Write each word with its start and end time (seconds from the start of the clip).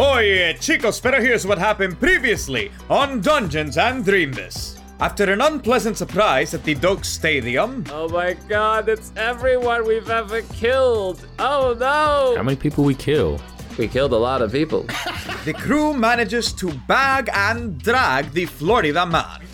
Oh 0.00 0.18
yeah, 0.20 0.52
chicos, 0.52 1.02
pero 1.02 1.20
here's 1.20 1.44
what 1.44 1.58
happened 1.58 1.98
previously 1.98 2.70
on 2.88 3.20
Dungeons 3.20 3.76
and 3.76 4.04
Dreamness. 4.04 4.78
After 5.00 5.24
an 5.24 5.40
unpleasant 5.40 5.96
surprise 5.96 6.54
at 6.54 6.62
the 6.62 6.76
Doak 6.76 7.04
Stadium, 7.04 7.82
Oh 7.90 8.08
my 8.08 8.34
god, 8.48 8.88
it's 8.88 9.10
everyone 9.16 9.84
we've 9.84 10.08
ever 10.08 10.42
killed. 10.54 11.26
Oh 11.40 11.74
no! 11.76 12.34
How 12.36 12.44
many 12.44 12.54
people 12.56 12.84
we 12.84 12.94
kill? 12.94 13.40
We 13.76 13.88
killed 13.88 14.12
a 14.12 14.16
lot 14.16 14.40
of 14.40 14.52
people. 14.52 14.82
the 15.44 15.52
crew 15.52 15.92
manages 15.92 16.52
to 16.52 16.70
bag 16.86 17.28
and 17.34 17.82
drag 17.82 18.30
the 18.30 18.46
Florida 18.46 19.04
man. 19.04 19.47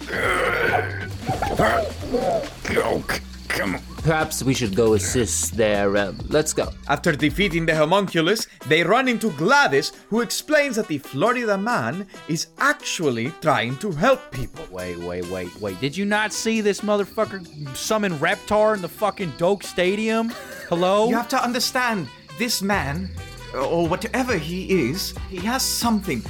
Perhaps 4.05 4.43
we 4.43 4.53
should 4.53 4.77
go 4.77 4.93
assist 4.93 5.57
there. 5.57 5.97
Uh, 5.97 6.13
let's 6.29 6.53
go. 6.53 6.71
After 6.89 7.13
defeating 7.13 7.65
the 7.65 7.75
homunculus, 7.75 8.47
they 8.67 8.83
run 8.83 9.09
into 9.09 9.31
Gladys, 9.31 9.93
who 10.11 10.21
explains 10.21 10.77
that 10.77 10.89
the 10.89 10.99
Florida 10.99 11.57
man 11.57 12.07
is 12.29 12.49
actually 12.59 13.33
trying 13.41 13.79
to 13.79 13.91
help 13.93 14.31
people. 14.31 14.63
Wait, 14.71 14.99
wait, 14.99 15.27
wait, 15.31 15.59
wait. 15.59 15.81
Did 15.81 15.97
you 15.97 16.05
not 16.05 16.35
see 16.35 16.61
this 16.61 16.83
motherfucker 16.83 17.75
summon 17.75 18.13
Reptar 18.19 18.75
in 18.75 18.83
the 18.83 18.91
fucking 18.91 19.33
Doak 19.39 19.63
Stadium? 19.63 20.29
Hello? 20.69 21.09
You 21.15 21.17
have 21.17 21.29
to 21.29 21.43
understand, 21.43 22.07
this 22.39 22.61
man, 22.61 23.09
or 23.55 23.89
whatever 23.89 24.37
he 24.37 24.91
is, 24.91 25.15
he 25.31 25.39
has 25.39 25.63
something, 25.63 26.23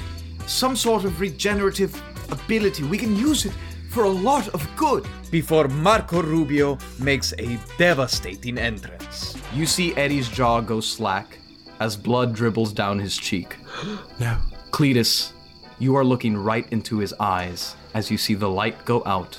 some 0.46 0.76
sort 0.76 1.04
of 1.04 1.20
regenerative 1.20 2.00
ability. 2.30 2.84
We 2.84 2.98
can 2.98 3.16
use 3.16 3.46
it 3.46 3.52
for 3.90 4.04
a 4.04 4.08
lot 4.10 4.46
of 4.48 4.68
good. 4.76 5.06
Before 5.34 5.66
Marco 5.66 6.22
Rubio 6.22 6.78
makes 7.00 7.34
a 7.40 7.58
devastating 7.76 8.56
entrance. 8.56 9.36
You 9.52 9.66
see 9.66 9.92
Eddie's 9.96 10.28
jaw 10.28 10.60
go 10.60 10.78
slack 10.78 11.40
as 11.80 11.96
blood 11.96 12.36
dribbles 12.36 12.72
down 12.72 13.00
his 13.00 13.16
cheek. 13.16 13.56
No. 14.20 14.38
Cletus, 14.70 15.32
you 15.80 15.96
are 15.96 16.04
looking 16.04 16.36
right 16.36 16.68
into 16.70 16.98
his 16.98 17.12
eyes 17.18 17.74
as 17.94 18.12
you 18.12 18.16
see 18.16 18.34
the 18.34 18.48
light 18.48 18.84
go 18.84 19.02
out 19.06 19.36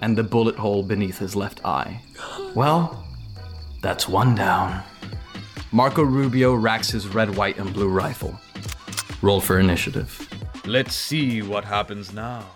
and 0.00 0.16
the 0.16 0.22
bullet 0.22 0.56
hole 0.56 0.82
beneath 0.82 1.18
his 1.18 1.36
left 1.36 1.62
eye. 1.66 2.00
Well, 2.54 3.04
that's 3.82 4.08
one 4.08 4.34
down. 4.34 4.82
Marco 5.70 6.02
Rubio 6.02 6.54
racks 6.54 6.88
his 6.88 7.08
red, 7.08 7.36
white, 7.36 7.58
and 7.58 7.74
blue 7.74 7.90
rifle. 7.90 8.40
Roll 9.20 9.42
for 9.42 9.60
initiative. 9.60 10.26
Let's 10.64 10.94
see 10.94 11.42
what 11.42 11.66
happens 11.66 12.14
now. 12.14 12.55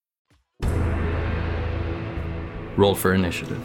Roll 2.77 2.95
for 2.95 3.13
initiative. 3.13 3.59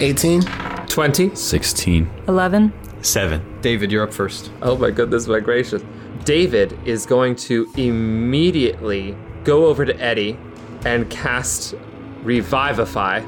18. 0.00 0.42
20. 0.42 1.34
16. 1.34 2.10
11. 2.28 2.72
7. 3.02 3.60
David, 3.60 3.92
you're 3.92 4.04
up 4.04 4.12
first. 4.12 4.50
Oh 4.62 4.76
my 4.76 4.90
goodness, 4.90 5.26
my 5.26 5.40
gracious. 5.40 5.82
David 6.24 6.78
is 6.84 7.06
going 7.06 7.34
to 7.36 7.68
immediately 7.76 9.16
go 9.44 9.66
over 9.66 9.84
to 9.84 9.98
Eddie 10.00 10.38
and 10.84 11.08
cast 11.10 11.74
Revivify. 12.22 13.24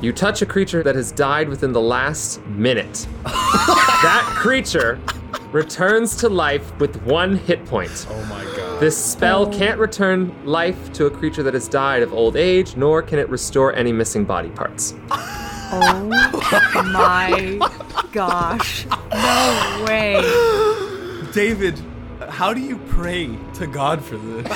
You 0.00 0.12
touch 0.12 0.42
a 0.42 0.46
creature 0.46 0.82
that 0.82 0.94
has 0.94 1.10
died 1.10 1.48
within 1.48 1.72
the 1.72 1.80
last 1.80 2.44
minute. 2.46 3.06
that 3.24 4.24
creature 4.36 5.00
returns 5.50 6.16
to 6.16 6.28
life 6.28 6.78
with 6.78 7.02
one 7.02 7.36
hit 7.36 7.64
point. 7.64 8.06
Oh 8.10 8.24
my 8.26 8.44
god. 8.56 8.67
This 8.80 8.96
spell 8.96 9.52
can't 9.52 9.80
return 9.80 10.32
life 10.46 10.92
to 10.92 11.06
a 11.06 11.10
creature 11.10 11.42
that 11.42 11.54
has 11.54 11.66
died 11.66 12.02
of 12.02 12.12
old 12.14 12.36
age, 12.36 12.76
nor 12.76 13.02
can 13.02 13.18
it 13.18 13.28
restore 13.28 13.74
any 13.74 13.92
missing 13.92 14.24
body 14.24 14.50
parts. 14.50 14.94
Oh 15.10 16.04
my 16.86 17.58
gosh. 18.12 18.86
No 18.86 19.84
way. 19.86 20.22
David, 21.32 21.82
how 22.28 22.54
do 22.54 22.60
you 22.60 22.78
pray 22.86 23.36
to 23.54 23.66
God 23.66 24.00
for 24.04 24.16
this? 24.16 24.46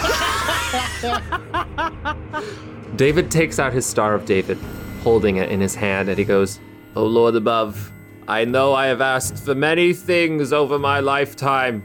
David 2.95 3.29
takes 3.29 3.59
out 3.59 3.73
his 3.73 3.85
Star 3.85 4.15
of 4.15 4.25
David, 4.25 4.57
holding 5.03 5.37
it 5.37 5.51
in 5.51 5.61
his 5.61 5.75
hand, 5.75 6.09
and 6.09 6.17
he 6.17 6.25
goes, 6.25 6.61
O 6.95 7.05
Lord 7.05 7.35
above, 7.35 7.91
I 8.29 8.45
know 8.45 8.73
I 8.73 8.87
have 8.87 9.01
asked 9.01 9.45
for 9.45 9.57
many 9.57 9.93
things 9.93 10.53
over 10.53 10.79
my 10.79 11.01
lifetime, 11.01 11.85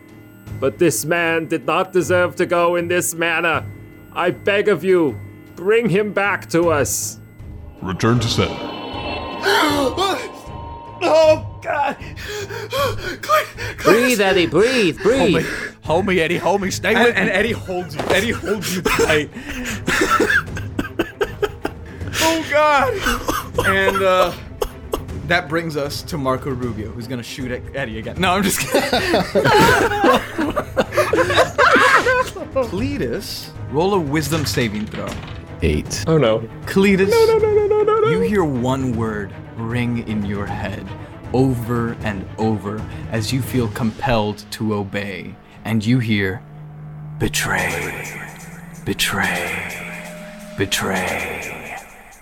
but 0.59 0.78
this 0.78 1.06
man 1.06 1.47
did 1.47 1.66
not 1.66 1.91
deserve 1.94 2.35
to 2.38 2.46
go 2.46 2.75
in 2.75 2.88
this 2.88 3.13
manner. 3.13 3.66
I 4.13 4.31
beg 4.31 4.68
of 4.68 4.84
you, 4.84 5.19
bring 5.56 5.90
him 5.90 6.13
back 6.13 6.50
to 6.50 6.69
us. 6.72 7.19
Return 7.81 8.19
to 8.19 8.28
center. 8.28 8.53
oh, 11.02 11.59
God. 11.62 11.97
Breathe, 13.84 14.19
Eddie, 14.22 14.47
breathe, 14.47 14.97
Hold 15.00 15.19
me, 15.19 15.31
breathe. 15.34 15.46
hold 15.84 16.06
me, 16.06 16.19
Eddie, 16.19 16.38
hold 16.38 16.62
me. 16.62 16.72
Stay 16.72 16.94
And, 16.96 17.03
with 17.06 17.16
and 17.16 17.28
me. 17.28 17.31
Eddie 17.31 17.52
holds 17.52 17.96
you. 17.96 18.02
Eddie 18.09 18.31
holds 18.31 18.75
you 18.75 18.81
tight. 18.81 19.30
oh 22.22 22.47
God! 22.52 22.94
And 23.68 24.02
uh, 24.03 24.34
that 25.27 25.49
brings 25.49 25.77
us 25.77 26.01
to 26.03 26.17
Marco 26.17 26.49
Rubio, 26.49 26.89
who's 26.89 27.07
gonna 27.07 27.23
shoot 27.23 27.51
at 27.51 27.61
Eddie 27.75 27.99
again. 27.99 28.19
No, 28.19 28.31
I'm 28.31 28.43
just 28.43 28.59
kidding. 28.59 28.89
Cletus, 32.67 33.51
roll 33.71 33.93
a 33.93 33.99
wisdom 33.99 34.45
saving 34.45 34.88
throw. 34.88 35.07
8. 35.61 36.05
Oh 36.07 36.17
no. 36.17 36.39
Cletus, 36.65 37.09
no, 37.09 37.25
no, 37.25 37.38
no, 37.38 37.67
no, 37.67 37.83
no, 37.83 37.99
no, 37.99 38.09
you 38.09 38.21
hear 38.21 38.43
one 38.43 38.95
word 38.95 39.33
ring 39.55 40.07
in 40.07 40.25
your 40.25 40.45
head 40.45 40.88
over 41.33 41.94
and 42.01 42.27
over 42.38 42.81
as 43.11 43.33
you 43.33 43.41
feel 43.41 43.67
compelled 43.69 44.45
to 44.51 44.73
obey. 44.73 45.35
And 45.65 45.85
you 45.85 45.99
hear, 45.99 46.41
betray, 47.19 48.15
betray, 48.85 50.56
betray, 50.57 51.77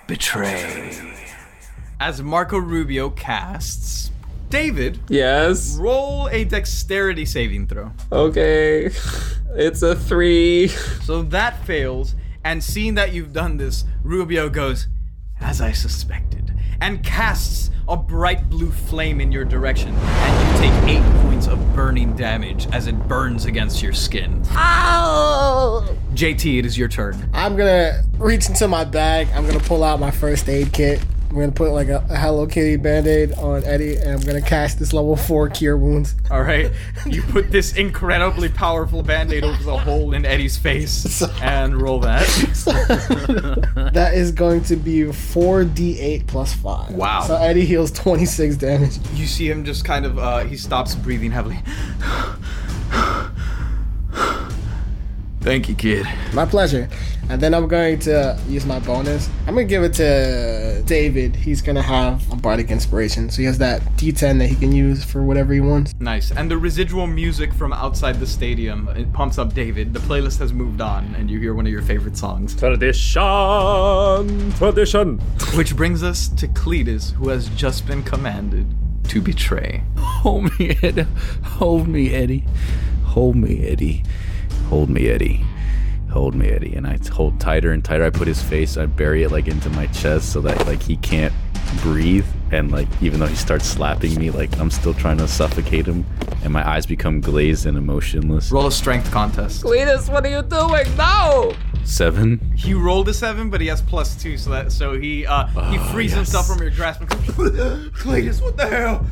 betray. 0.07 1.14
As 1.99 2.21
Marco 2.21 2.57
Rubio 2.57 3.09
casts, 3.11 4.11
David, 4.49 4.99
Yes. 5.09 5.77
roll 5.79 6.27
a 6.29 6.43
dexterity 6.43 7.25
saving 7.25 7.67
throw. 7.67 7.91
Okay. 8.11 8.91
It's 9.57 9.81
a 9.83 9.95
three. 9.95 10.67
So 11.05 11.21
that 11.23 11.63
fails, 11.65 12.13
and 12.43 12.61
seeing 12.61 12.95
that 12.95 13.13
you've 13.13 13.31
done 13.31 13.55
this, 13.55 13.85
Rubio 14.03 14.49
goes, 14.49 14.89
as 15.39 15.61
I 15.61 15.71
suspected, 15.71 16.53
and 16.81 17.01
casts 17.01 17.71
a 17.87 17.95
bright 17.95 18.49
blue 18.49 18.69
flame 18.69 19.21
in 19.21 19.31
your 19.31 19.45
direction, 19.45 19.95
and 19.95 20.61
you 20.61 20.61
take 20.69 20.97
eight 20.97 21.21
points 21.21 21.47
of 21.47 21.57
burning 21.73 22.13
damage 22.17 22.67
as 22.73 22.87
it 22.87 22.95
burns 23.07 23.45
against 23.45 23.81
your 23.81 23.93
skin. 23.93 24.43
Ow! 24.51 25.95
JT, 26.13 26.59
it 26.59 26.65
is 26.65 26.77
your 26.77 26.89
turn. 26.89 27.29
I'm 27.33 27.55
gonna 27.55 28.03
reach 28.17 28.49
into 28.49 28.67
my 28.67 28.83
bag. 28.83 29.29
I'm 29.33 29.47
gonna 29.47 29.59
pull 29.61 29.85
out 29.85 30.01
my 30.01 30.11
first 30.11 30.49
aid 30.49 30.73
kit, 30.73 30.99
I'm 31.35 31.41
gonna 31.41 31.51
put 31.51 31.71
like 31.71 31.89
a, 31.89 31.97
a 32.09 32.15
Hello 32.15 32.47
Kitty 32.47 32.77
band-aid 32.77 33.33
on 33.33 33.65
Eddie, 33.65 33.97
and 33.97 34.11
I'm 34.11 34.21
gonna 34.21 34.41
cast 34.41 34.79
this 34.79 34.93
level 34.93 35.17
four 35.17 35.49
cure 35.49 35.75
wounds. 35.75 36.15
All 36.31 36.41
right, 36.41 36.71
you 37.05 37.23
put 37.23 37.51
this 37.51 37.75
incredibly 37.75 38.47
powerful 38.47 39.03
band-aid 39.03 39.43
over 39.43 39.61
the 39.61 39.77
hole 39.77 40.13
in 40.13 40.23
Eddie's 40.23 40.55
face 40.55 41.21
and 41.41 41.81
roll 41.81 41.99
that. 41.99 42.25
That 43.95 44.13
is 44.13 44.31
going 44.31 44.63
to 44.65 44.75
be 44.75 45.11
four 45.11 45.63
d8 45.63 46.27
plus 46.27 46.53
five. 46.53 46.93
Wow. 46.93 47.21
So 47.21 47.35
Eddie 47.35 47.65
heals 47.65 47.91
26 47.91 48.57
damage. 48.57 48.97
You 49.13 49.25
see 49.25 49.49
him 49.49 49.63
just 49.63 49.85
kind 49.85 50.05
of 50.05 50.17
uh, 50.17 50.39
he 50.39 50.57
stops 50.57 50.95
breathing 50.95 51.31
heavily. 51.31 51.59
Thank 55.45 55.69
you, 55.69 55.75
kid. 55.75 56.07
My 56.33 56.43
pleasure. 56.43 56.89
And 57.29 57.39
then 57.39 57.53
I'm 57.53 57.67
going 57.67 57.99
to 57.99 58.35
use 58.47 58.65
my 58.65 58.79
bonus. 58.79 59.29
I'm 59.41 59.53
gonna 59.53 59.65
give 59.65 59.83
it 59.83 59.93
to 59.93 60.81
David. 60.87 61.35
He's 61.35 61.61
gonna 61.61 61.83
have 61.83 62.31
a 62.33 62.35
bardic 62.35 62.71
inspiration, 62.71 63.29
so 63.29 63.37
he 63.37 63.45
has 63.45 63.59
that 63.59 63.83
D10 63.95 64.39
that 64.39 64.47
he 64.47 64.55
can 64.55 64.71
use 64.71 65.03
for 65.03 65.21
whatever 65.21 65.53
he 65.53 65.59
wants. 65.59 65.93
Nice. 65.99 66.31
And 66.31 66.49
the 66.49 66.57
residual 66.57 67.05
music 67.05 67.53
from 67.53 67.73
outside 67.73 68.19
the 68.19 68.25
stadium 68.25 68.87
it 68.95 69.13
pumps 69.13 69.37
up 69.37 69.53
David. 69.53 69.93
The 69.93 69.99
playlist 69.99 70.39
has 70.39 70.51
moved 70.51 70.81
on, 70.81 71.13
and 71.13 71.29
you 71.29 71.39
hear 71.39 71.53
one 71.53 71.67
of 71.67 71.71
your 71.71 71.83
favorite 71.83 72.17
songs. 72.17 72.55
Tradition, 72.55 74.51
tradition. 74.53 75.19
Which 75.53 75.75
brings 75.75 76.01
us 76.01 76.27
to 76.29 76.47
Cletus, 76.47 77.11
who 77.11 77.29
has 77.29 77.49
just 77.49 77.85
been 77.85 78.01
commanded 78.01 78.65
to 79.09 79.21
betray. 79.21 79.83
Hold 79.99 80.57
me, 80.57 80.75
Eddie. 80.81 81.05
Hold 81.43 81.87
me, 81.87 82.15
Eddie. 82.15 82.45
Hold 83.03 83.35
me, 83.35 83.63
Eddie. 83.67 84.03
Hold 84.69 84.89
me, 84.89 85.07
Eddie. 85.09 85.45
Hold 86.11 86.33
me, 86.35 86.49
Eddie. 86.49 86.75
And 86.75 86.87
I 86.87 86.97
hold 87.11 87.39
tighter 87.39 87.71
and 87.71 87.83
tighter. 87.83 88.03
I 88.05 88.09
put 88.09 88.27
his 88.27 88.41
face, 88.41 88.77
I 88.77 88.85
bury 88.85 89.23
it 89.23 89.31
like 89.31 89.47
into 89.47 89.69
my 89.71 89.87
chest 89.87 90.31
so 90.31 90.41
that 90.41 90.65
like 90.65 90.81
he 90.81 90.97
can't 90.97 91.33
breathe. 91.81 92.25
And 92.51 92.71
like 92.71 92.87
even 93.01 93.19
though 93.19 93.25
he 93.27 93.35
starts 93.35 93.65
slapping 93.65 94.15
me, 94.15 94.31
like 94.31 94.57
I'm 94.59 94.71
still 94.71 94.93
trying 94.93 95.17
to 95.17 95.27
suffocate 95.27 95.85
him. 95.85 96.05
And 96.43 96.53
my 96.53 96.67
eyes 96.67 96.85
become 96.85 97.21
glazed 97.21 97.65
and 97.65 97.77
emotionless. 97.77 98.51
Roll 98.51 98.67
a 98.67 98.71
strength 98.71 99.11
contest. 99.11 99.63
Cletus, 99.63 100.11
what 100.11 100.25
are 100.25 100.29
you 100.29 100.41
doing? 100.43 100.95
No! 100.95 101.53
Seven. 101.83 102.39
He 102.55 102.73
rolled 102.73 103.09
a 103.09 103.13
seven, 103.13 103.49
but 103.49 103.61
he 103.61 103.67
has 103.67 103.81
plus 103.81 104.15
two, 104.15 104.37
so 104.37 104.49
that 104.51 104.71
so 104.71 104.97
he 104.97 105.25
uh 105.25 105.45
he 105.69 105.77
Oh, 105.77 105.89
frees 105.91 106.11
yes. 106.11 106.17
himself 106.17 106.47
from 106.47 106.59
your 106.61 106.71
grasp. 106.71 107.01
and 107.01 107.09
Cletus, 107.93 108.41
what 108.41 108.57
the 108.57 108.67
hell? 108.67 109.05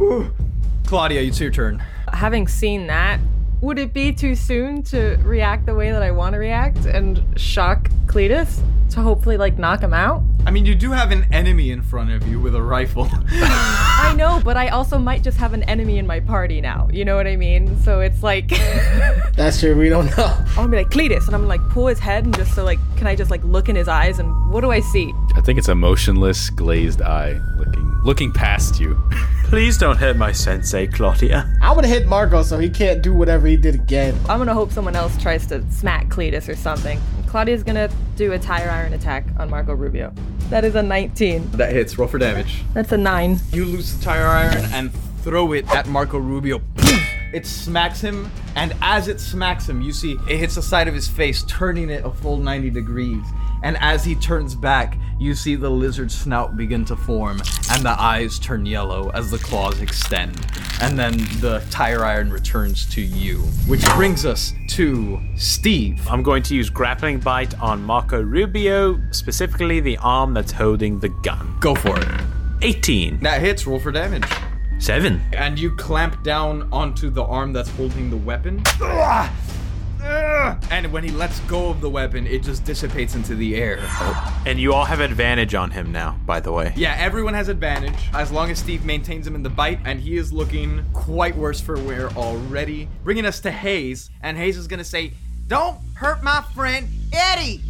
Ooh. 0.00 0.30
Claudia, 0.86 1.22
it's 1.22 1.40
your 1.40 1.50
turn. 1.50 1.82
Having 2.12 2.48
seen 2.48 2.86
that, 2.88 3.20
would 3.62 3.78
it 3.78 3.92
be 3.94 4.12
too 4.12 4.34
soon 4.34 4.82
to 4.82 5.16
react 5.22 5.66
the 5.66 5.74
way 5.74 5.92
that 5.92 6.02
I 6.02 6.10
want 6.10 6.32
to 6.32 6.38
react 6.38 6.84
and 6.84 7.24
shock 7.40 7.88
Cletus 8.06 8.60
to 8.90 9.00
hopefully 9.00 9.36
like 9.36 9.56
knock 9.56 9.80
him 9.80 9.94
out? 9.94 10.22
I 10.44 10.50
mean, 10.50 10.66
you 10.66 10.74
do 10.74 10.90
have 10.90 11.12
an 11.12 11.26
enemy 11.32 11.70
in 11.70 11.82
front 11.82 12.10
of 12.10 12.26
you 12.26 12.40
with 12.40 12.54
a 12.54 12.62
rifle. 12.62 13.08
I 13.30 14.14
know, 14.16 14.40
but 14.44 14.56
I 14.56 14.68
also 14.68 14.98
might 14.98 15.22
just 15.22 15.38
have 15.38 15.52
an 15.52 15.62
enemy 15.64 15.98
in 15.98 16.06
my 16.06 16.18
party 16.20 16.60
now. 16.60 16.88
You 16.92 17.04
know 17.04 17.16
what 17.16 17.26
I 17.26 17.36
mean? 17.36 17.80
So 17.82 18.00
it's 18.00 18.22
like 18.22 18.48
That's 19.36 19.60
true. 19.60 19.76
We 19.76 19.88
don't 19.88 20.06
know. 20.16 20.34
I'm 20.50 20.54
gonna 20.54 20.68
be 20.68 20.76
like 20.78 20.90
Cletus, 20.90 21.26
and 21.26 21.34
I'm 21.34 21.42
gonna 21.42 21.46
like 21.46 21.66
pull 21.70 21.86
his 21.86 21.98
head 21.98 22.24
and 22.24 22.34
just 22.36 22.54
so 22.54 22.64
like, 22.64 22.78
can 22.96 23.06
I 23.06 23.14
just 23.14 23.30
like 23.30 23.42
look 23.44 23.68
in 23.68 23.76
his 23.76 23.88
eyes 23.88 24.18
and 24.18 24.50
what 24.50 24.62
do 24.62 24.70
I 24.70 24.80
see? 24.80 25.12
I 25.36 25.40
think 25.40 25.58
it's 25.58 25.68
a 25.68 25.74
motionless, 25.74 26.50
glazed 26.50 27.00
eye 27.02 27.40
looking 27.56 28.00
looking 28.02 28.32
past 28.32 28.80
you. 28.80 29.00
Please 29.44 29.76
don't 29.76 29.98
hit 29.98 30.16
my 30.16 30.32
sensei, 30.32 30.86
Claudia. 30.86 31.46
I 31.60 31.72
would 31.72 31.84
hit 31.84 32.06
Marco 32.06 32.42
so 32.42 32.58
he 32.58 32.70
can't 32.70 33.02
do 33.02 33.12
whatever 33.12 33.46
he 33.46 33.56
did 33.56 33.74
again. 33.74 34.18
I'm 34.28 34.38
gonna 34.38 34.54
hope 34.54 34.72
someone 34.72 34.96
else 34.96 35.20
tries 35.22 35.46
to 35.48 35.62
smack 35.70 36.08
Cletus 36.08 36.48
or 36.48 36.56
something. 36.56 37.00
Claudia's 37.26 37.62
gonna 37.62 37.88
do 38.16 38.32
a 38.32 38.38
tire 38.38 38.70
iron 38.70 38.92
attack 38.92 39.24
on 39.38 39.48
Marco 39.48 39.74
Rubio. 39.74 40.12
That 40.50 40.64
is 40.64 40.74
a 40.74 40.82
19. 40.82 41.52
that 41.52 41.72
hits. 41.72 41.96
Roll 41.98 42.08
for 42.08 42.18
damage. 42.18 42.62
That's 42.74 42.92
a 42.92 42.96
9. 42.96 43.38
You 43.52 43.64
loose 43.64 43.94
the 43.94 44.04
tire 44.04 44.26
iron 44.26 44.64
and 44.72 44.92
throw 45.22 45.52
it 45.52 45.68
at 45.74 45.86
Marco 45.88 46.18
Rubio. 46.18 46.60
It 47.32 47.46
smacks 47.46 48.00
him, 48.00 48.30
and 48.56 48.74
as 48.82 49.08
it 49.08 49.18
smacks 49.18 49.66
him, 49.66 49.80
you 49.80 49.92
see 49.92 50.18
it 50.28 50.36
hits 50.36 50.56
the 50.56 50.62
side 50.62 50.86
of 50.88 50.94
his 50.94 51.08
face, 51.08 51.42
turning 51.44 51.88
it 51.88 52.04
a 52.04 52.10
full 52.10 52.36
90 52.36 52.68
degrees. 52.70 53.24
And 53.62 53.76
as 53.80 54.04
he 54.04 54.14
turns 54.14 54.54
back, 54.54 54.98
you 55.18 55.34
see 55.34 55.54
the 55.54 55.70
lizard 55.70 56.10
snout 56.10 56.56
begin 56.56 56.84
to 56.86 56.96
form, 56.96 57.40
and 57.70 57.82
the 57.84 57.94
eyes 57.96 58.38
turn 58.38 58.66
yellow 58.66 59.10
as 59.14 59.30
the 59.30 59.38
claws 59.38 59.80
extend. 59.80 60.44
And 60.80 60.98
then 60.98 61.16
the 61.40 61.64
tire 61.70 62.04
iron 62.04 62.30
returns 62.30 62.86
to 62.94 63.00
you. 63.00 63.38
Which 63.68 63.84
brings 63.94 64.26
us 64.26 64.52
to 64.70 65.20
Steve. 65.36 66.04
I'm 66.08 66.24
going 66.24 66.42
to 66.44 66.56
use 66.56 66.70
grappling 66.70 67.20
bite 67.20 67.58
on 67.60 67.82
Marco 67.84 68.20
Rubio, 68.20 69.00
specifically 69.12 69.78
the 69.78 69.96
arm 69.98 70.34
that's 70.34 70.50
holding 70.50 70.98
the 70.98 71.08
gun. 71.08 71.56
Go 71.60 71.76
for 71.76 71.98
it. 72.00 72.08
18. 72.62 73.20
That 73.20 73.40
hits, 73.40 73.66
roll 73.66 73.78
for 73.78 73.92
damage. 73.92 74.24
7. 74.78 75.22
and 75.32 75.60
you 75.60 75.70
clamp 75.76 76.24
down 76.24 76.68
onto 76.72 77.08
the 77.08 77.22
arm 77.22 77.52
that's 77.52 77.70
holding 77.70 78.10
the 78.10 78.16
weapon. 78.16 78.64
And 80.02 80.92
when 80.92 81.04
he 81.04 81.10
lets 81.10 81.40
go 81.40 81.68
of 81.68 81.80
the 81.80 81.90
weapon, 81.90 82.26
it 82.26 82.42
just 82.42 82.64
dissipates 82.64 83.14
into 83.14 83.34
the 83.34 83.56
air. 83.56 83.78
Oh, 83.82 84.42
and 84.46 84.58
you 84.58 84.72
all 84.72 84.84
have 84.84 85.00
advantage 85.00 85.54
on 85.54 85.70
him 85.70 85.92
now, 85.92 86.18
by 86.26 86.40
the 86.40 86.52
way. 86.52 86.72
Yeah, 86.76 86.96
everyone 86.98 87.34
has 87.34 87.48
advantage 87.48 88.08
as 88.14 88.30
long 88.32 88.50
as 88.50 88.58
Steve 88.58 88.84
maintains 88.84 89.26
him 89.26 89.34
in 89.34 89.42
the 89.42 89.50
bite, 89.50 89.80
and 89.84 90.00
he 90.00 90.16
is 90.16 90.32
looking 90.32 90.84
quite 90.92 91.36
worse 91.36 91.60
for 91.60 91.78
wear 91.82 92.10
already. 92.10 92.88
Bringing 93.04 93.26
us 93.26 93.40
to 93.40 93.50
Hayes, 93.50 94.10
and 94.22 94.36
Hayes 94.36 94.56
is 94.56 94.66
gonna 94.66 94.84
say, 94.84 95.12
"Don't 95.46 95.78
hurt 95.94 96.22
my 96.22 96.42
friend 96.54 96.88
Eddie, 97.12 97.62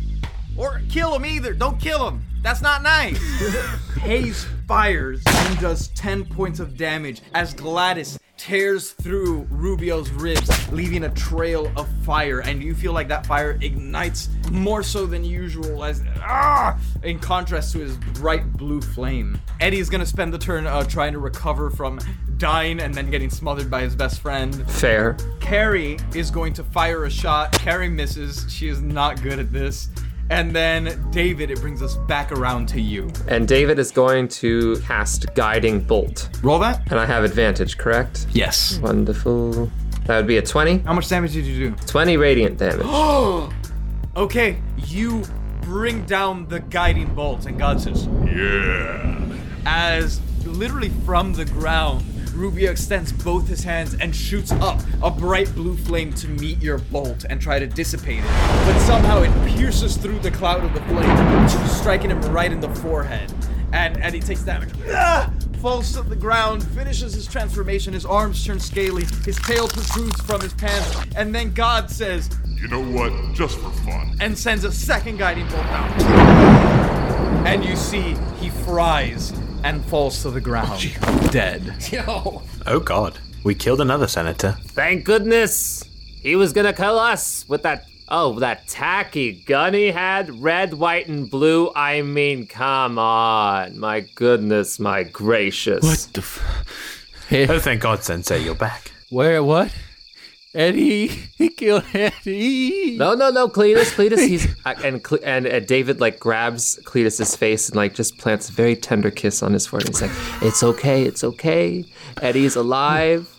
or 0.57 0.81
kill 0.89 1.15
him 1.15 1.27
either. 1.27 1.55
Don't 1.55 1.81
kill 1.81 2.09
him. 2.09 2.25
That's 2.43 2.63
not 2.63 2.83
nice." 2.83 3.19
Hayes 4.01 4.47
fires 4.67 5.23
and 5.27 5.59
does 5.61 5.89
10 5.89 6.25
points 6.25 6.59
of 6.59 6.77
damage 6.77 7.21
as 7.35 7.55
Gladys 7.55 8.19
tears 8.37 8.93
through 8.93 9.47
Rubio's 9.51 10.11
ribs, 10.11 10.51
leaving 10.73 11.05
a 11.05 11.11
trail 11.11 11.71
of 11.77 11.89
fire. 12.05 12.41
And 12.41 12.63
you 12.63 12.75
feel 12.75 12.93
like 12.93 13.09
that 13.09 13.27
fire 13.27 13.59
ignites 13.61 14.29
more 14.51 14.83
so 14.83 15.07
than 15.07 15.25
usual, 15.25 15.85
as 15.85 16.03
ah, 16.21 16.79
in 17.03 17.19
contrast 17.19 17.73
to 17.73 17.79
his 17.79 17.97
bright 18.15 18.53
blue 18.55 18.81
flame. 18.81 19.41
Eddie 19.61 19.79
is 19.79 19.89
gonna 19.89 20.07
spend 20.07 20.33
the 20.33 20.39
turn 20.39 20.67
uh, 20.67 20.83
trying 20.85 21.13
to 21.13 21.19
recover 21.19 21.71
from 21.71 21.99
dying 22.39 22.81
and 22.81 22.93
then 22.93 23.09
getting 23.09 23.31
smothered 23.31 23.71
by 23.71 23.83
his 23.83 23.95
best 23.95 24.21
friend. 24.21 24.69
Fair. 24.69 25.17
Carrie 25.39 25.97
is 26.15 26.31
going 26.31 26.53
to 26.55 26.65
fire 26.65 27.05
a 27.05 27.11
shot. 27.11 27.53
Carrie 27.53 27.89
misses. 27.89 28.47
She 28.53 28.67
is 28.69 28.83
not 28.83 29.23
good 29.23 29.39
at 29.39 29.53
this. 29.53 29.89
And 30.31 30.55
then 30.55 31.09
David, 31.11 31.51
it 31.51 31.61
brings 31.61 31.83
us 31.83 31.97
back 32.09 32.33
around 32.33 32.67
to 32.71 32.81
you. 32.81 33.11
And 33.29 33.47
David 33.47 33.79
is 33.79 33.91
going 33.91 34.29
to 34.29 34.77
cast 34.81 35.33
Guiding 35.35 35.81
Bolt. 35.81 36.31
Roll 36.43 36.59
that. 36.61 36.91
And 36.91 36.99
I 36.99 37.07
have 37.07 37.23
advantage, 37.23 37.77
correct? 37.77 38.27
Yes. 38.33 38.79
Wonderful. 38.79 39.71
That 40.07 40.17
would 40.17 40.27
be 40.27 40.37
a 40.37 40.43
20. 40.43 40.79
How 40.79 40.93
much 40.93 41.09
damage 41.09 41.33
did 41.33 41.45
you 41.45 41.71
do? 41.71 41.77
20 41.87 42.17
radiant 42.17 42.59
damage. 42.59 42.87
Okay, 44.15 44.59
you 44.89 45.23
bring 45.63 46.05
down 46.05 46.47
the 46.49 46.61
guiding 46.61 47.15
bolt, 47.15 47.47
and 47.47 47.59
God 47.59 47.81
says, 47.81 48.07
Yeah. 48.27 49.25
As 49.65 50.21
literally 50.45 50.91
from 51.07 51.33
the 51.33 51.47
ground, 51.47 52.05
Rubio 52.35 52.71
extends 52.71 53.11
both 53.11 53.49
his 53.49 53.65
hands 53.65 53.95
and 53.95 54.15
shoots 54.15 54.53
up 54.53 54.81
a 55.03 55.11
bright 55.11 55.55
blue 55.55 55.77
flame 55.79 56.13
to 56.15 56.29
meet 56.29 56.61
your 56.61 56.77
bolt 56.79 57.25
and 57.31 57.41
try 57.41 57.59
to 57.59 57.67
dissipate 57.67 58.19
it. 58.19 58.27
But 58.67 58.79
somehow 58.81 59.23
it 59.23 59.57
pierces 59.57 59.97
through 59.97 60.19
the 60.19 60.31
cloud 60.31 60.63
of 60.65 60.75
the 60.75 60.81
flame, 60.83 61.49
striking 61.69 62.11
him 62.11 62.21
right 62.33 62.53
in 62.53 62.61
the 62.61 62.69
forehead. 62.77 63.33
And, 63.73 63.97
and 64.03 64.15
he 64.15 64.21
takes 64.21 64.43
damage. 64.43 64.71
Ah! 64.91 65.33
Falls 65.61 65.93
to 65.95 66.03
the 66.03 66.17
ground, 66.17 66.63
finishes 66.75 67.15
his 67.15 67.27
transformation, 67.27 67.93
his 67.93 68.05
arms 68.05 68.45
turn 68.45 68.59
scaly, 68.59 69.05
his 69.25 69.37
tail 69.39 69.69
protrudes 69.69 70.21
from 70.23 70.41
his 70.41 70.53
pants, 70.55 71.07
and 71.17 71.33
then 71.35 71.53
God 71.53 71.89
says, 71.89 72.29
You 72.61 72.67
know 72.69 72.83
what? 72.83 73.13
Just 73.33 73.59
for 73.59 73.71
fun. 73.71 74.17
and 74.21 74.37
sends 74.37 74.65
a 74.65 74.73
second 74.73 75.19
guiding 75.19 75.47
bolt 75.49 75.65
out. 75.67 76.03
And 77.47 77.65
you 77.65 77.77
see 77.77 78.17
he 78.41 78.51
fries 78.51 79.33
and 79.65 79.85
falls 79.85 80.23
to 80.23 80.31
the 80.31 80.41
ground, 80.41 80.81
dead. 81.31 81.63
Yo. 81.93 82.43
Oh 82.67 82.81
god. 82.81 83.19
We 83.45 83.55
killed 83.55 83.81
another 83.81 84.07
senator. 84.09 84.57
Thank 84.63 85.05
goodness. 85.05 85.85
He 86.23 86.37
was 86.37 86.53
gonna 86.53 86.73
kill 86.73 86.99
us 86.99 87.45
with 87.49 87.63
that. 87.63 87.85
Oh, 88.15 88.39
that 88.41 88.69
tacky 88.69 89.33
gun 89.33 89.73
he 89.73 89.87
had. 89.87 90.43
Red, 90.43 90.75
white, 90.75 91.09
and 91.09 91.31
blue. 91.31 91.73
I 91.75 92.03
mean, 92.03 92.47
come 92.47 92.99
on. 92.99 93.79
My 93.79 94.01
goodness, 94.01 94.79
my 94.79 95.03
gracious. 95.03 95.83
What 95.83 96.09
the 96.13 96.21
f- 96.21 97.49
Oh, 97.49 97.59
thank 97.59 97.81
god, 97.81 98.05
Sensei, 98.05 98.45
you're 98.45 98.55
back. 98.55 98.93
Where 99.09 99.43
what? 99.43 99.75
Eddie, 100.55 101.07
he 101.39 101.49
killed 101.49 101.85
Eddie. 101.95 102.99
No, 102.99 103.15
no, 103.15 103.31
no, 103.31 103.49
Cletus, 103.49 103.95
Cletus. 103.95 104.29
He's 104.29 104.47
uh, 104.67 104.75
and 104.85 105.03
and 105.23 105.47
uh, 105.47 105.61
David 105.61 105.99
like 105.99 106.19
grabs 106.21 106.79
Cletus's 106.85 107.35
face 107.35 107.69
and 107.71 107.77
like 107.77 107.95
just 107.95 108.19
plants 108.19 108.51
a 108.51 108.53
very 108.53 108.77
tender 108.77 109.11
kiss 109.11 109.43
on 109.43 109.55
his 109.55 109.67
forehead. 109.67 109.89
He's 109.89 110.03
like, 110.03 110.11
"It's 110.43 110.63
okay, 110.63 111.05
it's 111.05 111.25
okay. 111.25 111.87
Eddie's 112.21 112.57
alive. 112.57 113.35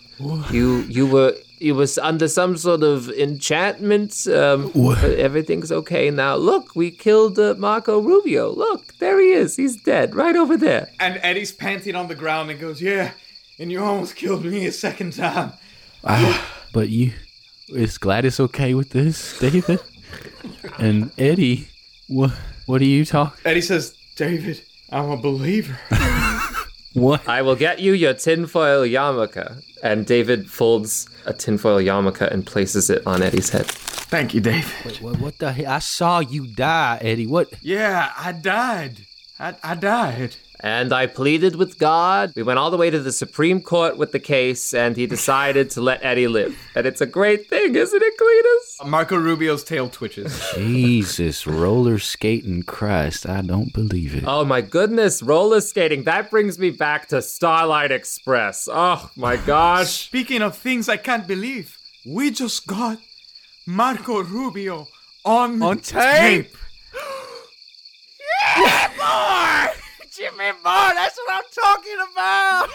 You 0.49 0.77
you 0.89 1.05
were 1.05 1.35
he 1.63 1.71
was 1.71 1.97
under 1.97 2.27
some 2.27 2.57
sort 2.57 2.83
of 2.83 3.09
enchantment. 3.11 4.27
Um, 4.27 4.69
but 4.75 5.01
everything's 5.17 5.71
okay 5.71 6.11
now. 6.11 6.35
Look, 6.35 6.75
we 6.75 6.91
killed 6.91 7.39
uh, 7.39 7.55
Marco 7.57 8.01
Rubio. 8.01 8.49
Look, 8.49 8.97
there 8.97 9.17
he 9.17 9.31
is. 9.31 9.55
He's 9.55 9.81
dead, 9.81 10.13
right 10.13 10.35
over 10.35 10.57
there. 10.57 10.89
And 10.99 11.21
Eddie's 11.23 11.53
panting 11.53 11.95
on 11.95 12.09
the 12.09 12.15
ground 12.15 12.51
and 12.51 12.59
goes, 12.59 12.81
Yeah, 12.81 13.11
and 13.57 13.71
you 13.71 13.81
almost 13.81 14.17
killed 14.17 14.43
me 14.43 14.65
a 14.65 14.73
second 14.73 15.13
time. 15.13 15.53
Ah, 16.03 16.45
but 16.73 16.89
you, 16.89 17.13
is 17.69 17.97
Gladys 17.97 18.41
okay 18.41 18.73
with 18.73 18.89
this, 18.89 19.39
David? 19.39 19.79
And 20.77 21.11
Eddie, 21.17 21.69
what? 22.09 22.31
What 22.65 22.81
are 22.81 22.91
you 22.97 23.05
talking? 23.05 23.39
Eddie 23.45 23.61
says, 23.61 23.95
David, 24.17 24.61
I'm 24.89 25.11
a 25.11 25.17
believer. 25.17 25.79
What? 26.93 27.27
I 27.27 27.41
will 27.41 27.55
get 27.55 27.79
you 27.79 27.93
your 27.93 28.13
tinfoil 28.13 28.83
yarmulke. 28.83 29.63
And 29.83 30.05
David 30.05 30.49
folds 30.49 31.09
a 31.25 31.33
tinfoil 31.33 31.77
yarmulke 31.77 32.31
and 32.31 32.45
places 32.45 32.89
it 32.89 33.05
on 33.05 33.21
Eddie's 33.21 33.49
head. 33.49 33.67
Thank 33.67 34.33
you, 34.33 34.39
David. 34.39 35.01
What, 35.01 35.19
what 35.19 35.37
the 35.39 35.51
hell? 35.51 35.73
I 35.73 35.79
saw 35.79 36.19
you 36.19 36.47
die, 36.47 36.99
Eddie. 37.01 37.27
What? 37.27 37.53
Yeah, 37.61 38.13
I 38.17 38.31
died. 38.31 38.99
I, 39.39 39.55
I 39.61 39.75
died. 39.75 40.37
And 40.63 40.93
I 40.93 41.07
pleaded 41.07 41.57
with 41.57 41.77
God. 41.77 42.31
We 42.37 42.41
went 42.41 42.57
all 42.57 42.71
the 42.71 42.77
way 42.77 42.89
to 42.89 42.99
the 43.01 43.11
Supreme 43.11 43.61
Court 43.61 43.97
with 43.97 44.13
the 44.13 44.19
case, 44.19 44.73
and 44.73 44.95
he 44.95 45.05
decided 45.05 45.69
to 45.71 45.81
let 45.81 46.01
Eddie 46.01 46.29
live. 46.29 46.57
And 46.73 46.85
it's 46.85 47.01
a 47.01 47.05
great 47.05 47.49
thing, 47.49 47.75
isn't 47.75 48.01
it, 48.01 48.13
Cletus? 48.17 48.89
Marco 48.89 49.17
Rubio's 49.17 49.65
tail 49.65 49.89
twitches. 49.89 50.41
Jesus, 50.55 51.45
roller 51.45 51.99
skating 51.99 52.63
Christ, 52.63 53.27
I 53.27 53.41
don't 53.41 53.73
believe 53.73 54.15
it. 54.15 54.23
Oh 54.25 54.45
my 54.45 54.61
goodness, 54.61 55.21
roller 55.21 55.59
skating. 55.59 56.03
That 56.03 56.31
brings 56.31 56.57
me 56.57 56.69
back 56.69 57.09
to 57.09 57.21
Starlight 57.21 57.91
Express. 57.91 58.69
Oh 58.71 59.11
my 59.17 59.35
gosh. 59.35 60.05
Speaking 60.05 60.41
of 60.41 60.55
things 60.55 60.87
I 60.87 60.95
can't 60.95 61.27
believe, 61.27 61.77
we 62.05 62.31
just 62.31 62.67
got 62.67 62.99
Marco 63.67 64.23
Rubio 64.23 64.87
on, 65.25 65.61
On 65.61 65.77
tape. 65.77 66.55
yeah, 68.57 69.67
boy! 69.67 69.82
Jimmy 70.15 70.51
boy, 70.51 70.91
that's 70.93 71.17
what 71.17 71.31
I'm 71.31 71.43
talking 71.51 71.97
about! 72.11 72.69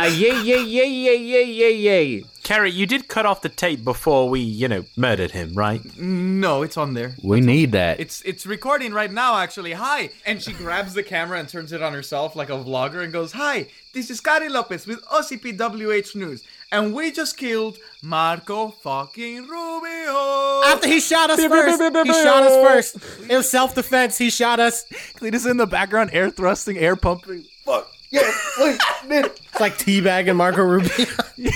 Ah, 0.00 0.06
yay, 0.06 0.40
yay, 0.42 0.62
yay, 0.62 0.86
yay, 0.88 1.16
yay, 1.16 1.44
yay, 1.44 1.72
yay. 1.72 2.24
Kerry, 2.44 2.70
you 2.70 2.86
did 2.86 3.08
cut 3.08 3.26
off 3.26 3.42
the 3.42 3.48
tape 3.48 3.82
before 3.84 4.30
we, 4.30 4.38
you 4.40 4.68
know, 4.68 4.84
murdered 4.96 5.32
him, 5.32 5.52
right? 5.54 5.80
no, 5.98 6.62
it's 6.62 6.76
on 6.76 6.94
there. 6.94 7.16
We 7.22 7.40
need 7.40 7.72
that. 7.72 7.98
It's 7.98 8.22
it's 8.22 8.46
recording 8.46 8.92
right 8.92 9.12
now, 9.12 9.36
actually. 9.36 9.72
Hi. 9.72 10.10
And 10.24 10.40
she 10.40 10.52
grabs 10.52 10.94
the 10.94 11.02
camera 11.02 11.40
and 11.40 11.48
turns 11.48 11.72
it 11.72 11.82
on 11.82 11.92
herself 11.92 12.36
like 12.36 12.48
a 12.48 12.52
vlogger 12.52 13.02
and 13.02 13.12
goes, 13.12 13.32
Hi, 13.32 13.66
this 13.92 14.08
is 14.08 14.18
Scotty 14.18 14.48
Lopez 14.48 14.86
with 14.86 15.04
OCPWH 15.06 16.14
News. 16.14 16.44
And 16.70 16.94
we 16.94 17.10
just 17.10 17.36
killed 17.36 17.78
Marco 18.02 18.68
fucking 18.70 19.42
Rubio. 19.48 20.62
After 20.66 20.86
he 20.88 21.00
shot 21.00 21.30
us 21.30 21.40
first. 21.44 21.80
He 22.06 22.12
shot 22.12 22.42
us 22.44 22.66
first. 22.68 22.96
It 23.30 23.36
was 23.36 23.50
self 23.50 23.74
defense. 23.74 24.16
He 24.18 24.30
shot 24.30 24.60
us. 24.60 24.84
Cletus 25.16 25.50
in 25.50 25.56
the 25.56 25.66
background, 25.66 26.10
air 26.12 26.30
thrusting, 26.30 26.78
air 26.78 26.96
pumping. 26.96 27.44
Fuck. 27.64 27.90
Yeah, 28.10 28.30
wait, 28.58 28.80
minute. 29.06 29.38
It's 29.50 29.60
like 29.60 29.74
teabagging 29.76 30.36
Marco 30.36 30.62
Rubio. 30.62 31.06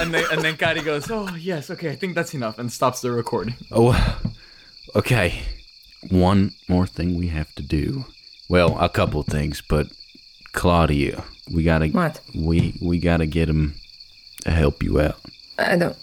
And 0.00 0.14
then 0.14 0.24
and 0.30 0.42
then 0.42 0.56
Kari 0.56 0.80
goes, 0.82 1.10
Oh 1.10 1.28
yes, 1.34 1.70
okay, 1.70 1.90
I 1.90 1.96
think 1.96 2.14
that's 2.14 2.32
enough, 2.32 2.58
and 2.58 2.72
stops 2.72 3.00
the 3.00 3.10
recording. 3.10 3.56
Oh, 3.72 3.92
okay. 4.94 5.42
One 6.08 6.52
more 6.68 6.86
thing 6.86 7.18
we 7.18 7.26
have 7.28 7.52
to 7.56 7.62
do. 7.62 8.04
Well, 8.48 8.78
a 8.78 8.88
couple 8.88 9.22
things, 9.24 9.60
but 9.60 9.88
Claudia, 10.52 11.24
we 11.52 11.64
gotta 11.64 11.88
What? 11.88 12.20
we 12.34 12.78
we 12.80 12.98
gotta 13.00 13.26
get 13.26 13.48
him 13.48 13.74
to 14.48 14.56
help 14.56 14.82
you 14.82 15.00
out. 15.00 15.20
I 15.58 15.76
don't. 15.76 15.96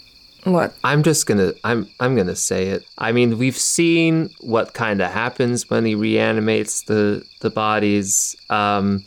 What? 0.44 0.74
I'm 0.84 1.02
just 1.02 1.26
gonna 1.26 1.54
I'm 1.64 1.88
I'm 1.98 2.14
gonna 2.14 2.36
say 2.36 2.68
it. 2.68 2.86
I 2.98 3.10
mean, 3.10 3.36
we've 3.36 3.56
seen 3.58 4.30
what 4.40 4.74
kind 4.74 5.02
of 5.02 5.10
happens 5.10 5.68
when 5.68 5.84
he 5.84 5.96
reanimates 5.96 6.82
the 6.82 7.26
the 7.40 7.50
bodies. 7.50 8.36
Um, 8.48 9.02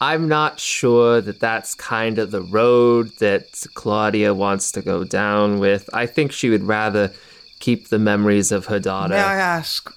I'm 0.00 0.28
not 0.28 0.60
sure 0.60 1.20
that 1.20 1.40
that's 1.40 1.74
kind 1.74 2.18
of 2.18 2.30
the 2.30 2.42
road 2.42 3.10
that 3.18 3.66
Claudia 3.74 4.32
wants 4.32 4.70
to 4.72 4.80
go 4.80 5.02
down 5.04 5.58
with. 5.58 5.90
I 5.92 6.06
think 6.06 6.30
she 6.30 6.50
would 6.50 6.62
rather 6.62 7.12
keep 7.58 7.88
the 7.88 7.98
memories 7.98 8.52
of 8.52 8.66
her 8.66 8.78
daughter. 8.78 9.14
May 9.14 9.20
I 9.20 9.38
ask, 9.38 9.92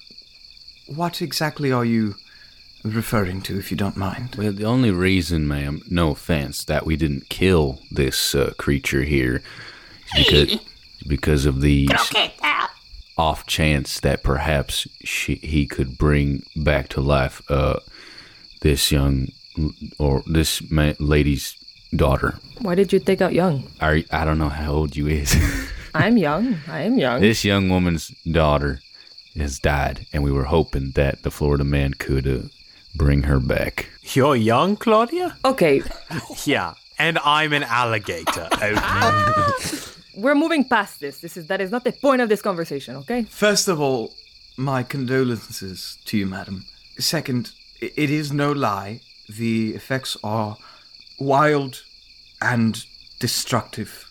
what 0.86 1.22
exactly 1.22 1.72
are 1.72 1.84
you 1.84 2.16
referring 2.84 3.40
to, 3.42 3.58
if 3.58 3.70
you 3.70 3.76
don't 3.76 3.96
mind? 3.96 4.36
Well, 4.36 4.52
the 4.52 4.64
only 4.64 4.90
reason, 4.90 5.48
ma'am, 5.48 5.82
no 5.88 6.10
offense, 6.10 6.64
that 6.64 6.86
we 6.86 6.96
didn't 6.96 7.28
kill 7.28 7.80
this 7.90 8.34
uh, 8.34 8.52
creature 8.58 9.02
here 9.02 9.42
is 10.16 10.24
because 10.24 10.58
because 11.06 11.46
of 11.46 11.60
the 11.60 11.88
off 13.16 13.46
chance 13.46 14.00
that 14.00 14.22
perhaps 14.22 14.86
she 15.04 15.36
he 15.36 15.66
could 15.66 15.96
bring 15.96 16.42
back 16.56 16.88
to 16.88 17.00
life 17.00 17.42
uh, 17.50 17.78
this 18.60 18.90
young 18.90 19.28
or 19.98 20.22
this 20.26 20.68
ma- 20.70 20.94
lady's 20.98 21.56
daughter. 21.94 22.38
Why 22.60 22.74
did 22.74 22.92
you 22.92 22.98
take 22.98 23.20
out 23.20 23.32
young? 23.32 23.70
Are 23.80 23.98
I 24.10 24.24
don't 24.24 24.38
know 24.38 24.48
how 24.48 24.72
old 24.72 24.96
you 24.96 25.06
is. 25.06 25.34
I'm 25.94 26.16
young. 26.16 26.56
I 26.66 26.82
am 26.82 26.98
young. 26.98 27.20
this 27.20 27.44
young 27.44 27.68
woman's 27.68 28.08
daughter 28.30 28.80
has 29.36 29.58
died, 29.60 30.06
and 30.12 30.24
we 30.24 30.32
were 30.32 30.44
hoping 30.44 30.90
that 30.92 31.22
the 31.22 31.30
Florida 31.30 31.64
man 31.64 31.94
could 31.94 32.26
uh, 32.26 32.48
bring 32.94 33.22
her 33.22 33.40
back. 33.40 33.90
You're 34.14 34.36
young, 34.36 34.76
Claudia? 34.76 35.36
Okay, 35.44 35.82
Yeah. 36.44 36.74
And 36.98 37.18
I'm 37.24 37.52
an 37.52 37.64
alligator. 37.64 38.48
Okay. 38.52 38.74
we're 40.16 40.36
moving 40.36 40.64
past 40.64 41.00
this. 41.00 41.20
This 41.20 41.36
is 41.36 41.48
that 41.48 41.60
is 41.60 41.72
not 41.72 41.82
the 41.82 41.90
point 41.90 42.20
of 42.20 42.28
this 42.28 42.40
conversation. 42.40 42.94
Okay. 42.96 43.24
First 43.24 43.66
of 43.66 43.80
all, 43.80 44.14
my 44.56 44.84
condolences 44.84 45.98
to 46.04 46.16
you, 46.16 46.26
madam. 46.26 46.64
Second, 46.98 47.50
it 47.80 48.10
is 48.10 48.32
no 48.32 48.52
lie. 48.52 49.00
The 49.28 49.74
effects 49.74 50.16
are 50.22 50.56
wild 51.18 51.82
and 52.40 52.84
destructive. 53.18 54.08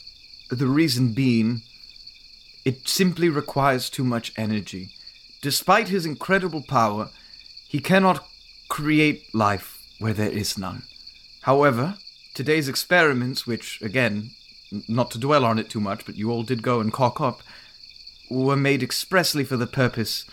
The 0.49 0.67
reason 0.67 1.13
being, 1.13 1.61
it 2.65 2.87
simply 2.87 3.29
requires 3.29 3.89
too 3.89 4.03
much 4.03 4.33
energy. 4.37 4.89
Despite 5.41 5.87
his 5.87 6.05
incredible 6.05 6.63
power, 6.67 7.09
he 7.67 7.79
cannot 7.79 8.27
create 8.73 9.31
life 9.35 9.77
where 9.99 10.13
there 10.13 10.31
is 10.31 10.57
none. 10.57 10.81
However, 11.41 11.95
today's 12.33 12.67
experiments, 12.67 13.45
which, 13.45 13.79
again, 13.83 14.31
not 14.87 15.11
to 15.11 15.19
dwell 15.19 15.45
on 15.45 15.59
it 15.59 15.69
too 15.69 15.79
much, 15.79 16.07
but 16.07 16.15
you 16.15 16.31
all 16.31 16.41
did 16.41 16.63
go 16.63 16.79
and 16.79 16.91
cock 16.91 17.21
up, 17.21 17.43
were 18.31 18.55
made 18.55 18.81
expressly 18.81 19.43
for 19.43 19.57
the 19.57 19.67
purpose 19.67 20.25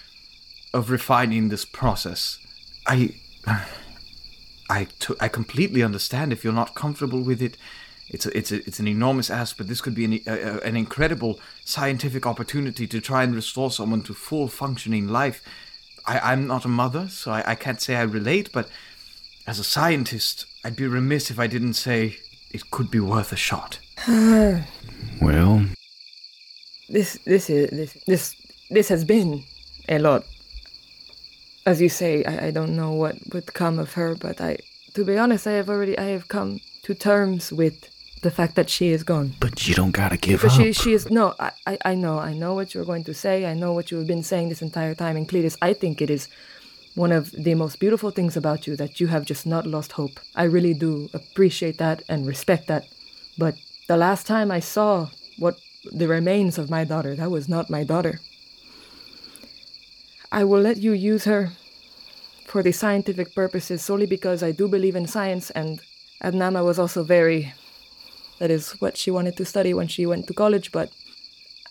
of 0.73 0.89
refining 0.89 1.51
this 1.51 1.67
process. 1.67 2.39
I. 2.87 3.17
I, 4.71 4.87
t- 5.01 5.15
I 5.21 5.27
completely 5.27 5.83
understand 5.83 6.33
if 6.33 6.45
you're 6.45 6.53
not 6.53 6.77
comfortable 6.77 7.23
with 7.23 7.43
it. 7.43 7.57
It's 8.09 8.25
a, 8.25 8.39
it's 8.39 8.53
a, 8.53 8.59
it's 8.69 8.79
an 8.79 8.87
enormous 8.87 9.29
ask, 9.29 9.57
but 9.57 9.67
this 9.67 9.81
could 9.81 9.97
be 9.97 10.05
an, 10.05 10.21
a, 10.29 10.61
an 10.65 10.77
incredible 10.77 11.41
scientific 11.65 12.25
opportunity 12.25 12.87
to 12.87 13.01
try 13.01 13.25
and 13.25 13.35
restore 13.35 13.73
someone 13.73 14.03
to 14.05 14.15
full 14.15 14.47
functioning 14.47 15.09
life. 15.09 15.43
I, 16.11 16.33
I'm 16.33 16.49
not 16.49 16.65
a 16.65 16.69
mother, 16.69 17.09
so 17.09 17.31
I, 17.31 17.53
I 17.53 17.55
can't 17.55 17.81
say 17.81 17.95
I 17.95 18.03
relate, 18.03 18.51
but 18.53 18.69
as 19.47 19.61
a 19.61 19.65
scientist, 19.65 20.45
I'd 20.65 20.75
be 20.75 20.89
remiss 20.89 21.31
if 21.31 21.39
I 21.39 21.47
didn't 21.47 21.75
say 21.75 22.17
it 22.51 22.71
could 22.73 22.91
be 22.91 23.01
worth 23.01 23.33
a 23.33 23.37
shot. 23.37 23.79
Well, 25.23 25.67
this 26.89 27.19
this 27.27 27.51
is 27.51 27.69
this 27.71 27.93
this 28.07 28.35
this 28.71 28.89
has 28.89 29.05
been 29.05 29.45
a 29.87 29.99
lot. 29.99 30.25
As 31.67 31.79
you 31.81 31.91
say, 31.91 32.25
I, 32.25 32.47
I 32.47 32.51
don't 32.51 32.75
know 32.75 32.93
what 32.93 33.17
would 33.35 33.53
come 33.53 33.79
of 33.79 33.93
her, 33.93 34.15
but 34.15 34.41
I 34.41 34.57
to 34.95 35.05
be 35.05 35.19
honest, 35.19 35.47
I 35.47 35.53
have 35.53 35.69
already 35.69 35.99
I 35.99 36.09
have 36.17 36.29
come 36.29 36.61
to 36.85 36.95
terms 36.95 37.53
with 37.53 37.77
the 38.23 38.31
fact 38.31 38.55
that 38.57 38.69
she 38.69 38.89
is 38.97 39.03
gone. 39.03 39.35
but 39.41 39.67
you 39.67 39.75
don't 39.75 39.93
gotta 39.93 40.17
give 40.17 40.43
But 40.43 40.51
up. 40.53 40.57
she 40.61 40.73
she 40.73 40.93
is 40.93 41.11
no, 41.11 41.35
I, 41.39 41.51
I 41.67 41.79
I 41.93 41.95
know, 41.95 42.19
I 42.19 42.33
know 42.43 42.53
what 42.55 42.75
you're 42.75 42.85
going 42.93 43.05
to 43.05 43.15
say. 43.15 43.47
I 43.47 43.55
know 43.55 43.73
what 43.73 43.91
you 43.91 43.99
have 43.99 44.07
been 44.07 44.23
saying 44.23 44.49
this 44.49 44.63
entire 44.63 44.95
time. 44.95 45.17
And 45.17 45.27
Cletus, 45.29 45.57
I 45.63 45.73
think 45.75 46.01
it 46.01 46.11
is 46.11 46.29
one 46.95 47.13
of 47.13 47.31
the 47.33 47.55
most 47.55 47.79
beautiful 47.81 48.11
things 48.11 48.37
about 48.37 48.67
you 48.67 48.77
that 48.77 49.01
you 49.01 49.07
have 49.15 49.25
just 49.25 49.47
not 49.47 49.67
lost 49.67 49.93
hope. 49.93 50.17
I 50.35 50.45
really 50.45 50.75
do 50.75 51.09
appreciate 51.15 51.79
that 51.79 52.03
and 52.09 52.27
respect 52.27 52.67
that. 52.69 52.85
But 53.39 53.55
the 53.89 53.97
last 53.97 54.27
time 54.27 54.51
I 54.51 54.61
saw 54.61 55.09
what 55.39 55.57
the 56.01 56.09
remains 56.09 56.59
of 56.59 56.69
my 56.69 56.85
daughter, 56.85 57.15
that 57.17 57.31
was 57.31 57.49
not 57.49 57.71
my 57.71 57.85
daughter. 57.85 58.21
I 60.33 60.45
will 60.45 60.61
let 60.61 60.77
you 60.77 60.93
use 60.93 61.25
her 61.25 61.51
for 62.47 62.63
the 62.63 62.73
scientific 62.73 63.35
purposes 63.35 63.83
solely 63.83 64.07
because 64.07 64.43
I 64.43 64.53
do 64.53 64.69
believe 64.69 64.97
in 64.97 65.07
science 65.07 65.51
and 65.51 65.81
Adnama 66.23 66.65
was 66.65 66.79
also 66.79 67.03
very 67.03 67.55
that 68.41 68.51
is 68.51 68.73
what 68.81 68.97
she 68.97 69.11
wanted 69.11 69.37
to 69.37 69.45
study 69.45 69.73
when 69.73 69.87
she 69.87 70.07
went 70.07 70.27
to 70.27 70.35
college, 70.35 70.73
but 70.73 70.91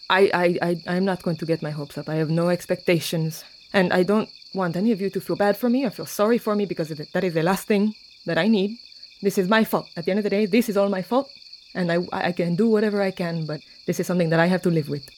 I, 0.10 0.22
I, 0.34 0.46
I, 0.62 0.82
I'm 0.88 1.04
not 1.04 1.24
going 1.24 1.38
to 1.38 1.46
get 1.46 1.62
my 1.62 1.72
hopes 1.72 1.98
up. 1.98 2.08
I 2.08 2.16
have 2.16 2.30
no 2.30 2.50
expectations. 2.50 3.44
And 3.74 3.92
I 3.92 4.04
don't 4.04 4.30
want 4.54 4.76
any 4.76 4.92
of 4.92 5.02
you 5.02 5.10
to 5.10 5.20
feel 5.22 5.36
bad 5.36 5.58
for 5.58 5.70
me 5.70 5.84
or 5.86 5.90
feel 5.90 6.06
sorry 6.06 6.38
for 6.38 6.56
me 6.56 6.66
because 6.66 6.90
that 6.90 7.24
is 7.24 7.34
the 7.34 7.44
last 7.44 7.68
thing 7.68 7.94
that 8.26 8.38
I 8.38 8.48
need. 8.48 8.78
This 9.22 9.38
is 9.38 9.50
my 9.50 9.64
fault. 9.64 9.90
At 9.98 10.06
the 10.06 10.12
end 10.12 10.20
of 10.20 10.24
the 10.24 10.30
day, 10.30 10.46
this 10.46 10.70
is 10.70 10.78
all 10.78 10.90
my 10.90 11.02
fault, 11.02 11.30
and 11.76 11.92
I 11.92 11.98
I 12.12 12.32
can 12.32 12.56
do 12.56 12.70
whatever 12.70 13.02
I 13.02 13.12
can, 13.12 13.46
but 13.46 13.60
this 13.86 14.00
is 14.00 14.08
something 14.08 14.30
that 14.30 14.40
I 14.40 14.46
have 14.46 14.62
to 14.62 14.72
live 14.72 14.88
with. 14.88 15.10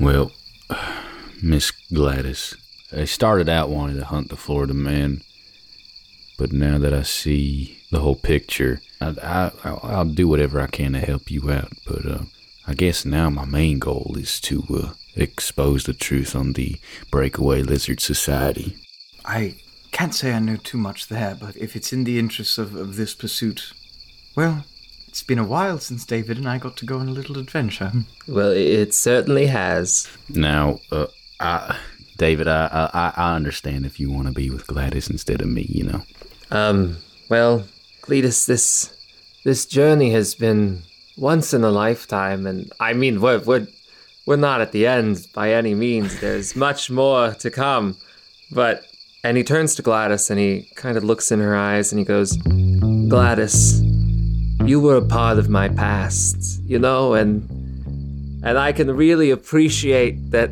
Well, 0.00 0.32
Miss 1.42 1.70
Gladys, 1.92 2.56
I 2.90 3.04
started 3.04 3.48
out 3.50 3.68
wanting 3.68 3.98
to 3.98 4.06
hunt 4.06 4.30
the 4.30 4.36
Florida 4.36 4.72
man, 4.72 5.20
but 6.38 6.52
now 6.52 6.78
that 6.78 6.94
I 6.94 7.02
see 7.02 7.81
the 7.92 8.00
whole 8.00 8.16
picture, 8.16 8.80
I, 9.00 9.14
I, 9.22 9.52
I'll, 9.64 9.80
I'll 9.82 10.04
do 10.04 10.26
whatever 10.26 10.60
I 10.60 10.66
can 10.66 10.94
to 10.94 10.98
help 10.98 11.30
you 11.30 11.52
out. 11.52 11.72
But 11.86 12.04
uh, 12.04 12.22
I 12.66 12.74
guess 12.74 13.04
now 13.04 13.30
my 13.30 13.44
main 13.44 13.78
goal 13.78 14.16
is 14.18 14.40
to 14.40 14.64
uh, 14.70 14.92
expose 15.14 15.84
the 15.84 15.92
truth 15.92 16.34
on 16.34 16.54
the 16.54 16.80
Breakaway 17.10 17.62
Lizard 17.62 18.00
Society. 18.00 18.76
I 19.26 19.56
can't 19.92 20.14
say 20.14 20.32
I 20.32 20.38
know 20.38 20.56
too 20.56 20.78
much 20.78 21.08
there, 21.08 21.36
but 21.38 21.54
if 21.56 21.76
it's 21.76 21.92
in 21.92 22.04
the 22.04 22.18
interests 22.18 22.56
of, 22.56 22.74
of 22.74 22.96
this 22.96 23.14
pursuit, 23.14 23.72
well, 24.34 24.64
it's 25.06 25.22
been 25.22 25.38
a 25.38 25.44
while 25.44 25.78
since 25.78 26.06
David 26.06 26.38
and 26.38 26.48
I 26.48 26.56
got 26.56 26.78
to 26.78 26.86
go 26.86 26.98
on 26.98 27.08
a 27.08 27.12
little 27.12 27.38
adventure. 27.38 27.92
Well, 28.28 28.52
it 28.52 28.94
certainly 28.94 29.46
has. 29.46 30.08
Now, 30.28 30.78
uh, 30.92 31.08
I, 31.40 31.76
David, 32.18 32.46
I, 32.46 32.88
I, 32.94 33.12
I 33.16 33.34
understand 33.34 33.84
if 33.84 33.98
you 33.98 34.12
want 34.12 34.28
to 34.28 34.32
be 34.32 34.48
with 34.48 34.68
Gladys 34.68 35.10
instead 35.10 35.40
of 35.40 35.48
me, 35.48 35.66
you 35.68 35.82
know. 35.82 36.02
Um, 36.52 36.98
well, 37.28 37.64
Cletus, 38.02 38.46
this 38.46 38.94
this 39.44 39.64
journey 39.64 40.10
has 40.10 40.34
been 40.34 40.82
once 41.16 41.54
in 41.54 41.62
a 41.62 41.70
lifetime, 41.70 42.46
and 42.46 42.70
I 42.80 42.94
mean, 42.94 43.20
we're 43.20 43.38
we're 43.38 43.66
we're 44.26 44.36
not 44.36 44.60
at 44.60 44.72
the 44.72 44.86
end 44.86 45.26
by 45.34 45.52
any 45.52 45.74
means. 45.74 46.20
There's 46.20 46.56
much 46.66 46.90
more 46.90 47.34
to 47.34 47.50
come, 47.50 47.96
but 48.50 48.84
and 49.24 49.36
he 49.36 49.44
turns 49.44 49.76
to 49.76 49.82
Gladys 49.82 50.30
and 50.30 50.40
he 50.40 50.68
kind 50.74 50.96
of 50.96 51.04
looks 51.04 51.30
in 51.30 51.38
her 51.38 51.54
eyes 51.54 51.92
and 51.92 51.98
he 52.00 52.04
goes, 52.04 52.36
Gladys, 53.08 53.80
you 54.64 54.80
were 54.80 54.96
a 54.96 55.06
part 55.06 55.38
of 55.38 55.48
my 55.48 55.68
past, 55.68 56.60
you 56.64 56.80
know, 56.80 57.14
and 57.14 57.48
and 58.44 58.58
I 58.58 58.72
can 58.72 58.90
really 58.90 59.30
appreciate 59.30 60.32
that 60.32 60.50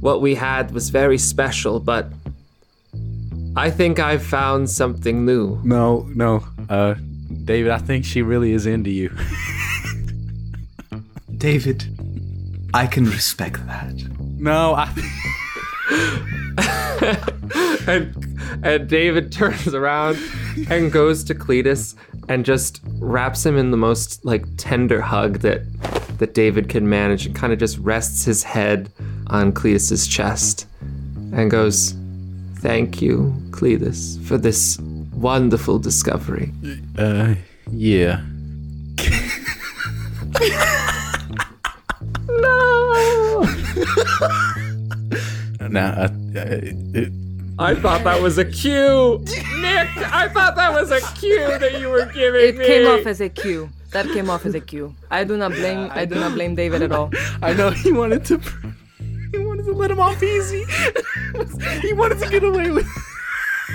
what 0.00 0.20
we 0.20 0.34
had 0.34 0.72
was 0.72 0.90
very 0.90 1.18
special, 1.18 1.78
but 1.78 2.10
I 3.58 3.72
think 3.72 3.98
I've 3.98 4.22
found 4.22 4.70
something 4.70 5.26
new. 5.26 5.60
No, 5.64 6.08
no, 6.14 6.44
uh, 6.68 6.94
David, 7.44 7.72
I 7.72 7.78
think 7.78 8.04
she 8.04 8.22
really 8.22 8.52
is 8.52 8.66
into 8.66 8.90
you. 8.90 9.10
David, 11.38 11.84
I 12.72 12.86
can 12.86 13.06
respect 13.06 13.66
that. 13.66 13.94
No, 14.38 14.76
I. 14.76 14.94
and 17.88 18.14
and 18.62 18.88
David 18.88 19.32
turns 19.32 19.74
around 19.74 20.18
and 20.70 20.92
goes 20.92 21.24
to 21.24 21.34
Cletus 21.34 21.96
and 22.28 22.44
just 22.44 22.80
wraps 23.00 23.44
him 23.44 23.56
in 23.56 23.72
the 23.72 23.76
most 23.76 24.24
like 24.24 24.44
tender 24.56 25.00
hug 25.00 25.40
that 25.40 25.62
that 26.18 26.32
David 26.32 26.68
can 26.68 26.88
manage 26.88 27.26
and 27.26 27.34
kind 27.34 27.52
of 27.52 27.58
just 27.58 27.76
rests 27.78 28.24
his 28.24 28.44
head 28.44 28.92
on 29.26 29.52
Cletus's 29.52 30.06
chest 30.06 30.66
and 31.32 31.50
goes, 31.50 31.96
"Thank 32.60 33.02
you, 33.02 33.34
Cletus, 33.50 34.18
for 34.24 34.38
this 34.38 34.78
wonderful 35.12 35.78
discovery." 35.78 36.52
Uh, 36.96 37.34
yeah. 37.70 38.22
no. 42.28 43.44
Now, 45.68 45.90
uh, 45.92 46.08
uh, 46.38 46.60
I 47.58 47.74
thought 47.74 48.04
that 48.04 48.20
was 48.22 48.38
a 48.38 48.44
cue, 48.44 49.18
Nick. 49.60 49.88
I 49.98 50.28
thought 50.28 50.56
that 50.56 50.72
was 50.72 50.90
a 50.90 51.00
cue 51.18 51.58
that 51.58 51.80
you 51.80 51.88
were 51.90 52.06
giving 52.06 52.40
It 52.48 52.56
me. 52.56 52.64
came 52.66 52.86
off 52.86 53.06
as 53.06 53.20
a 53.20 53.28
cue. 53.28 53.68
That 53.92 54.06
came 54.06 54.30
off 54.30 54.46
as 54.46 54.54
a 54.54 54.60
cue. 54.60 54.94
I 55.10 55.24
do 55.24 55.36
not 55.36 55.52
blame. 55.52 55.90
I 55.92 56.04
do 56.04 56.14
not 56.14 56.34
blame 56.34 56.54
David 56.54 56.82
at 56.82 56.92
all. 56.92 57.10
I 57.42 57.52
know 57.52 57.70
he 57.70 57.92
wanted 57.92 58.24
to. 58.26 58.40
He 59.58 59.72
wanted 59.72 59.72
to 59.72 59.78
let 59.78 59.90
him 59.90 60.00
off 60.00 60.22
easy. 60.22 60.64
he 61.80 61.92
wanted 61.92 62.20
to 62.20 62.28
get 62.30 62.44
away 62.44 62.70
with. 62.70 62.86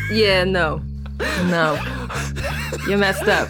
Yeah, 0.09 0.45
no, 0.45 0.81
no. 1.45 1.75
You 2.87 2.97
messed 2.97 3.27
up. 3.27 3.49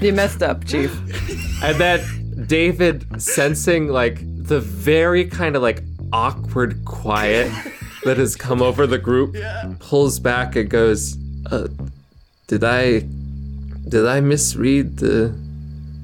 You 0.00 0.12
messed 0.12 0.42
up, 0.42 0.64
Chief. 0.64 0.92
And 1.62 1.78
then 1.78 2.44
David, 2.46 3.22
sensing 3.22 3.86
like 3.88 4.18
the 4.20 4.58
very 4.58 5.26
kind 5.26 5.54
of 5.54 5.62
like 5.62 5.82
awkward 6.12 6.84
quiet 6.84 7.52
that 8.04 8.16
has 8.16 8.34
come 8.34 8.60
over 8.60 8.86
the 8.86 8.98
group, 8.98 9.36
pulls 9.78 10.18
back 10.18 10.56
and 10.56 10.68
goes, 10.68 11.16
uh, 11.52 11.68
"Did 12.48 12.64
I, 12.64 13.00
did 13.88 14.06
I 14.06 14.20
misread 14.20 14.98
the, 14.98 15.38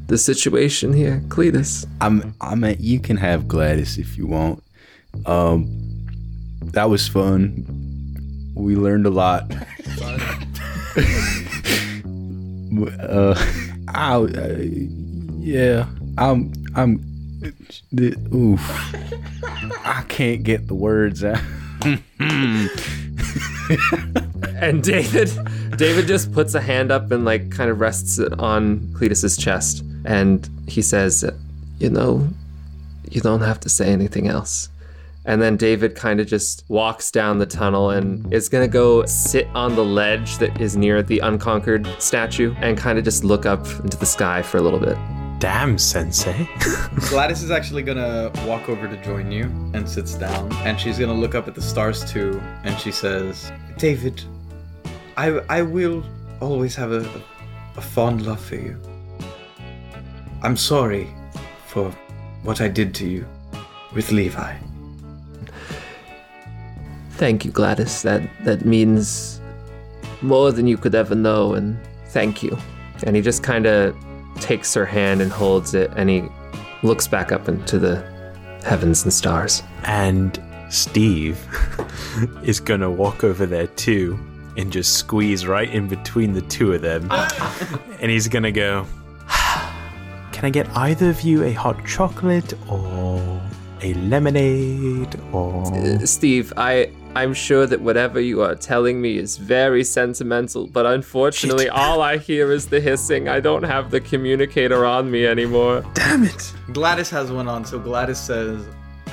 the 0.07 0.16
situation 0.16 0.92
here, 0.92 1.22
Cletus?" 1.26 1.87
I'm. 2.00 2.35
I'm 2.40 2.61
mean, 2.61 2.76
you 2.79 3.00
can 3.00 3.16
have 3.16 3.48
Gladys 3.48 3.98
if 3.98 4.16
you 4.16 4.29
want. 4.29 4.62
Um, 5.27 5.66
that 6.72 6.90
was 6.90 7.09
fun. 7.09 7.64
We 8.55 8.77
learned 8.77 9.07
a 9.07 9.11
lot. 9.11 9.51
uh, 13.01 13.35
I, 13.88 14.27
yeah, 15.38 15.87
I'm. 16.18 16.53
I'm. 16.75 17.01
The, 17.90 18.14
oof. 18.33 18.61
I 19.85 20.05
can't 20.09 20.42
get 20.42 20.68
the 20.68 20.75
words 20.75 21.25
out. 21.25 21.40
And 24.62 24.83
David, 24.83 25.29
David 25.77 26.07
just 26.07 26.33
puts 26.33 26.55
a 26.55 26.61
hand 26.61 26.92
up 26.92 27.11
and 27.11 27.25
like 27.25 27.51
kind 27.51 27.68
of 27.68 27.81
rests 27.81 28.20
it 28.20 28.33
on 28.38 28.94
Cletus's 28.94 29.37
chest, 29.37 29.83
and 30.05 30.48
he 30.68 30.83
says, 30.83 31.25
"You 31.79 31.90
know, 31.90 32.29
you 33.11 33.20
don't 33.20 33.40
have 33.40 33.59
to 33.61 33.68
say 33.68 33.88
anything 33.88 34.29
else." 34.29 34.68
And 35.24 35.40
then 35.40 35.56
David 35.56 35.94
kind 35.94 36.20
of 36.20 36.26
just 36.26 36.64
walks 36.68 37.11
down 37.11 37.38
the 37.38 37.46
tunnel 37.46 37.90
and 37.90 38.32
is 38.32 38.48
gonna 38.48 38.68
go 38.68 39.04
sit 39.06 39.46
on 39.54 39.76
the 39.76 39.85
ledge 39.85 40.38
that 40.38 40.61
is 40.61 40.76
near 40.76 41.02
the 41.02 41.20
unconquered 41.20 41.87
statue 41.98 42.54
and 42.58 42.76
kind 42.76 42.98
of 42.98 43.04
just 43.04 43.22
look 43.22 43.46
up 43.46 43.66
into 43.80 43.96
the 43.96 44.06
sky 44.06 44.42
for 44.42 44.58
a 44.58 44.61
little 44.61 44.80
bit. 44.80 44.96
Damn, 45.38 45.76
Sensei. 45.76 46.48
Gladys 47.08 47.42
is 47.42 47.50
actually 47.50 47.82
gonna 47.82 48.30
walk 48.46 48.68
over 48.68 48.87
to 48.87 48.96
join 49.02 49.30
you 49.32 49.44
and 49.74 49.88
sits 49.88 50.14
down, 50.14 50.52
and 50.58 50.78
she's 50.78 50.98
gonna 50.98 51.12
look 51.14 51.35
up 51.35 51.48
at 51.48 51.54
the 51.54 51.62
stars 51.62 52.04
too, 52.11 52.40
and 52.62 52.78
she 52.78 52.92
says, 52.92 53.50
"David, 53.76 54.22
I 55.16 55.40
I 55.48 55.62
will 55.62 56.04
always 56.40 56.76
have 56.76 56.92
a, 56.92 57.08
a 57.76 57.80
fond 57.80 58.24
love 58.24 58.40
for 58.40 58.56
you. 58.56 58.80
I'm 60.42 60.56
sorry 60.56 61.08
for 61.66 61.90
what 62.42 62.61
I 62.61 62.68
did 62.68 62.94
to 62.96 63.06
you 63.08 63.26
with 63.94 64.12
Levi. 64.12 64.54
Thank 67.12 67.44
you, 67.44 67.51
Gladys. 67.51 68.03
That 68.03 68.22
that 68.44 68.64
means 68.64 69.40
more 70.22 70.53
than 70.53 70.66
you 70.66 70.77
could 70.77 70.94
ever 70.94 71.14
know, 71.14 71.55
and 71.55 71.79
thank 72.09 72.42
you. 72.42 72.57
And 73.05 73.16
he 73.16 73.22
just 73.22 73.42
kind 73.42 73.66
of 73.66 73.96
takes 74.37 74.75
her 74.75 74.87
hand 74.87 75.20
and 75.20 75.31
holds 75.31 75.75
it, 75.75 75.90
and 75.96 76.09
he 76.09 76.25
looks 76.83 77.07
back 77.07 77.33
up 77.33 77.48
into 77.48 77.79
the 77.79 77.96
heavens 78.64 79.03
and 79.05 79.12
stars. 79.12 79.62
And 79.85 80.42
Steve 80.70 81.38
is 82.42 82.61
gonna 82.61 82.90
walk 82.90 83.25
over 83.25 83.46
there 83.46 83.66
too 83.68 84.18
and 84.57 84.72
just 84.72 84.96
squeeze 84.96 85.46
right 85.46 85.70
in 85.70 85.88
between 85.88 86.33
the 86.33 86.42
two 86.42 86.72
of 86.72 86.83
them. 86.83 87.11
and 88.01 88.11
he's 88.11 88.29
gonna 88.29 88.53
go, 88.53 88.87
Can 90.33 90.44
I 90.44 90.51
get 90.51 90.68
either 90.77 91.11
of 91.11 91.22
you 91.22 91.44
a 91.44 91.53
hot 91.53 91.85
chocolate 91.87 92.55
or 92.68 93.40
a 93.83 93.95
lemonade 93.95 95.18
or. 95.33 95.64
Uh, 95.75 95.99
Steve, 96.07 96.53
I 96.57 96.90
I'm 97.14 97.35
sure 97.35 97.66
that 97.66 97.81
whatever 97.81 98.21
you 98.21 98.40
are 98.42 98.55
telling 98.55 99.01
me 99.01 99.18
is 99.18 99.37
very 99.37 99.85
sentimental, 99.85 100.66
but 100.66 100.87
unfortunately, 100.87 101.68
all 101.68 102.01
I 102.01 102.16
hear 102.16 102.53
is 102.53 102.66
the 102.66 102.81
hissing. 102.81 103.29
I 103.29 103.40
don't 103.40 103.64
have 103.64 103.90
the 103.90 104.01
communicator 104.01 104.87
on 104.87 105.11
me 105.11 105.27
anymore. 105.27 105.85
Damn 105.95 106.25
it! 106.25 106.53
Gladys 106.73 107.11
has 107.11 107.31
one 107.31 107.49
on, 107.49 107.64
so 107.64 107.79
Gladys 107.79 108.18
says, 108.18 108.64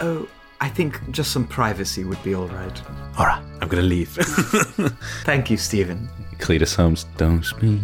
"Oh, 0.02 0.28
I 0.62 0.70
think 0.70 1.12
just 1.12 1.32
some 1.32 1.46
privacy 1.48 2.04
would 2.06 2.22
be 2.24 2.34
all 2.36 2.48
right." 2.48 2.82
All 3.18 3.26
right, 3.26 3.44
I'm 3.62 3.68
gonna 3.68 3.82
leave. 3.82 4.10
Thank 5.26 5.50
you, 5.50 5.58
Stephen. 5.58 6.08
Cletus 6.38 6.76
hums, 6.76 7.06
don't 7.18 7.44
speak. 7.44 7.82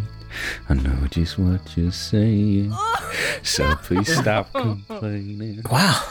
I 0.70 0.74
know 0.76 1.08
just 1.10 1.38
what 1.38 1.76
you're 1.78 1.92
saying. 1.92 2.74
So 3.44 3.76
please 3.76 4.14
stop 4.14 4.52
complaining. 4.52 5.62
Wow. 5.72 6.02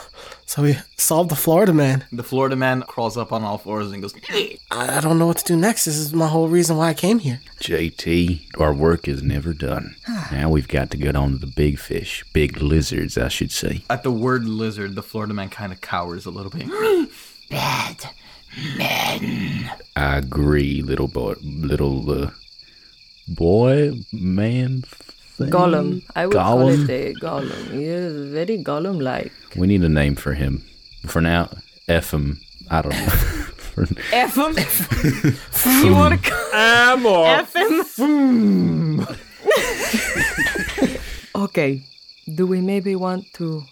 So 0.46 0.62
we 0.62 0.76
solved 0.96 1.30
the 1.30 1.36
Florida 1.36 1.72
man. 1.72 2.04
The 2.12 2.22
Florida 2.22 2.54
man 2.54 2.82
crawls 2.82 3.16
up 3.16 3.32
on 3.32 3.42
all 3.42 3.58
fours 3.58 3.90
and 3.92 4.02
goes, 4.02 4.14
I, 4.28 4.58
I 4.70 5.00
don't 5.00 5.18
know 5.18 5.26
what 5.26 5.38
to 5.38 5.44
do 5.44 5.56
next. 5.56 5.86
This 5.86 5.96
is 5.96 6.12
my 6.12 6.28
whole 6.28 6.48
reason 6.48 6.76
why 6.76 6.88
I 6.88 6.94
came 6.94 7.18
here. 7.18 7.40
JT, 7.60 8.60
our 8.60 8.72
work 8.74 9.08
is 9.08 9.22
never 9.22 9.52
done. 9.52 9.96
Now 10.32 10.50
we've 10.50 10.68
got 10.68 10.90
to 10.90 10.96
get 10.96 11.14
on 11.14 11.32
to 11.32 11.38
the 11.38 11.46
big 11.46 11.78
fish, 11.78 12.24
big 12.32 12.60
lizards, 12.60 13.16
I 13.16 13.28
should 13.28 13.52
say. 13.52 13.84
At 13.88 14.02
the 14.02 14.10
word 14.10 14.46
lizard, 14.46 14.94
the 14.96 15.02
Florida 15.02 15.32
man 15.34 15.48
kind 15.48 15.72
of 15.72 15.80
cowers 15.80 16.26
a 16.26 16.30
little 16.30 16.50
bit. 16.50 16.66
Bad. 17.50 18.10
men. 18.76 19.70
I 19.94 20.16
agree, 20.16 20.82
little 20.82 21.08
boy, 21.08 21.34
little 21.42 22.10
uh, 22.10 22.30
boy, 23.28 23.92
man. 24.12 24.84
Thing? 25.36 25.50
Gollum. 25.50 26.02
I 26.14 26.26
would 26.26 26.36
call 26.36 26.68
it 26.68 26.88
a 26.88 27.12
Gollum. 27.14 27.72
He 27.72 27.84
is 27.84 28.30
very 28.30 28.56
Gollum-like. 28.62 29.32
We 29.56 29.66
need 29.66 29.82
a 29.82 29.88
name 29.88 30.14
for 30.14 30.32
him. 30.34 30.62
For 31.06 31.20
now, 31.20 31.48
F 31.88 32.12
him. 32.14 32.38
I 32.70 32.82
don't 32.82 32.92
know. 32.92 33.06
For- 33.06 33.86
F 34.12 34.36
him. 34.36 34.54
you 35.84 35.92
want 35.92 36.22
to 36.22 36.32
Amor. 36.54 37.26
F 37.26 37.52
him? 37.98 39.06
okay. 41.44 41.82
Do 42.32 42.46
we 42.46 42.60
maybe 42.60 42.94
want 42.94 43.24
to 43.34 43.64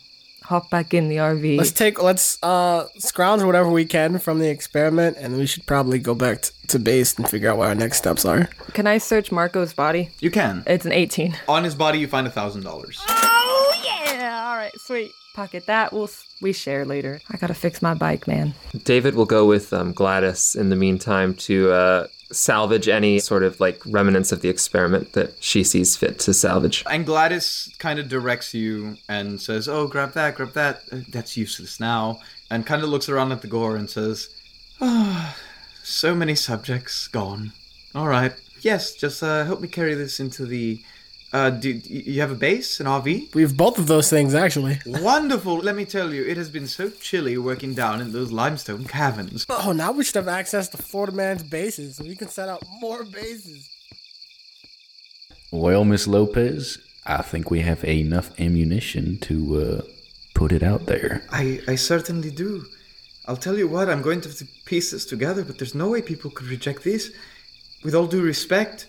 hop 0.44 0.70
back 0.70 0.94
in 0.94 1.08
the 1.08 1.16
RV? 1.16 1.56
Let's 1.58 1.72
take 1.72 2.02
let's 2.02 2.42
uh 2.42 2.86
scrounge 2.98 3.42
whatever 3.42 3.70
we 3.70 3.84
can 3.84 4.18
from 4.18 4.38
the 4.38 4.48
experiment, 4.48 5.16
and 5.18 5.36
we 5.36 5.46
should 5.46 5.66
probably 5.66 5.98
go 5.98 6.14
back 6.14 6.42
t- 6.42 6.50
to 6.68 6.78
base 6.78 7.14
and 7.18 7.28
figure 7.28 7.50
out 7.50 7.58
what 7.58 7.68
our 7.68 7.74
next 7.74 7.98
steps 7.98 8.24
are. 8.24 8.48
Can 8.72 8.86
I 8.86 8.98
search 8.98 9.30
Marco's 9.32 9.72
body? 9.72 10.10
You 10.20 10.30
can. 10.30 10.62
It's 10.66 10.84
an 10.86 10.92
18. 10.92 11.36
On 11.48 11.64
his 11.64 11.74
body, 11.74 11.98
you 11.98 12.06
find 12.06 12.26
a 12.26 12.30
thousand 12.30 12.62
dollars. 12.62 13.00
Oh 13.08 13.82
yeah! 13.84 14.48
All 14.48 14.56
right, 14.56 14.72
sweet. 14.80 15.10
Pocket 15.34 15.64
that. 15.66 15.92
We'll 15.92 16.10
we 16.42 16.52
share 16.52 16.84
later. 16.84 17.20
I 17.30 17.38
gotta 17.38 17.54
fix 17.54 17.80
my 17.80 17.94
bike, 17.94 18.26
man. 18.28 18.54
David 18.84 19.14
will 19.14 19.24
go 19.24 19.46
with 19.46 19.72
um, 19.72 19.92
Gladys 19.92 20.54
in 20.54 20.68
the 20.68 20.76
meantime 20.76 21.34
to 21.34 21.72
uh, 21.72 22.06
salvage 22.32 22.88
any 22.88 23.18
sort 23.18 23.42
of 23.42 23.60
like 23.60 23.80
remnants 23.86 24.32
of 24.32 24.40
the 24.40 24.48
experiment 24.48 25.12
that 25.12 25.34
she 25.40 25.62
sees 25.64 25.96
fit 25.96 26.18
to 26.20 26.34
salvage. 26.34 26.84
And 26.90 27.06
Gladys 27.06 27.74
kind 27.78 27.98
of 27.98 28.08
directs 28.08 28.54
you 28.54 28.96
and 29.08 29.40
says, 29.40 29.68
"Oh, 29.68 29.86
grab 29.86 30.12
that, 30.12 30.34
grab 30.34 30.52
that. 30.54 30.82
Uh, 30.90 30.98
That's 31.10 31.36
useless 31.36 31.78
now." 31.78 32.20
And 32.50 32.66
kind 32.66 32.82
of 32.82 32.88
looks 32.90 33.08
around 33.08 33.32
at 33.32 33.42
the 33.42 33.48
gore 33.48 33.76
and 33.76 33.88
says, 33.88 34.28
"Oh, 34.80 35.34
so 35.82 36.14
many 36.14 36.34
subjects 36.34 37.08
gone. 37.08 37.52
All 37.94 38.08
right. 38.08 38.32
Yes, 38.60 38.94
just 38.94 39.22
uh, 39.22 39.44
help 39.44 39.60
me 39.60 39.68
carry 39.68 39.94
this 39.94 40.20
into 40.20 40.46
the. 40.46 40.82
Uh, 41.32 41.48
do 41.48 41.72
do 41.72 41.94
you 41.94 42.20
have 42.20 42.30
a 42.30 42.34
base, 42.34 42.78
an 42.78 42.86
RV? 42.86 43.34
We 43.34 43.40
have 43.42 43.56
both 43.56 43.78
of 43.78 43.86
those 43.86 44.10
things 44.10 44.34
actually. 44.34 44.80
Wonderful. 44.86 45.56
Let 45.58 45.76
me 45.76 45.86
tell 45.86 46.12
you, 46.12 46.24
it 46.26 46.36
has 46.36 46.50
been 46.50 46.66
so 46.66 46.90
chilly 46.90 47.38
working 47.38 47.72
down 47.74 48.00
in 48.02 48.12
those 48.12 48.30
limestone 48.30 48.84
caverns. 48.84 49.46
Oh, 49.48 49.72
now 49.72 49.92
we 49.92 50.04
should 50.04 50.16
have 50.16 50.28
access 50.28 50.68
to 50.68 50.76
Florida 50.76 51.16
Man's 51.16 51.42
bases. 51.42 51.98
We 52.00 52.16
can 52.16 52.28
set 52.28 52.48
up 52.50 52.62
more 52.80 53.04
bases. 53.04 53.68
well, 55.50 55.84
Miss 55.84 56.06
Lopez, 56.06 56.78
I 57.06 57.22
think 57.22 57.50
we 57.50 57.60
have 57.60 57.82
enough 57.84 58.38
ammunition 58.38 59.18
to 59.20 59.36
uh, 59.62 59.82
put 60.34 60.52
it 60.52 60.62
out 60.62 60.86
there. 60.86 61.22
I, 61.30 61.60
I 61.66 61.76
certainly 61.76 62.30
do. 62.30 62.64
I'll 63.26 63.36
tell 63.36 63.56
you 63.56 63.68
what, 63.68 63.88
I'm 63.88 64.02
going 64.02 64.20
to 64.22 64.28
have 64.28 64.38
to 64.38 64.46
piece 64.66 64.90
this 64.90 65.04
together, 65.06 65.44
but 65.44 65.58
there's 65.58 65.74
no 65.74 65.88
way 65.90 66.02
people 66.02 66.30
could 66.30 66.48
reject 66.48 66.84
this. 66.84 67.10
With 67.84 67.94
all 67.94 68.06
due 68.06 68.22
respect, 68.22 68.86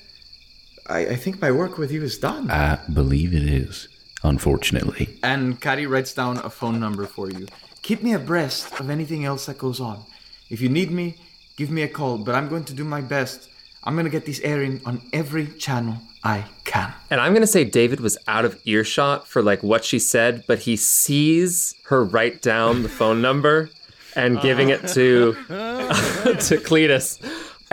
I, 0.87 0.99
I 0.99 1.15
think 1.15 1.41
my 1.41 1.51
work 1.51 1.77
with 1.77 1.91
you 1.91 2.03
is 2.03 2.17
done. 2.17 2.49
I 2.51 2.79
believe 2.91 3.33
it 3.33 3.43
is, 3.43 3.87
unfortunately. 4.23 5.17
And 5.23 5.59
Caddy 5.59 5.85
writes 5.85 6.13
down 6.13 6.37
a 6.37 6.49
phone 6.49 6.79
number 6.79 7.05
for 7.05 7.29
you. 7.29 7.47
Keep 7.81 8.03
me 8.03 8.13
abreast 8.13 8.79
of 8.79 8.89
anything 8.89 9.25
else 9.25 9.45
that 9.45 9.57
goes 9.57 9.79
on. 9.79 10.03
If 10.49 10.61
you 10.61 10.69
need 10.69 10.91
me, 10.91 11.15
give 11.57 11.69
me 11.69 11.81
a 11.81 11.87
call, 11.87 12.17
but 12.17 12.35
I'm 12.35 12.47
going 12.47 12.65
to 12.65 12.73
do 12.73 12.83
my 12.83 13.01
best. 13.01 13.49
I'm 13.83 13.95
going 13.95 14.05
to 14.05 14.11
get 14.11 14.25
this 14.25 14.39
airing 14.41 14.81
on 14.85 15.01
every 15.11 15.47
channel 15.47 15.97
I 16.23 16.45
can. 16.63 16.93
And 17.09 17.19
I'm 17.19 17.33
gonna 17.33 17.47
say 17.47 17.65
David 17.65 17.99
was 17.99 18.17
out 18.27 18.45
of 18.45 18.59
earshot 18.65 19.27
for 19.27 19.41
like 19.41 19.61
what 19.61 19.83
she 19.83 19.99
said, 19.99 20.45
but 20.47 20.59
he 20.59 20.77
sees 20.77 21.75
her 21.85 22.03
write 22.03 22.41
down 22.41 22.83
the 22.83 22.89
phone 22.89 23.21
number 23.21 23.69
and 24.15 24.39
giving 24.39 24.69
it 24.69 24.87
to 24.89 25.33
to 25.47 26.57
Cletus. 26.63 27.19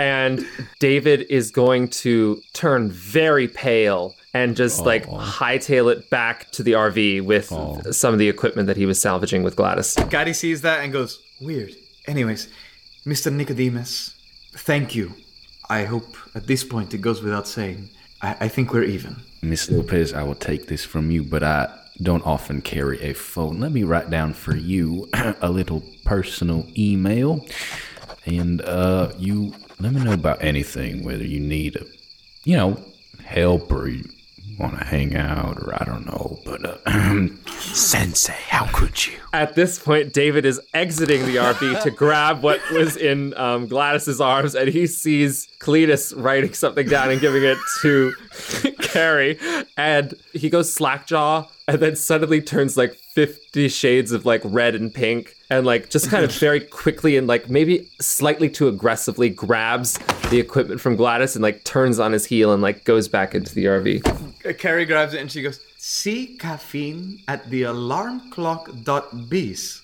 And 0.01 0.47
David 0.79 1.27
is 1.29 1.51
going 1.51 1.89
to 1.89 2.41
turn 2.55 2.91
very 2.91 3.49
pale 3.49 4.15
and 4.33 4.57
just 4.57 4.87
like 4.87 5.07
hightail 5.07 5.93
it 5.93 6.09
back 6.09 6.51
to 6.53 6.63
the 6.63 6.73
RV 6.73 7.23
with 7.23 7.47
some 7.95 8.13
of 8.15 8.19
the 8.19 8.29
equipment 8.29 8.67
that 8.69 8.77
he 8.77 8.87
was 8.87 9.01
salvaging 9.01 9.43
with 9.43 9.57
Gladys. 9.57 9.95
Caddy 10.11 10.33
sees 10.33 10.63
that 10.63 10.83
and 10.83 10.93
goes, 10.93 11.23
Weird. 11.41 11.75
Anyways, 12.07 12.49
Mr. 13.05 13.33
Nicodemus, 13.33 14.15
thank 14.53 14.95
you. 14.95 15.13
I 15.69 15.85
hope 15.85 16.17
at 16.35 16.47
this 16.47 16.65
point 16.65 16.95
it 16.95 16.99
goes 16.99 17.23
without 17.23 17.47
saying. 17.47 17.91
I, 18.23 18.37
I 18.41 18.49
think 18.49 18.73
we're 18.73 18.85
even. 18.85 19.17
Miss 19.43 19.71
Lopez, 19.71 20.13
I 20.13 20.23
will 20.23 20.35
take 20.35 20.67
this 20.67 20.85
from 20.85 21.11
you, 21.11 21.23
but 21.23 21.43
I 21.43 21.75
don't 22.03 22.25
often 22.27 22.63
carry 22.63 23.01
a 23.03 23.13
phone. 23.15 23.61
Let 23.61 23.73
me 23.73 23.85
write 23.85 24.11
down 24.11 24.33
for 24.33 24.57
you 24.57 25.09
a 25.41 25.51
little 25.51 25.83
personal 26.05 26.67
email, 26.77 27.47
and 28.27 28.61
uh, 28.63 29.13
you 29.19 29.55
let 29.81 29.93
me 29.93 30.05
know 30.05 30.13
about 30.13 30.43
anything, 30.43 31.05
whether 31.05 31.25
you 31.25 31.41
need, 31.41 31.77
a, 31.77 31.85
you 32.45 32.57
know, 32.57 32.83
help 33.25 33.73
or 33.73 33.89
you 33.89 34.05
want 34.59 34.79
to 34.79 34.85
hang 34.85 35.17
out, 35.17 35.57
or 35.63 35.75
I 35.75 35.85
don't 35.85 36.05
know. 36.05 36.39
But 36.45 36.65
uh, 36.87 37.27
Sensei, 37.49 38.37
how 38.49 38.67
could 38.73 39.07
you? 39.07 39.15
At 39.33 39.55
this 39.55 39.79
point, 39.79 40.13
David 40.13 40.45
is 40.45 40.61
exiting 40.75 41.25
the 41.25 41.37
RV 41.37 41.83
to 41.83 41.91
grab 42.03 42.43
what 42.43 42.61
was 42.73 42.97
in 42.97 43.35
um, 43.39 43.67
Gladys's 43.67 44.21
arms, 44.21 44.55
and 44.55 44.69
he 44.69 44.87
sees 44.87 45.49
Cletus 45.61 46.13
writing 46.17 46.53
something 46.53 46.87
down 46.87 47.11
and 47.11 47.21
giving 47.21 47.43
it 47.43 47.59
to 47.81 48.13
Carrie. 48.81 49.39
And 49.77 50.15
he 50.35 50.51
goes 50.51 50.73
slackjaw, 50.73 51.47
and 51.67 51.81
then 51.81 51.97
suddenly 51.97 52.43
turns 52.43 52.77
like 52.77 52.95
50 53.15 53.69
shades 53.69 54.13
of 54.13 54.27
like 54.27 54.43
red 54.45 54.75
and 54.75 54.93
pink, 54.93 55.35
and 55.51 55.67
like 55.67 55.91
just 55.91 56.09
kind 56.09 56.25
of 56.25 56.33
very 56.33 56.61
quickly 56.61 57.17
and 57.17 57.27
like 57.27 57.51
maybe 57.51 57.89
slightly 58.01 58.49
too 58.49 58.69
aggressively 58.69 59.29
grabs 59.29 59.99
the 60.31 60.39
equipment 60.39 60.81
from 60.81 60.97
Gladys 60.97 61.35
and 61.37 61.43
like 61.43 61.65
turns 61.65 61.99
on 61.99 62.13
his 62.13 62.25
heel 62.25 62.53
and 62.53 62.63
like 62.63 62.85
goes 62.85 63.09
back 63.09 63.35
into 63.35 63.55
the 63.55 63.65
RV. 63.65 64.47
Uh, 64.47 64.53
Carrie 64.55 64.87
grabs 64.87 65.13
it 65.13 65.21
and 65.21 65.31
she 65.31 65.43
goes, 65.43 65.61
See 65.77 66.37
caffeine 66.39 67.21
at 67.27 67.51
the 67.51 67.65
alarm 67.65 68.31
clock 68.31 68.71
dot 68.85 69.29
bees. 69.29 69.83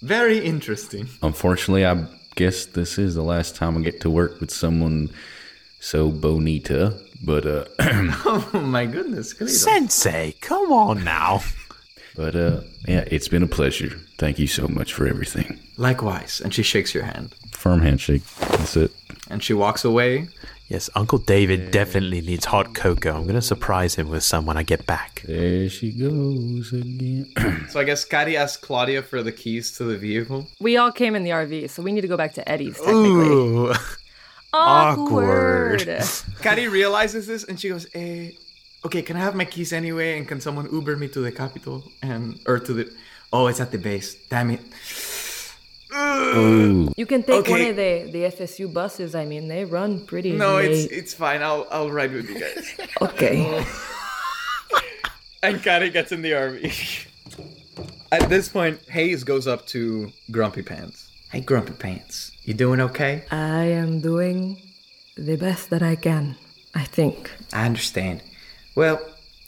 Very 0.00 0.38
interesting. 0.38 1.08
unfortunately, 1.22 1.84
I 1.84 2.06
guess 2.36 2.64
this 2.66 2.98
is 2.98 3.14
the 3.16 3.22
last 3.22 3.56
time 3.56 3.76
I 3.76 3.80
get 3.80 4.00
to 4.02 4.10
work 4.10 4.40
with 4.40 4.50
someone 4.50 5.10
so 5.80 6.10
bonita. 6.10 6.98
But 7.22 7.46
uh, 7.46 7.64
Oh 7.80 8.62
my 8.64 8.86
goodness, 8.86 9.34
Cletus. 9.34 9.58
Sensei, 9.64 10.34
come 10.40 10.72
on 10.72 11.02
now. 11.04 11.42
But 12.18 12.34
uh, 12.34 12.60
yeah, 12.88 13.04
it's 13.06 13.28
been 13.28 13.44
a 13.44 13.46
pleasure. 13.46 13.90
Thank 14.18 14.40
you 14.40 14.48
so 14.48 14.66
much 14.66 14.92
for 14.92 15.06
everything. 15.06 15.60
Likewise. 15.76 16.40
And 16.40 16.52
she 16.52 16.64
shakes 16.64 16.92
your 16.92 17.04
hand. 17.04 17.32
Firm 17.52 17.80
handshake. 17.80 18.22
That's 18.40 18.76
it. 18.76 18.90
And 19.30 19.42
she 19.42 19.54
walks 19.54 19.84
away. 19.84 20.26
Yes, 20.66 20.90
Uncle 20.96 21.18
David 21.18 21.70
definitely 21.70 22.20
needs 22.20 22.44
hot 22.44 22.74
cocoa. 22.74 23.16
I'm 23.16 23.26
gonna 23.26 23.40
surprise 23.40 23.94
him 23.94 24.08
with 24.10 24.24
some 24.24 24.46
when 24.46 24.56
I 24.56 24.64
get 24.64 24.84
back. 24.84 25.22
There 25.26 25.68
she 25.70 25.92
goes 25.92 26.72
again. 26.72 27.32
So 27.70 27.78
I 27.80 27.84
guess 27.84 28.04
Caddy 28.04 28.36
asked 28.36 28.62
Claudia 28.62 29.02
for 29.02 29.22
the 29.22 29.32
keys 29.32 29.76
to 29.76 29.84
the 29.84 29.96
vehicle. 29.96 30.48
We 30.60 30.76
all 30.76 30.90
came 30.90 31.14
in 31.14 31.22
the 31.22 31.30
RV, 31.30 31.70
so 31.70 31.82
we 31.82 31.92
need 31.92 32.00
to 32.00 32.08
go 32.08 32.16
back 32.16 32.34
to 32.34 32.48
Eddie's 32.48 32.76
technically. 32.76 33.28
Ooh. 33.28 33.72
Awkward. 34.52 35.86
Caddy 36.40 36.68
realizes 36.68 37.26
this 37.26 37.44
and 37.44 37.60
she 37.60 37.68
goes, 37.68 37.86
eh, 37.94 38.30
okay, 38.84 39.02
can 39.02 39.16
I 39.16 39.20
have 39.20 39.34
my 39.34 39.44
keys 39.44 39.72
anyway? 39.72 40.18
And 40.18 40.26
can 40.26 40.40
someone 40.40 40.68
Uber 40.72 40.96
me 40.96 41.08
to 41.08 41.20
the 41.20 41.32
capital? 41.32 41.84
And, 42.02 42.38
or 42.46 42.58
to 42.58 42.72
the, 42.72 42.92
oh, 43.32 43.46
it's 43.46 43.60
at 43.60 43.72
the 43.72 43.78
base. 43.78 44.14
Damn 44.28 44.50
it. 44.50 44.60
Ooh. 45.94 46.92
You 46.96 47.06
can 47.06 47.22
take 47.22 47.48
one 47.48 47.60
of 47.62 47.76
the, 47.76 48.08
the 48.12 48.22
FSU 48.36 48.72
buses. 48.72 49.14
I 49.14 49.24
mean, 49.24 49.48
they 49.48 49.64
run 49.64 50.04
pretty 50.06 50.32
No, 50.32 50.58
it's 50.58 50.82
late. 50.82 50.92
it's 50.92 51.14
fine. 51.14 51.42
I'll 51.42 51.66
I'll 51.70 51.90
ride 51.90 52.12
with 52.12 52.28
you 52.28 52.38
guys. 52.38 52.74
Okay. 53.00 53.64
and 55.42 55.62
Caddy 55.62 55.90
gets 55.90 56.12
in 56.12 56.20
the 56.22 56.32
RV. 56.32 57.06
At 58.12 58.28
this 58.28 58.48
point, 58.48 58.80
Hayes 58.88 59.24
goes 59.24 59.46
up 59.46 59.66
to 59.68 60.10
Grumpy 60.30 60.62
Pants. 60.62 61.10
Hey, 61.30 61.40
Grumpy 61.40 61.72
Pants, 61.74 62.32
you 62.44 62.54
doing 62.54 62.80
okay? 62.80 63.24
I 63.30 63.64
am 63.64 64.00
doing 64.00 64.60
the 65.16 65.36
best 65.36 65.68
that 65.70 65.82
I 65.82 65.94
can, 65.94 66.36
I 66.74 66.84
think. 66.84 67.30
I 67.52 67.66
understand. 67.66 68.22
Well, 68.78 69.00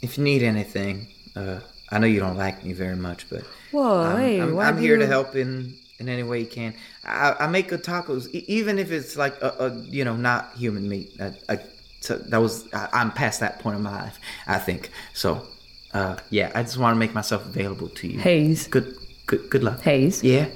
if 0.03 0.19
you 0.19 0.25
need 0.25 0.43
anything, 0.43 1.07
uh, 1.37 1.61
I 1.93 2.01
know 2.01 2.09
you 2.09 2.19
don't 2.19 2.37
like 2.37 2.65
me 2.65 2.73
very 2.73 2.97
much, 2.97 3.31
but 3.31 3.45
Whoa, 3.71 4.01
I'm, 4.01 4.19
hey, 4.19 4.41
I'm, 4.41 4.59
I'm 4.59 4.77
here 4.77 4.97
to 4.97 5.07
help 5.07 5.37
in 5.37 5.77
in 6.01 6.09
any 6.09 6.25
way 6.25 6.41
you 6.41 6.47
can. 6.47 6.75
I, 7.05 7.37
I 7.39 7.47
make 7.47 7.69
good 7.69 7.85
tacos, 7.85 8.27
e- 8.35 8.45
even 8.49 8.77
if 8.81 8.91
it's 8.91 9.17
like 9.17 9.41
a, 9.41 9.51
a 9.67 9.69
you 9.97 10.05
know 10.05 10.17
not 10.17 10.57
human 10.57 10.89
meat. 10.89 11.09
I, 11.21 11.29
I, 11.49 11.59
so 12.01 12.17
that 12.17 12.39
was 12.39 12.55
I, 12.75 12.89
I'm 12.93 13.13
past 13.13 13.39
that 13.39 13.61
point 13.61 13.77
in 13.77 13.85
my 13.85 13.95
life, 14.03 14.19
I 14.49 14.59
think. 14.59 14.91
So, 15.15 15.47
uh, 15.95 16.17
yeah, 16.31 16.51
I 16.57 16.65
just 16.65 16.79
want 16.79 16.97
to 16.97 16.99
make 16.99 17.15
myself 17.15 17.47
available 17.47 17.89
to 18.01 18.09
you. 18.09 18.19
Hayes. 18.19 18.67
Good, 18.67 18.97
good, 19.27 19.49
good 19.49 19.63
luck. 19.63 19.81
Hayes. 19.83 20.25
Yeah. 20.25 20.49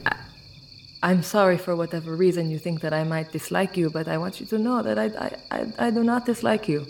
I'm 1.00 1.22
sorry 1.22 1.58
for 1.58 1.76
whatever 1.76 2.16
reason 2.16 2.50
you 2.50 2.58
think 2.58 2.80
that 2.80 2.92
I 2.92 3.04
might 3.04 3.30
dislike 3.30 3.76
you, 3.76 3.88
but 3.90 4.08
I 4.08 4.16
want 4.18 4.40
you 4.40 4.46
to 4.46 4.58
know 4.58 4.82
that 4.82 4.98
I, 4.98 5.06
I, 5.26 5.28
I, 5.56 5.86
I 5.86 5.90
do 5.90 6.02
not 6.02 6.26
dislike 6.26 6.66
you. 6.66 6.86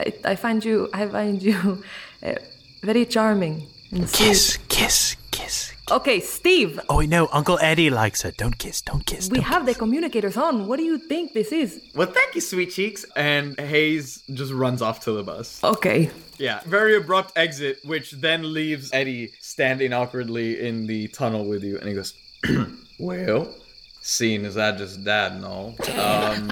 I, 0.00 0.32
I 0.32 0.34
find 0.36 0.64
you, 0.64 0.88
I 0.92 1.06
find 1.06 1.42
you 1.42 1.82
uh, 2.22 2.34
very 2.82 3.04
charming 3.06 3.66
and 3.92 4.08
sweet. 4.08 4.26
Kiss, 4.28 4.58
kiss, 4.68 5.16
kiss, 5.30 5.72
Okay, 5.90 6.20
Steve, 6.20 6.78
Oh, 6.88 6.98
wait, 6.98 7.08
no, 7.08 7.28
Uncle 7.32 7.58
Eddie 7.60 7.90
likes 7.90 8.22
her. 8.22 8.30
Don't 8.30 8.56
kiss, 8.56 8.80
don't 8.80 9.04
kiss. 9.04 9.28
we 9.28 9.40
have 9.40 9.66
the 9.66 9.74
communicators 9.74 10.36
on. 10.36 10.68
What 10.68 10.76
do 10.76 10.84
you 10.84 10.98
think 10.98 11.32
this 11.32 11.50
is? 11.50 11.82
Well, 11.96 12.06
thank 12.06 12.36
you, 12.36 12.40
sweet 12.40 12.70
cheeks. 12.70 13.04
And 13.16 13.58
Hayes 13.58 14.22
just 14.32 14.52
runs 14.52 14.82
off 14.82 15.00
to 15.06 15.12
the 15.12 15.24
bus. 15.24 15.62
Okay. 15.64 16.10
Yeah, 16.38 16.60
very 16.64 16.94
abrupt 16.96 17.32
exit, 17.36 17.78
which 17.84 18.12
then 18.12 18.54
leaves 18.54 18.90
Eddie 18.92 19.32
standing 19.40 19.92
awkwardly 19.92 20.60
in 20.66 20.86
the 20.86 21.08
tunnel 21.08 21.44
with 21.44 21.64
you, 21.64 21.76
and 21.78 21.88
he 21.88 21.94
goes, 21.94 22.14
"Well, 23.00 23.52
seeing 24.00 24.44
as 24.46 24.56
I 24.56 24.72
just 24.76 25.04
died 25.04 25.32
and 25.32 25.44
all, 25.44 25.74
um, 25.98 26.50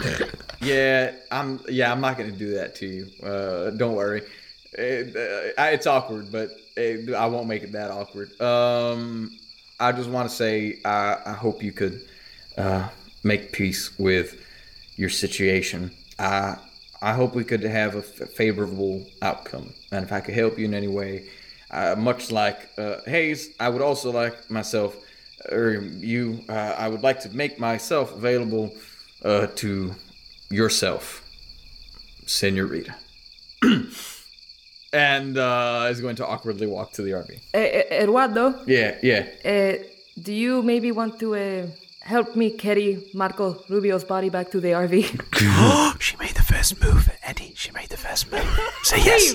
yeah, 0.61 1.13
I'm 1.31 1.61
yeah, 1.69 1.91
I'm 1.93 2.01
not 2.01 2.19
gonna 2.19 2.33
do 2.33 2.55
that 2.55 2.75
to 2.77 2.87
you. 2.87 3.07
Uh, 3.23 3.71
don't 3.71 3.95
worry. 3.95 4.23
It, 4.73 5.17
uh, 5.17 5.63
it's 5.65 5.87
awkward, 5.87 6.31
but 6.31 6.51
it, 6.77 7.15
I 7.15 7.27
won't 7.27 7.49
make 7.49 7.63
it 7.63 7.73
that 7.73 7.91
awkward. 7.91 8.39
Um, 8.41 9.31
I 9.81 9.93
just 9.93 10.11
want 10.11 10.29
to 10.29 10.35
say 10.35 10.81
I, 10.85 11.19
I 11.27 11.33
hope 11.33 11.63
you 11.63 11.73
could 11.73 12.03
uh, 12.57 12.89
make 13.25 13.53
peace 13.53 13.99
with 13.99 14.41
your 14.97 15.09
situation. 15.09 15.91
I 16.19 16.57
I 17.01 17.13
hope 17.15 17.35
we 17.35 17.45
could 17.45 17.63
have 17.63 17.95
a 17.95 17.99
f- 17.99 18.31
favorable 18.31 19.07
outcome, 19.23 19.73
and 19.93 20.05
if 20.05 20.13
I 20.13 20.21
could 20.21 20.35
help 20.35 20.59
you 20.59 20.65
in 20.67 20.75
any 20.75 20.89
way, 20.89 21.29
uh, 21.71 21.95
much 21.97 22.31
like 22.31 22.69
uh, 22.77 22.97
Hayes, 23.07 23.51
I 23.61 23.69
would 23.69 23.83
also 23.83 24.11
like 24.11 24.51
myself 24.51 24.97
or 25.51 25.71
you. 25.81 26.41
Uh, 26.49 26.53
I 26.79 26.89
would 26.89 27.03
like 27.03 27.21
to 27.21 27.29
make 27.31 27.59
myself 27.59 28.13
available 28.15 28.75
uh, 29.25 29.47
to 29.57 29.95
yourself, 30.51 31.25
Senorita. 32.27 32.95
and 34.93 35.37
uh, 35.39 35.89
is 35.91 36.01
going 36.01 36.17
to 36.17 36.27
awkwardly 36.27 36.67
walk 36.67 36.93
to 36.93 37.03
the 37.03 37.11
RV. 37.11 37.41
Eh, 37.55 37.59
eh, 37.91 38.03
Eduardo, 38.03 38.55
Yeah, 38.67 38.97
yeah. 39.03 39.27
uh, 39.45 39.83
do 40.21 40.33
you 40.33 40.63
maybe 40.63 40.93
want 40.93 41.19
to 41.21 41.35
uh, 41.35 41.67
help 42.01 42.35
me 42.37 42.51
carry 42.51 43.05
Marco 43.15 43.63
Rubio's 43.69 44.05
body 44.05 44.31
back 44.31 44.51
to 44.53 44.61
the 44.61 44.69
RV? 44.69 46.01
she 46.01 46.17
made 46.17 46.35
the 46.35 46.43
first 46.43 46.81
move, 46.83 47.11
Eddie. 47.23 47.53
She 47.55 47.71
made 47.73 47.89
the 47.91 47.97
first 47.97 48.31
move. 48.33 48.49
Say 48.83 48.99
yes. 49.05 49.35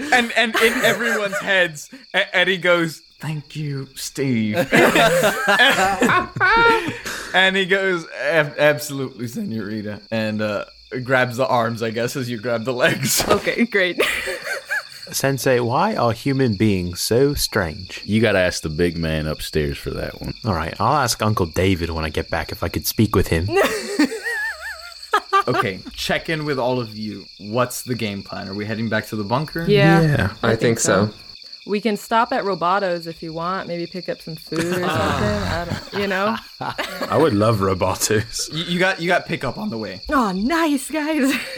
and 0.12 0.32
and 0.36 0.54
in 0.56 0.72
everyone's 0.84 1.38
heads, 1.38 1.90
Eddie 2.12 2.58
goes, 2.58 3.02
"Thank 3.18 3.56
you, 3.56 3.88
Steve." 3.94 4.56
and 7.34 7.56
he 7.56 7.66
goes, 7.66 8.06
"Absolutely, 8.12 9.28
Senorita," 9.28 10.00
and 10.10 10.42
uh, 10.42 10.64
grabs 11.02 11.36
the 11.36 11.46
arms, 11.46 11.82
I 11.82 11.90
guess, 11.90 12.16
as 12.16 12.30
you 12.30 12.40
grab 12.40 12.64
the 12.64 12.72
legs. 12.72 13.24
Okay, 13.36 13.64
great. 13.66 14.00
Sensei, 15.12 15.60
why 15.60 15.94
are 15.94 16.12
human 16.12 16.54
beings 16.54 17.00
so 17.00 17.34
strange? 17.34 18.02
You 18.04 18.20
gotta 18.20 18.38
ask 18.38 18.62
the 18.62 18.68
big 18.68 18.96
man 18.96 19.26
upstairs 19.26 19.78
for 19.78 19.90
that 19.90 20.20
one. 20.20 20.34
All 20.44 20.54
right, 20.54 20.74
I'll 20.80 20.96
ask 20.96 21.22
Uncle 21.22 21.46
David 21.46 21.90
when 21.90 22.04
I 22.04 22.08
get 22.08 22.28
back 22.28 22.50
if 22.50 22.62
I 22.62 22.68
could 22.68 22.86
speak 22.86 23.14
with 23.14 23.28
him. 23.28 23.48
okay, 25.46 25.80
check 25.92 26.28
in 26.28 26.44
with 26.44 26.58
all 26.58 26.80
of 26.80 26.96
you. 26.96 27.24
What's 27.38 27.82
the 27.82 27.94
game 27.94 28.22
plan? 28.22 28.48
Are 28.48 28.54
we 28.54 28.64
heading 28.64 28.88
back 28.88 29.06
to 29.08 29.16
the 29.16 29.24
bunker? 29.24 29.64
Yeah. 29.68 30.02
Yeah, 30.02 30.34
I, 30.42 30.56
think, 30.56 30.80
so. 30.80 31.10
We 31.66 31.80
can 31.80 31.96
stop 31.96 32.32
at 32.32 32.44
Roboto's 32.44 33.06
if 33.06 33.22
you 33.22 33.32
want. 33.32 33.68
Maybe 33.68 33.86
pick 33.86 34.08
up 34.08 34.20
some 34.22 34.36
food 34.36 34.64
or 34.64 34.84
ah. 34.84 35.64
something. 35.64 35.78
I 35.78 35.90
don't, 35.90 36.02
you 36.02 36.06
know? 36.08 36.36
I 37.10 37.18
would 37.18 37.34
love 37.34 37.58
Robotos. 37.58 38.52
You, 38.52 38.64
you 38.64 38.78
got 38.78 39.00
you 39.00 39.08
got 39.08 39.26
pickup 39.26 39.58
on 39.58 39.68
the 39.68 39.78
way. 39.78 40.00
Oh, 40.08 40.32
nice, 40.32 40.90
guys. 40.90 41.32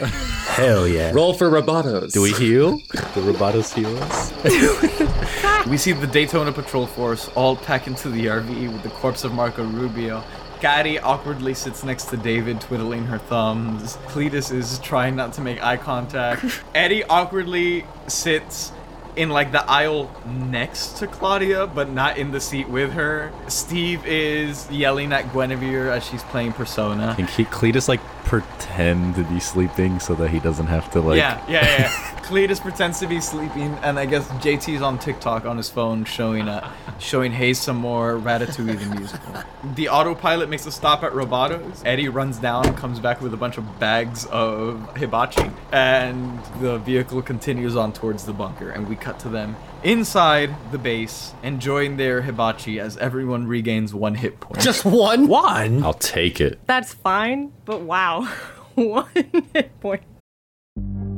Hell 0.55 0.87
yeah. 0.87 1.11
Roll 1.11 1.33
for 1.33 1.49
Robotos. 1.49 2.11
Do 2.11 2.21
we 2.21 2.33
heal? 2.33 2.77
The 2.89 3.21
Robotos 3.21 3.73
heal 3.73 3.95
us? 4.03 5.67
We 5.67 5.77
see 5.77 5.91
the 5.91 6.07
Daytona 6.07 6.51
Patrol 6.51 6.87
Force 6.87 7.29
all 7.35 7.55
pack 7.55 7.87
into 7.87 8.09
the 8.09 8.25
RV 8.25 8.73
with 8.73 8.81
the 8.81 8.89
corpse 8.89 9.23
of 9.23 9.33
Marco 9.33 9.63
Rubio. 9.63 10.23
Gatti 10.61 10.99
awkwardly 10.99 11.53
sits 11.53 11.85
next 11.85 12.05
to 12.05 12.17
David, 12.17 12.59
twiddling 12.59 13.05
her 13.05 13.17
thumbs. 13.17 13.95
Cletus 14.07 14.51
is 14.51 14.79
trying 14.79 15.15
not 15.15 15.31
to 15.33 15.41
make 15.41 15.63
eye 15.63 15.77
contact. 15.77 16.43
Eddie 16.75 17.03
awkwardly 17.05 17.85
sits 18.07 18.73
in 19.15 19.29
like 19.29 19.51
the 19.51 19.63
aisle 19.69 20.11
next 20.25 20.97
to 20.97 21.07
Claudia, 21.07 21.67
but 21.67 21.89
not 21.89 22.17
in 22.17 22.31
the 22.31 22.39
seat 22.39 22.69
with 22.69 22.91
her. 22.93 23.31
Steve 23.47 24.05
is 24.05 24.69
yelling 24.71 25.11
at 25.13 25.25
Guinevere 25.33 25.89
as 25.91 26.05
she's 26.05 26.23
playing 26.23 26.53
Persona. 26.53 27.15
Ke- 27.17 27.49
Cletus 27.49 27.87
like 27.87 27.99
pretend 28.29 29.15
to 29.15 29.23
be 29.23 29.39
sleeping 29.39 29.99
so 29.99 30.13
that 30.13 30.29
he 30.29 30.39
doesn't 30.39 30.67
have 30.67 30.91
to 30.91 31.01
like? 31.01 31.17
yeah, 31.17 31.43
yeah, 31.49 31.65
yeah. 31.65 31.77
yeah. 31.79 31.89
Cletus 32.21 32.61
pretends 32.61 32.99
to 32.99 33.07
be 33.07 33.19
sleeping, 33.19 33.73
and 33.81 33.97
I 33.97 34.05
guess 34.05 34.27
JT's 34.27 34.83
on 34.83 34.99
TikTok 34.99 35.45
on 35.45 35.57
his 35.57 35.67
phone 35.67 36.05
showing 36.05 36.47
uh, 36.47 36.71
showing 36.99 37.31
Hayes 37.31 37.57
some 37.57 37.77
more 37.77 38.17
Ratatouille 38.17 38.77
the 38.77 38.95
musical. 38.95 39.33
The 39.73 39.89
autopilot 39.89 40.47
makes 40.47 40.67
a 40.67 40.71
stop 40.71 41.01
at 41.01 41.11
Roboto's. 41.13 41.81
Eddie 41.83 42.07
runs 42.07 42.37
down 42.37 42.75
comes 42.75 42.99
back 42.99 43.19
with 43.19 43.33
a 43.33 43.37
bunch 43.37 43.57
of 43.57 43.79
bags 43.79 44.27
of 44.27 44.95
hibachi, 44.95 45.49
and 45.71 46.39
the 46.61 46.77
vehicle 46.77 47.23
continues 47.23 47.75
on 47.75 47.93
towards 47.93 48.25
the 48.25 48.33
bunker. 48.33 48.69
And 48.69 48.87
we 48.87 48.95
cut 48.95 49.19
to 49.21 49.29
them 49.29 49.55
inside 49.83 50.53
the 50.71 50.77
base, 50.77 51.33
enjoying 51.43 51.97
their 51.97 52.21
hibachi 52.21 52.79
as 52.79 52.97
everyone 52.97 53.47
regains 53.47 53.93
one 53.93 54.15
hit 54.15 54.39
point. 54.39 54.61
Just 54.61 54.85
one? 54.85 55.27
One? 55.27 55.83
I'll 55.83 55.93
take 55.93 56.41
it. 56.41 56.59
That's 56.65 56.93
fine, 56.93 57.53
but 57.65 57.81
wow. 57.81 58.27
One 58.75 59.09
hit 59.53 59.77
point. 59.81 60.03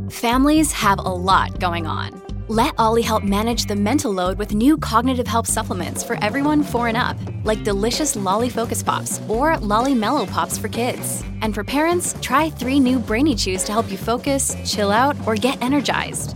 Families 0.09 0.71
have 0.71 0.97
a 0.97 1.01
lot 1.01 1.59
going 1.59 1.85
on. 1.85 2.21
Let 2.47 2.73
OLLY 2.79 3.01
help 3.03 3.23
manage 3.23 3.65
the 3.65 3.75
mental 3.75 4.11
load 4.11 4.37
with 4.37 4.53
new 4.53 4.77
cognitive 4.77 5.27
help 5.27 5.47
supplements 5.47 6.03
for 6.03 6.21
everyone 6.21 6.63
four 6.63 6.87
and 6.87 6.97
up, 6.97 7.17
like 7.45 7.63
delicious 7.63 8.17
OLLY 8.17 8.49
Focus 8.49 8.83
Pops 8.83 9.21
or 9.29 9.57
OLLY 9.61 9.93
Mellow 9.93 10.25
Pops 10.25 10.57
for 10.57 10.67
kids. 10.67 11.23
And 11.41 11.55
for 11.55 11.63
parents, 11.63 12.15
try 12.19 12.49
three 12.49 12.79
new 12.79 12.99
Brainy 12.99 13.35
Chews 13.35 13.63
to 13.63 13.71
help 13.71 13.89
you 13.89 13.97
focus, 13.97 14.55
chill 14.65 14.91
out, 14.91 15.15
or 15.25 15.35
get 15.35 15.61
energized. 15.61 16.35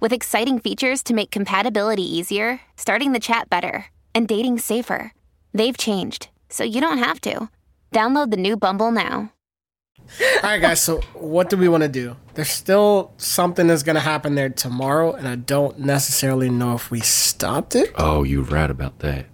with 0.00 0.12
exciting 0.12 0.58
features 0.58 1.02
to 1.04 1.14
make 1.14 1.30
compatibility 1.30 2.02
easier, 2.02 2.60
starting 2.76 3.12
the 3.12 3.20
chat 3.20 3.48
better, 3.48 3.86
and 4.14 4.26
dating 4.26 4.58
safer. 4.58 5.12
They've 5.52 5.76
changed, 5.76 6.28
so 6.48 6.64
you 6.64 6.80
don't 6.80 6.98
have 6.98 7.20
to. 7.22 7.48
Download 7.92 8.30
the 8.30 8.36
new 8.36 8.56
Bumble 8.56 8.90
now. 8.90 9.32
All 10.20 10.42
right, 10.42 10.60
guys. 10.60 10.80
So, 10.80 11.00
what 11.14 11.50
do 11.50 11.56
we 11.56 11.68
want 11.68 11.82
to 11.82 11.88
do? 11.88 12.16
There's 12.34 12.50
still 12.50 13.12
something 13.16 13.66
that's 13.66 13.82
gonna 13.82 14.00
happen 14.00 14.34
there 14.34 14.48
tomorrow, 14.48 15.12
and 15.12 15.28
I 15.28 15.36
don't 15.36 15.78
necessarily 15.78 16.50
know 16.50 16.74
if 16.74 16.90
we 16.90 17.00
stopped 17.00 17.76
it. 17.76 17.92
Oh, 17.96 18.24
you're 18.24 18.42
right 18.42 18.70
about 18.70 18.98
that. 19.00 19.26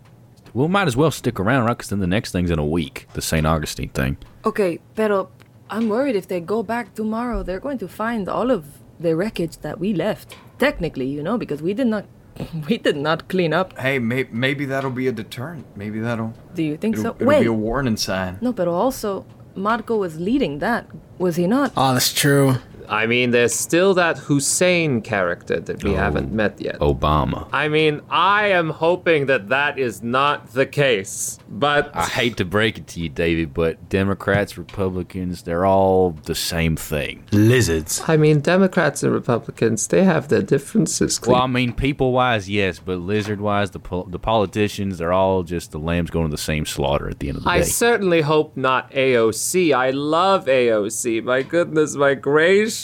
Well, 0.52 0.68
might 0.68 0.87
as 0.87 0.96
well 0.96 1.11
stick 1.11 1.38
around, 1.38 1.64
right? 1.64 1.76
Because 1.76 1.90
then 1.90 2.00
the 2.00 2.07
next 2.07 2.33
thing's 2.33 2.50
in 2.50 2.59
a 2.59 2.66
week, 2.66 3.07
the 3.12 3.22
St. 3.22 3.46
Augustine 3.46 3.90
thing. 3.90 4.16
Okay, 4.44 4.79
pero 4.94 5.29
I'm 5.68 5.88
worried 5.88 6.16
if 6.16 6.29
they 6.29 6.40
go 6.40 6.62
back 6.62 6.94
tomorrow, 6.94 7.42
they're 7.42 7.61
going 7.61 7.79
to 7.79 7.88
find 7.88 8.29
all 8.29 8.50
of 8.50 8.64
the 8.98 9.14
wreckage 9.16 9.59
that 9.59 9.78
we 9.78 9.92
left. 9.92 10.37
Technically, 10.59 11.06
you 11.06 11.22
know, 11.22 11.37
because 11.38 11.62
we 11.62 11.74
did 11.74 11.87
not 11.87 12.04
we 12.68 12.78
did 12.78 12.96
not 12.96 13.28
clean 13.28 13.52
up. 13.52 13.78
Hey, 13.78 13.98
may- 13.98 14.28
maybe 14.30 14.64
that'll 14.66 14.90
be 14.90 15.09
a 15.09 15.12
deterrent. 15.12 15.66
Maybe 15.76 16.00
that'll. 16.00 16.35
Do 16.54 16.62
you 16.62 16.76
think 16.76 16.94
it'll, 16.96 17.12
so? 17.12 17.16
It'll 17.16 17.26
Wait. 17.26 17.40
be 17.40 17.46
a 17.46 17.52
warning 17.52 17.96
sign. 17.96 18.38
No, 18.40 18.52
but 18.52 18.68
also 18.68 19.24
Marco 19.54 19.96
was 19.96 20.20
leading 20.20 20.59
that, 20.59 20.87
was 21.18 21.37
he 21.37 21.46
not? 21.46 21.72
Oh, 21.76 21.94
that's 21.94 22.12
true. 22.12 22.56
I 22.88 23.07
mean, 23.07 23.31
there's 23.31 23.55
still 23.55 23.94
that 23.94 24.18
Hussein 24.18 25.03
character 25.03 25.61
that 25.61 25.83
we 25.83 25.92
oh, 25.92 25.96
haven't 25.96 26.33
met 26.33 26.61
yet. 26.61 26.79
Obama. 26.79 27.49
I 27.53 27.68
mean, 27.68 28.03
I 28.11 28.49
am 28.49 28.70
hoping 28.70 29.27
that 29.27 29.49
that 29.49 29.79
is 29.79 30.03
not 30.03 30.53
the 30.53 30.66
case, 30.66 31.38
but 31.49 31.94
I 31.94 32.07
hate 32.07 32.37
to 32.38 32.44
break 32.44 32.79
it 32.79 32.87
to 32.88 33.01
you, 33.01 33.09
David, 33.09 33.55
but 33.55 33.88
Democrats, 33.88 34.57
Republicans, 34.59 35.42
they're 35.42 35.66
all 35.66 36.11
the 36.11 36.35
same 36.35 36.77
thing. 36.77 37.25
Lizards. 37.33 38.03
I 38.07 38.16
mean, 38.16 38.40
Democrats 38.40 39.03
and 39.03 39.12
Republicans, 39.12 39.87
they 39.88 40.05
have 40.05 40.29
their 40.29 40.42
differences. 40.42 41.20
Well, 41.27 41.42
I 41.42 41.46
mean, 41.46 41.72
people 41.72 42.12
wise, 42.12 42.49
yes, 42.49 42.79
but 42.79 42.99
lizard 42.99 43.40
wise, 43.40 43.70
the 43.70 43.81
pol- 43.81 44.05
the 44.05 44.18
politicians, 44.18 44.99
they're 44.99 45.12
all 45.12 45.42
just 45.42 45.72
the 45.72 45.79
lambs 45.79 46.11
going 46.11 46.27
to 46.27 46.31
the 46.31 46.38
same 46.38 46.66
slaughter 46.66 47.09
at 47.09 47.18
the 47.18 47.29
end 47.29 47.38
of 47.38 47.44
the 47.44 47.51
I 47.51 47.59
day. 47.59 47.62
I 47.62 47.66
certainly 47.66 48.20
hope 48.22 48.57
not 48.57 48.90
AOC. 48.92 49.72
I 49.75 49.90
love 49.90 50.46
AOC. 50.46 51.25
My 51.25 51.42
goodness, 51.42 51.96
my 51.96 52.14
gracious. 52.14 52.76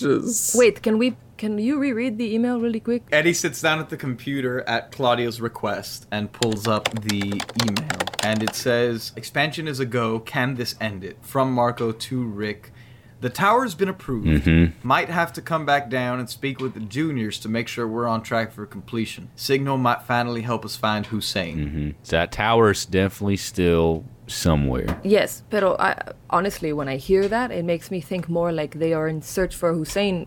Wait, 0.55 0.83
can 0.83 0.99
we 0.99 1.17
can 1.37 1.59
you 1.59 1.79
reread 1.79 2.19
the 2.19 2.33
email 2.35 2.61
really 2.61 2.79
quick? 2.81 3.03
Eddie 3.11 3.33
sits 3.35 3.61
down 3.61 3.81
at 3.81 3.89
the 3.91 3.97
computer 3.97 4.61
at 4.69 4.93
Claudia's 4.93 5.41
request 5.41 6.07
and 6.13 6.31
pulls 6.31 6.69
up 6.69 6.89
the 7.03 7.43
email. 7.65 7.99
And 8.23 8.43
it 8.45 8.55
says, 8.55 9.11
Expansion 9.17 9.67
is 9.67 9.81
a 9.81 9.85
go. 9.87 10.21
Can 10.21 10.55
this 10.55 10.77
end 10.81 11.03
it? 11.03 11.17
From 11.21 11.53
Marco 11.53 11.91
to 11.91 12.23
Rick. 12.23 12.73
The 13.21 13.31
tower's 13.31 13.75
been 13.75 13.89
approved. 13.89 14.27
Mhm. 14.47 14.73
Might 14.85 15.09
have 15.09 15.33
to 15.35 15.43
come 15.43 15.65
back 15.67 15.89
down 15.91 16.19
and 16.21 16.29
speak 16.31 16.61
with 16.61 16.75
the 16.75 16.81
juniors 16.81 17.39
to 17.41 17.49
make 17.49 17.67
sure 17.69 17.87
we're 17.89 18.07
on 18.09 18.23
track 18.23 18.53
for 18.53 18.65
completion. 18.67 19.29
Signal 19.37 19.79
might 19.79 20.03
finally 20.03 20.43
help 20.43 20.65
us 20.65 20.77
find 20.77 21.07
Hussein. 21.07 21.69
hmm 21.69 21.91
That 22.11 22.31
tower's 22.33 22.85
definitely 22.85 23.37
still 23.37 24.05
somewhere. 24.33 25.01
Yes, 25.05 25.43
pero 25.51 25.77
I, 25.79 25.95
honestly, 26.31 26.73
when 26.73 26.89
I 26.89 26.97
hear 26.97 27.29
that, 27.29 27.51
it 27.51 27.65
makes 27.65 27.91
me 27.91 28.01
think 28.01 28.29
more 28.29 28.53
like 28.53 28.79
they 28.79 28.93
are 28.93 29.09
in 29.09 29.23
search 29.23 29.55
for 29.55 29.75
Hussein, 29.75 30.27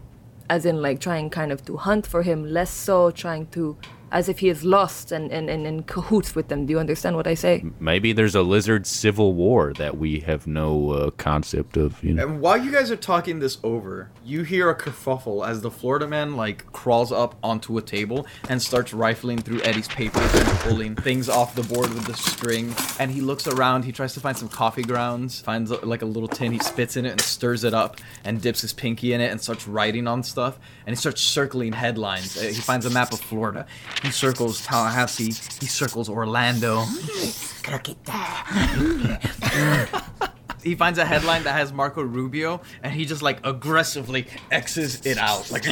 as 0.50 0.66
in 0.66 0.82
like 0.82 1.00
trying 1.00 1.30
kind 1.30 1.52
of 1.52 1.66
to 1.66 1.78
hunt 1.78 2.06
for 2.06 2.22
him, 2.24 2.46
less 2.46 2.70
so 2.70 3.12
trying 3.12 3.48
to, 3.48 3.78
as 4.12 4.30
if 4.30 4.40
he 4.40 4.50
is 4.50 4.64
lost 4.64 5.12
and, 5.12 5.32
and, 5.32 5.50
and 5.50 5.66
in 5.66 5.84
cahoots 5.84 6.36
with 6.36 6.48
them. 6.48 6.66
Do 6.66 6.72
you 6.72 6.80
understand 6.80 7.16
what 7.16 7.28
I 7.28 7.34
say? 7.34 7.64
Maybe 7.80 8.14
there's 8.14 8.36
a 8.36 8.42
lizard 8.42 8.88
civil 8.88 9.34
war 9.34 9.74
that 9.74 9.98
we 9.98 10.20
have 10.22 10.48
no 10.48 10.92
uh, 10.92 11.10
concept 11.12 11.78
of. 11.78 12.04
You 12.04 12.14
know. 12.14 12.24
And 12.24 12.42
while 12.42 12.58
you 12.58 12.72
guys 12.72 12.92
are 12.92 12.96
talking 12.96 13.40
this 13.40 13.58
over, 13.64 14.12
you 14.24 14.44
hear 14.44 14.70
a 14.70 14.76
kerfuffle 14.76 15.48
as 15.48 15.62
the 15.62 15.72
Florida 15.72 16.08
man 16.08 16.36
like 16.36 16.72
crawls 16.72 17.12
up 17.12 17.36
onto 17.44 17.78
a 17.78 17.82
table 17.82 18.26
and 18.50 18.62
starts 18.62 18.94
rifling 18.94 19.40
through 19.40 19.62
Eddie's 19.62 19.88
papers 19.88 20.34
and 20.36 20.48
pulling 20.60 20.96
things 20.96 21.30
off 21.30 21.56
the 21.56 21.64
board 21.64 21.94
with 21.94 22.06
the 22.06 22.14
string. 22.14 22.74
And 23.00 23.12
he 23.12 23.22
looks 23.22 23.48
around. 23.48 23.84
He 23.86 23.92
tries 23.92 24.14
to 24.14 24.20
find 24.20 24.38
some 24.38 24.50
coffee 24.50 24.84
grounds. 24.84 25.42
Finds 25.42 25.72
uh, 25.72 25.80
like 25.84 26.02
a 26.02 26.06
little 26.06 26.30
tin. 26.30 26.52
He 26.52 26.60
spits 26.60 26.96
in 26.98 27.06
it 27.06 27.12
and 27.12 27.22
stirs 27.22 27.64
it 27.64 27.74
up 27.74 27.98
and 28.24 28.42
dips 28.42 28.62
his 28.62 28.74
pinky 28.74 29.14
in 29.14 29.22
it 29.22 29.32
and 29.32 29.42
starts 29.42 29.68
writing 29.68 30.08
on 30.08 30.24
stuff. 30.24 30.60
And 30.86 30.96
he 30.96 31.00
starts 31.00 31.22
circling 31.22 31.74
headlines. 31.74 32.38
Uh, 32.38 32.42
He 32.42 32.54
finds 32.54 32.86
a 32.86 32.90
map 32.90 33.12
of 33.12 33.20
Florida. 33.20 33.66
He 34.02 34.12
circles 34.12 34.62
Tallahassee. 34.66 35.32
He 35.60 35.68
circles 35.68 36.10
Orlando. 36.10 36.86
he 40.64 40.76
finds 40.76 41.00
a 41.00 41.06
headline 41.06 41.44
that 41.44 41.54
has 41.54 41.72
Marco 41.72 42.02
Rubio, 42.02 42.62
and 42.84 42.94
he 42.94 43.06
just 43.06 43.22
like 43.22 43.40
aggressively 43.46 44.28
X's 44.52 45.06
it 45.06 45.18
out. 45.18 45.52
Like, 45.52 45.66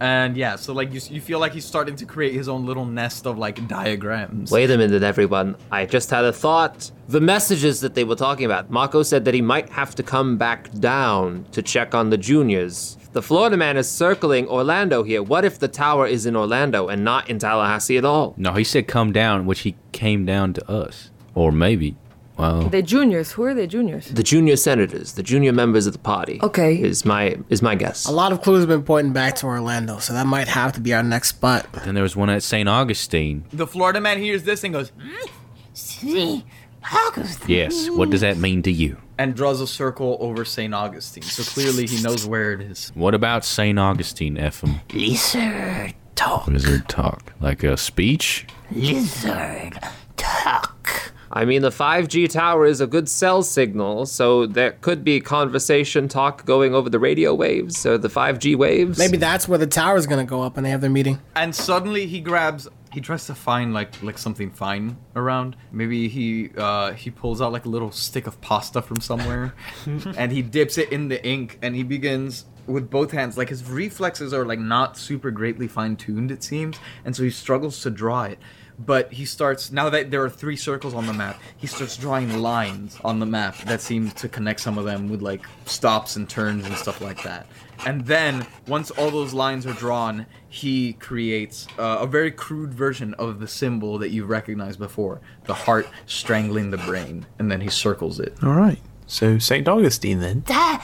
and 0.00 0.36
yeah, 0.36 0.56
so 0.56 0.72
like 0.72 0.92
you, 0.92 1.00
you 1.10 1.20
feel 1.20 1.38
like 1.38 1.52
he's 1.52 1.64
starting 1.64 1.96
to 1.96 2.06
create 2.06 2.34
his 2.34 2.48
own 2.48 2.66
little 2.66 2.84
nest 2.84 3.26
of 3.26 3.38
like 3.38 3.66
diagrams. 3.66 4.50
Wait 4.50 4.70
a 4.70 4.78
minute, 4.78 5.02
everyone. 5.02 5.56
I 5.70 5.86
just 5.86 6.10
had 6.10 6.24
a 6.24 6.32
thought. 6.32 6.90
The 7.08 7.20
messages 7.20 7.80
that 7.80 7.94
they 7.94 8.04
were 8.04 8.16
talking 8.16 8.44
about. 8.44 8.70
Mako 8.70 9.02
said 9.02 9.24
that 9.24 9.34
he 9.34 9.42
might 9.42 9.68
have 9.70 9.94
to 9.96 10.02
come 10.02 10.36
back 10.36 10.70
down 10.72 11.46
to 11.52 11.62
check 11.62 11.94
on 11.94 12.10
the 12.10 12.18
juniors. 12.18 12.96
The 13.16 13.22
Florida 13.22 13.56
man 13.56 13.78
is 13.78 13.88
circling 13.90 14.46
Orlando 14.46 15.02
here. 15.02 15.22
What 15.22 15.46
if 15.46 15.58
the 15.58 15.68
tower 15.68 16.06
is 16.06 16.26
in 16.26 16.36
Orlando 16.36 16.88
and 16.88 17.02
not 17.02 17.30
in 17.30 17.38
Tallahassee 17.38 17.96
at 17.96 18.04
all? 18.04 18.34
No, 18.36 18.52
he 18.52 18.62
said 18.62 18.88
come 18.88 19.10
down, 19.10 19.46
which 19.46 19.60
he 19.60 19.74
came 19.92 20.26
down 20.26 20.52
to 20.52 20.70
us, 20.70 21.10
or 21.34 21.50
maybe. 21.50 21.96
Well, 22.36 22.64
The 22.64 22.82
juniors, 22.82 23.32
who 23.32 23.44
are 23.44 23.54
the 23.54 23.66
juniors? 23.66 24.08
The 24.08 24.22
junior 24.22 24.56
senators, 24.56 25.14
the 25.14 25.22
junior 25.22 25.54
members 25.54 25.86
of 25.86 25.94
the 25.94 25.98
party. 25.98 26.40
Okay. 26.42 26.78
Is 26.78 27.06
my 27.06 27.38
is 27.48 27.62
my 27.62 27.74
guess. 27.74 28.04
A 28.04 28.12
lot 28.12 28.32
of 28.32 28.42
clues 28.42 28.60
have 28.60 28.68
been 28.68 28.82
pointing 28.82 29.14
back 29.14 29.36
to 29.36 29.46
Orlando, 29.46 29.98
so 29.98 30.12
that 30.12 30.26
might 30.26 30.48
have 30.48 30.74
to 30.74 30.80
be 30.80 30.92
our 30.92 31.02
next 31.02 31.30
spot. 31.30 31.66
then 31.86 31.94
there 31.94 32.02
was 32.02 32.16
one 32.16 32.28
at 32.28 32.42
St. 32.42 32.68
Augustine. 32.68 33.46
The 33.50 33.66
Florida 33.66 33.98
man 33.98 34.18
hears 34.18 34.42
this 34.42 34.62
and 34.62 34.74
goes 34.74 34.90
hmm, 34.90 35.26
St. 35.72 36.44
Augustine. 36.92 37.48
Yes. 37.48 37.88
What 37.88 38.10
does 38.10 38.20
that 38.20 38.36
mean 38.36 38.60
to 38.64 38.70
you? 38.70 38.98
And 39.18 39.34
draws 39.34 39.60
a 39.60 39.66
circle 39.66 40.16
over 40.20 40.44
St. 40.44 40.74
Augustine. 40.74 41.22
So 41.22 41.42
clearly 41.42 41.86
he 41.86 42.02
knows 42.02 42.26
where 42.26 42.52
it 42.52 42.60
is. 42.60 42.92
What 42.94 43.14
about 43.14 43.44
St. 43.44 43.78
Augustine, 43.78 44.38
Ephraim? 44.38 44.80
Lizard 44.92 45.94
talk. 46.14 46.46
Lizard 46.46 46.88
talk. 46.88 47.32
Like 47.40 47.62
a 47.62 47.76
speech? 47.76 48.46
Lizard 48.70 49.78
talk. 50.16 51.12
I 51.30 51.44
mean, 51.44 51.60
the 51.60 51.70
5G 51.70 52.30
tower 52.30 52.64
is 52.64 52.80
a 52.80 52.86
good 52.86 53.08
cell 53.08 53.42
signal, 53.42 54.06
so 54.06 54.46
there 54.46 54.72
could 54.80 55.04
be 55.04 55.20
conversation 55.20 56.08
talk 56.08 56.46
going 56.46 56.74
over 56.74 56.88
the 56.88 56.98
radio 56.98 57.34
waves 57.34 57.84
or 57.84 57.98
the 57.98 58.08
5G 58.08 58.56
waves. 58.56 58.96
Maybe 58.98 59.18
that's 59.18 59.46
where 59.46 59.58
the 59.58 59.66
tower's 59.66 60.06
gonna 60.06 60.24
go 60.24 60.42
up 60.42 60.56
and 60.56 60.64
they 60.64 60.70
have 60.70 60.80
their 60.80 60.88
meeting. 60.88 61.20
And 61.34 61.54
suddenly 61.54 62.06
he 62.06 62.20
grabs 62.20 62.68
he 62.96 63.02
tries 63.02 63.26
to 63.26 63.34
find 63.34 63.74
like 63.74 64.02
like 64.02 64.16
something 64.16 64.50
fine 64.50 64.96
around. 65.14 65.54
Maybe 65.70 66.08
he 66.08 66.48
uh 66.56 66.92
he 66.92 67.10
pulls 67.10 67.42
out 67.42 67.52
like 67.52 67.66
a 67.66 67.68
little 67.68 67.92
stick 67.92 68.26
of 68.26 68.40
pasta 68.40 68.80
from 68.80 69.02
somewhere 69.02 69.54
and 70.16 70.32
he 70.32 70.40
dips 70.40 70.78
it 70.78 70.90
in 70.90 71.08
the 71.08 71.22
ink 71.22 71.58
and 71.60 71.76
he 71.76 71.82
begins 71.82 72.46
with 72.66 72.88
both 72.88 73.10
hands. 73.10 73.36
Like 73.36 73.50
his 73.50 73.68
reflexes 73.68 74.32
are 74.32 74.46
like 74.46 74.58
not 74.58 74.96
super 74.96 75.30
greatly 75.30 75.68
fine 75.68 75.96
tuned 75.96 76.30
it 76.30 76.42
seems 76.42 76.78
and 77.04 77.14
so 77.14 77.22
he 77.22 77.28
struggles 77.28 77.82
to 77.82 77.90
draw 77.90 78.22
it. 78.22 78.38
But 78.78 79.12
he 79.12 79.26
starts 79.26 79.70
now 79.70 79.90
that 79.90 80.10
there 80.10 80.22
are 80.24 80.30
three 80.30 80.56
circles 80.56 80.94
on 80.94 81.06
the 81.06 81.12
map 81.12 81.38
he 81.58 81.66
starts 81.66 81.98
drawing 81.98 82.38
lines 82.38 82.98
on 83.04 83.18
the 83.20 83.26
map 83.26 83.58
that 83.66 83.82
seem 83.82 84.10
to 84.12 84.26
connect 84.26 84.60
some 84.60 84.78
of 84.78 84.86
them 84.86 85.10
with 85.10 85.20
like 85.20 85.44
stops 85.66 86.16
and 86.16 86.26
turns 86.30 86.64
and 86.64 86.74
stuff 86.76 87.02
like 87.02 87.22
that 87.24 87.46
and 87.84 88.06
then 88.06 88.46
once 88.66 88.90
all 88.92 89.10
those 89.10 89.32
lines 89.34 89.66
are 89.66 89.72
drawn 89.74 90.24
he 90.48 90.94
creates 90.94 91.66
uh, 91.78 91.98
a 92.00 92.06
very 92.06 92.30
crude 92.30 92.72
version 92.72 93.12
of 93.14 93.38
the 93.40 93.46
symbol 93.48 93.98
that 93.98 94.10
you've 94.10 94.28
recognized 94.30 94.78
before 94.78 95.20
the 95.44 95.54
heart 95.54 95.86
strangling 96.06 96.70
the 96.70 96.78
brain 96.78 97.26
and 97.38 97.50
then 97.50 97.60
he 97.60 97.68
circles 97.68 98.18
it 98.20 98.34
All 98.42 98.54
right. 98.54 98.78
So 99.06 99.38
St. 99.38 99.68
Augustine 99.68 100.20
then. 100.20 100.42
da, 100.46 100.80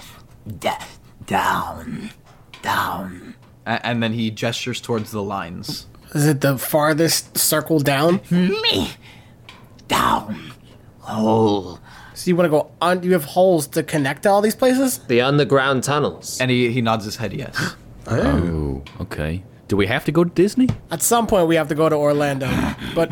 da, 0.58 0.76
down 1.26 2.10
down 2.60 3.34
A- 3.66 3.84
and 3.86 4.02
then 4.02 4.12
he 4.12 4.30
gestures 4.30 4.80
towards 4.80 5.10
the 5.10 5.22
lines 5.22 5.86
Is 6.14 6.26
it 6.26 6.40
the 6.42 6.58
farthest 6.58 7.38
circle 7.38 7.80
down? 7.80 8.20
Me. 8.30 8.90
Down. 9.88 10.52
Hole. 11.00 11.80
So 12.14 12.28
you 12.28 12.36
want 12.36 12.46
to 12.46 12.50
go 12.50 12.70
on? 12.80 13.02
You 13.02 13.12
have 13.12 13.24
holes 13.24 13.66
to 13.68 13.82
connect 13.82 14.24
to 14.24 14.30
all 14.30 14.40
these 14.40 14.54
places? 14.56 14.98
The 14.98 15.20
underground 15.22 15.82
tunnels. 15.84 16.38
And 16.40 16.50
he, 16.50 16.70
he 16.70 16.80
nods 16.82 17.04
his 17.04 17.16
head 17.16 17.32
yes. 17.32 17.74
Oh, 18.08 18.82
okay. 19.00 19.44
Do 19.68 19.76
we 19.76 19.86
have 19.86 20.04
to 20.06 20.12
go 20.12 20.24
to 20.24 20.30
Disney? 20.30 20.68
At 20.90 21.02
some 21.02 21.26
point, 21.28 21.46
we 21.46 21.54
have 21.54 21.68
to 21.68 21.74
go 21.76 21.88
to 21.88 21.94
Orlando. 21.94 22.46
But 22.96 23.10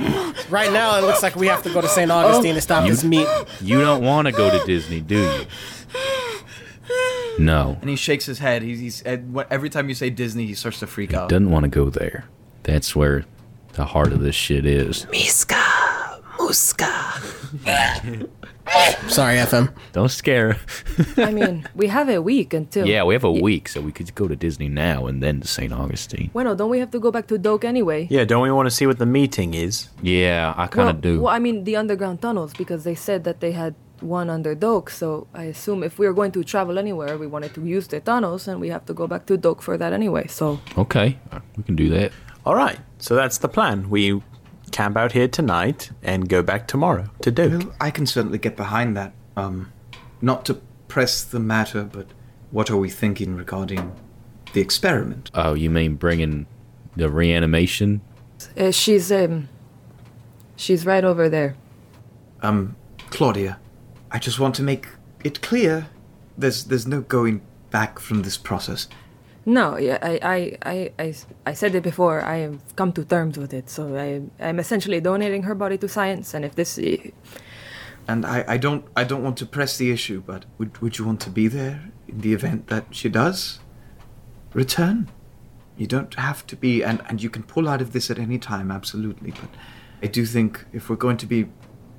right 0.51 0.73
now, 0.73 0.99
it 0.99 1.03
looks 1.03 1.23
like 1.23 1.37
we 1.37 1.47
have 1.47 1.63
to 1.63 1.73
go 1.73 1.81
to 1.81 1.89
St. 1.89 2.11
Augustine 2.11 2.57
to 2.57 2.61
stop 2.61 2.85
You- 2.85 2.91
this 2.91 3.05
meet. 3.05 3.27
You 3.61 3.81
don't 3.81 4.03
want 4.05 4.27
to 4.27 4.33
go 4.33 4.51
to 4.51 4.67
Disney, 4.67 5.01
do 5.01 5.17
you? 5.23 5.47
No. 7.39 7.79
And 7.81 7.89
he 7.89 7.95
shakes 7.97 8.27
his 8.27 8.41
head. 8.41 8.63
He's, 8.63 8.81
he's 8.81 9.03
and 9.03 9.33
what- 9.33 9.51
every 9.51 9.71
time 9.71 9.89
you 9.89 9.95
say 9.95 10.11
Disney, 10.11 10.45
he 10.47 10.55
starts 10.55 10.81
to 10.81 10.87
freak 10.89 11.15
out. 11.15 11.31
He 11.31 11.37
doesn't 11.37 11.51
want 11.51 11.63
to 11.65 11.71
go 11.71 11.89
there. 11.89 12.25
That's 12.65 12.95
where 12.97 13.25
the 13.75 13.85
heart 13.87 14.13
of 14.13 14.21
this 14.21 14.35
shit 14.35 14.67
is. 14.67 15.07
Miska. 15.11 16.21
Muska. 16.37 18.29
Sorry, 19.09 19.37
FM. 19.37 19.72
Don't 19.92 20.11
scare. 20.11 20.56
I 21.16 21.33
mean, 21.33 21.66
we 21.74 21.88
have 21.88 22.09
a 22.09 22.22
week 22.22 22.54
until. 22.54 22.87
yeah, 22.87 23.02
we 23.02 23.14
have 23.14 23.24
a 23.24 23.33
week, 23.33 23.68
so 23.68 23.80
we 23.80 23.92
could 23.92 24.14
go 24.14 24.28
to 24.28 24.37
Disney 24.37 24.68
now 24.68 25.06
and 25.06 25.22
then 25.22 25.40
to 25.40 25.48
St. 25.48 25.72
Augustine. 25.72 26.30
Bueno, 26.33 26.54
don't 26.54 26.70
we 26.70 26.78
have 26.78 26.90
to 26.92 27.00
go 27.00 27.11
back 27.11 27.26
to 27.28 27.38
Doak 27.38 27.64
anyway? 27.64 28.06
Yeah, 28.11 28.24
don't 28.24 28.42
we 28.42 28.52
want 28.52 28.66
to 28.66 28.70
see 28.70 28.87
what 28.87 28.98
the 28.98 29.06
meeting 29.06 29.54
is? 29.54 29.88
Yeah, 30.02 30.54
I 30.56 30.66
kind 30.66 30.87
well, 30.87 30.88
of 30.90 31.00
do. 31.00 31.20
Well, 31.22 31.35
I 31.35 31.38
mean, 31.40 31.64
the 31.64 31.76
underground 31.76 32.22
tunnels, 32.22 32.52
because 32.52 32.85
they 32.85 32.94
said 32.94 33.24
that 33.24 33.40
they 33.40 33.52
had 33.52 33.74
one 34.00 34.30
under 34.30 34.54
Doak, 34.54 34.90
so 34.90 35.26
I 35.35 35.44
assume 35.44 35.83
if 35.83 35.98
we 35.98 36.06
are 36.06 36.12
going 36.12 36.33
to 36.33 36.44
travel 36.44 36.78
anywhere, 36.78 37.18
we 37.18 37.26
wanted 37.26 37.54
to 37.54 37.66
use 37.66 37.88
the 37.88 38.00
tunnels, 38.00 38.46
and 38.46 38.61
we 38.61 38.68
have 38.68 38.87
to 38.87 38.94
go 38.94 39.06
back 39.06 39.26
to 39.26 39.37
Doak 39.37 39.62
for 39.62 39.76
that 39.76 39.92
anyway, 39.92 40.26
so. 40.28 40.61
Okay, 40.78 41.18
we 41.56 41.64
can 41.64 41.76
do 41.76 41.88
that. 41.90 42.12
All 42.46 42.54
right. 42.54 42.78
So 42.98 43.14
that's 43.14 43.38
the 43.38 43.48
plan. 43.48 43.90
We 43.90 44.22
camp 44.72 44.96
out 44.96 45.12
here 45.12 45.28
tonight 45.28 45.90
and 46.02 46.28
go 46.28 46.42
back 46.42 46.68
tomorrow 46.68 47.11
to 47.22 47.30
Doak. 47.30 47.74
I 47.80 47.90
can 47.90 48.06
certainly 48.06 48.38
get 48.38 48.56
behind 48.56 48.96
that. 48.96 49.12
Um, 49.37 49.72
not 50.20 50.44
to 50.46 50.61
press 50.88 51.22
the 51.22 51.40
matter, 51.40 51.85
but 51.85 52.06
what 52.50 52.70
are 52.70 52.76
we 52.76 52.90
thinking 52.90 53.37
regarding 53.37 53.92
the 54.52 54.61
experiment? 54.61 55.30
Oh, 55.35 55.54
you 55.54 55.70
mean 55.70 55.94
bringing 55.94 56.46
the 56.96 57.09
reanimation? 57.09 58.00
Uh, 58.56 58.70
she's, 58.70 59.11
um. 59.12 59.48
She's 60.56 60.85
right 60.85 61.04
over 61.04 61.30
there. 61.30 61.56
Um, 62.42 62.76
Claudia, 63.09 63.59
I 64.11 64.18
just 64.18 64.38
want 64.38 64.54
to 64.56 64.62
make 64.62 64.88
it 65.24 65.40
clear 65.40 65.88
there's 66.37 66.64
there's 66.64 66.87
no 66.87 67.00
going 67.00 67.40
back 67.70 67.98
from 67.98 68.22
this 68.22 68.37
process. 68.37 68.87
No, 69.51 69.77
yeah, 69.77 69.99
I, 70.01 70.57
I, 70.63 70.93
I, 70.97 71.15
I, 71.45 71.55
said 71.55 71.75
it 71.75 71.83
before. 71.83 72.23
I 72.23 72.37
have 72.37 72.77
come 72.77 72.93
to 72.93 73.05
terms 73.05 73.37
with 73.37 73.53
it. 73.53 73.69
So 73.69 73.97
I, 73.97 74.23
I'm 74.39 74.61
essentially 74.61 75.01
donating 75.01 75.43
her 75.43 75.57
body 75.57 75.77
to 75.79 75.89
science. 75.89 76.35
And 76.35 76.45
if 76.45 76.55
this, 76.55 76.79
And 78.07 78.25
I, 78.25 78.45
I 78.47 78.59
don't 78.59 78.85
I 78.97 79.03
don't 79.03 79.25
want 79.25 79.37
to 79.39 79.47
press 79.47 79.77
the 79.77 79.91
issue, 79.91 80.23
but 80.25 80.45
would 80.59 80.79
would 80.81 80.99
you 80.99 81.05
want 81.05 81.21
to 81.23 81.31
be 81.31 81.48
there 81.48 81.90
in 82.07 82.21
the 82.21 82.33
event 82.33 82.69
that 82.69 82.85
she 82.90 83.09
does 83.09 83.59
return? 84.55 85.11
You 85.77 85.88
don't 85.88 86.15
have 86.15 86.46
to 86.46 86.55
be 86.55 86.85
and, 86.85 87.03
and 87.09 87.21
you 87.21 87.29
can 87.29 87.42
pull 87.42 87.69
out 87.69 87.83
of 87.83 87.92
this 87.92 88.09
at 88.09 88.21
any 88.21 88.38
time, 88.38 88.71
absolutely. 88.71 89.33
But 89.33 89.51
I 90.01 90.07
do 90.07 90.27
think 90.27 90.65
if 90.73 90.88
we're 90.88 90.94
going 90.94 91.17
to 91.17 91.27
be 91.27 91.48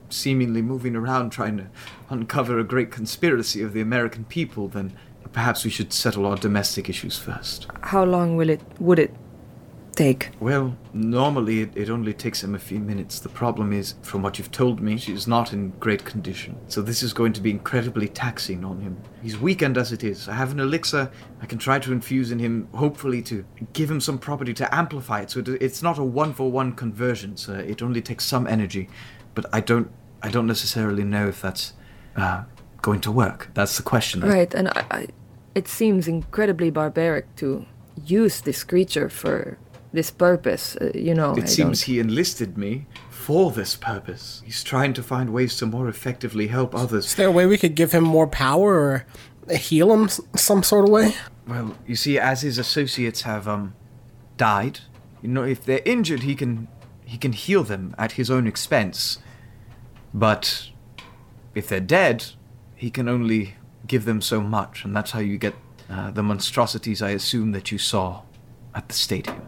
seemingly 0.07 0.61
moving 0.61 0.95
around 0.95 1.31
trying 1.31 1.57
to 1.57 1.67
uncover 2.09 2.59
a 2.59 2.63
great 2.63 2.91
conspiracy 2.91 3.61
of 3.61 3.73
the 3.73 3.81
American 3.81 4.23
people, 4.23 4.69
then 4.69 4.93
perhaps 5.31 5.63
we 5.63 5.69
should 5.69 5.93
settle 5.93 6.25
our 6.25 6.35
domestic 6.35 6.89
issues 6.89 7.17
first. 7.17 7.67
How 7.81 8.03
long 8.03 8.35
will 8.35 8.49
it 8.49 8.61
would 8.79 8.99
it 8.99 9.13
take? 9.95 10.29
Well, 10.39 10.75
normally 10.93 11.61
it, 11.61 11.71
it 11.75 11.89
only 11.89 12.13
takes 12.13 12.43
him 12.43 12.55
a 12.55 12.59
few 12.59 12.79
minutes. 12.79 13.19
The 13.19 13.29
problem 13.29 13.73
is, 13.73 13.95
from 14.01 14.21
what 14.21 14.37
you've 14.37 14.51
told 14.51 14.79
me, 14.79 14.97
she's 14.97 15.27
not 15.27 15.53
in 15.53 15.71
great 15.79 16.05
condition. 16.05 16.57
So 16.67 16.81
this 16.81 17.03
is 17.03 17.13
going 17.13 17.33
to 17.33 17.41
be 17.41 17.51
incredibly 17.51 18.07
taxing 18.07 18.63
on 18.63 18.79
him. 18.79 18.97
He's 19.21 19.37
weakened 19.37 19.77
as 19.77 19.91
it 19.91 20.03
is. 20.03 20.27
I 20.27 20.33
have 20.33 20.51
an 20.51 20.59
elixir 20.59 21.11
I 21.41 21.45
can 21.45 21.57
try 21.57 21.79
to 21.79 21.91
infuse 21.91 22.31
in 22.31 22.39
him, 22.39 22.67
hopefully 22.73 23.21
to 23.23 23.45
give 23.73 23.89
him 23.89 23.99
some 23.99 24.17
property 24.17 24.53
to 24.55 24.75
amplify 24.75 25.21
it. 25.21 25.31
So 25.31 25.39
it, 25.39 25.47
it's 25.49 25.83
not 25.83 25.97
a 25.97 26.03
one 26.03 26.33
for 26.33 26.51
one 26.51 26.73
conversion. 26.73 27.37
So 27.37 27.53
it 27.53 27.81
only 27.81 28.01
takes 28.01 28.25
some 28.25 28.47
energy, 28.47 28.89
but 29.35 29.45
I 29.53 29.61
don't 29.61 29.89
I 30.23 30.29
don't 30.29 30.45
necessarily 30.45 31.03
know 31.03 31.27
if 31.27 31.41
that's 31.41 31.73
uh, 32.15 32.43
going 32.81 33.01
to 33.01 33.11
work. 33.11 33.49
That's 33.53 33.77
the 33.77 33.83
question. 33.83 34.21
Right, 34.21 34.53
and 34.53 34.67
I, 34.69 34.85
I, 34.91 35.07
it 35.55 35.67
seems 35.67 36.07
incredibly 36.07 36.69
barbaric 36.69 37.35
to 37.37 37.65
use 38.05 38.41
this 38.41 38.63
creature 38.63 39.09
for 39.09 39.57
this 39.93 40.09
purpose. 40.11 40.75
Uh, 40.77 40.91
you 40.95 41.13
know, 41.13 41.33
It 41.35 41.43
I 41.43 41.47
seems 41.47 41.81
don't- 41.81 41.85
he 41.93 41.99
enlisted 41.99 42.57
me 42.57 42.85
for 43.09 43.51
this 43.51 43.75
purpose. 43.75 44.41
He's 44.45 44.63
trying 44.63 44.93
to 44.93 45.03
find 45.03 45.31
ways 45.31 45.57
to 45.57 45.65
more 45.65 45.87
effectively 45.87 46.47
help 46.47 46.73
others. 46.73 47.05
Is 47.05 47.15
there 47.15 47.27
a 47.27 47.31
way 47.31 47.45
we 47.45 47.57
could 47.57 47.75
give 47.75 47.91
him 47.91 48.03
more 48.03 48.27
power 48.27 48.73
or 48.79 49.05
heal 49.55 49.91
him 49.93 50.09
some 50.35 50.63
sort 50.63 50.85
of 50.85 50.89
way? 50.91 51.13
Well, 51.47 51.75
you 51.85 51.95
see, 51.95 52.17
as 52.17 52.41
his 52.41 52.57
associates 52.57 53.21
have 53.23 53.47
um 53.47 53.73
died, 54.37 54.79
you 55.21 55.29
know, 55.29 55.43
if 55.43 55.63
they're 55.65 55.81
injured, 55.85 56.21
he 56.23 56.35
can 56.35 56.67
he 57.05 57.17
can 57.17 57.33
heal 57.33 57.63
them 57.63 57.93
at 57.97 58.13
his 58.13 58.31
own 58.31 58.47
expense. 58.47 59.19
But 60.13 60.69
if 61.53 61.67
they're 61.67 61.79
dead, 61.79 62.25
he 62.81 62.89
can 62.89 63.07
only 63.07 63.53
give 63.85 64.05
them 64.05 64.21
so 64.21 64.41
much, 64.41 64.83
and 64.83 64.95
that's 64.95 65.11
how 65.11 65.19
you 65.19 65.37
get 65.37 65.53
uh, 65.87 66.09
the 66.09 66.23
monstrosities 66.23 66.99
I 66.99 67.11
assume 67.11 67.51
that 67.51 67.71
you 67.71 67.77
saw 67.77 68.23
at 68.73 68.87
the 68.87 68.95
stadium. 68.95 69.39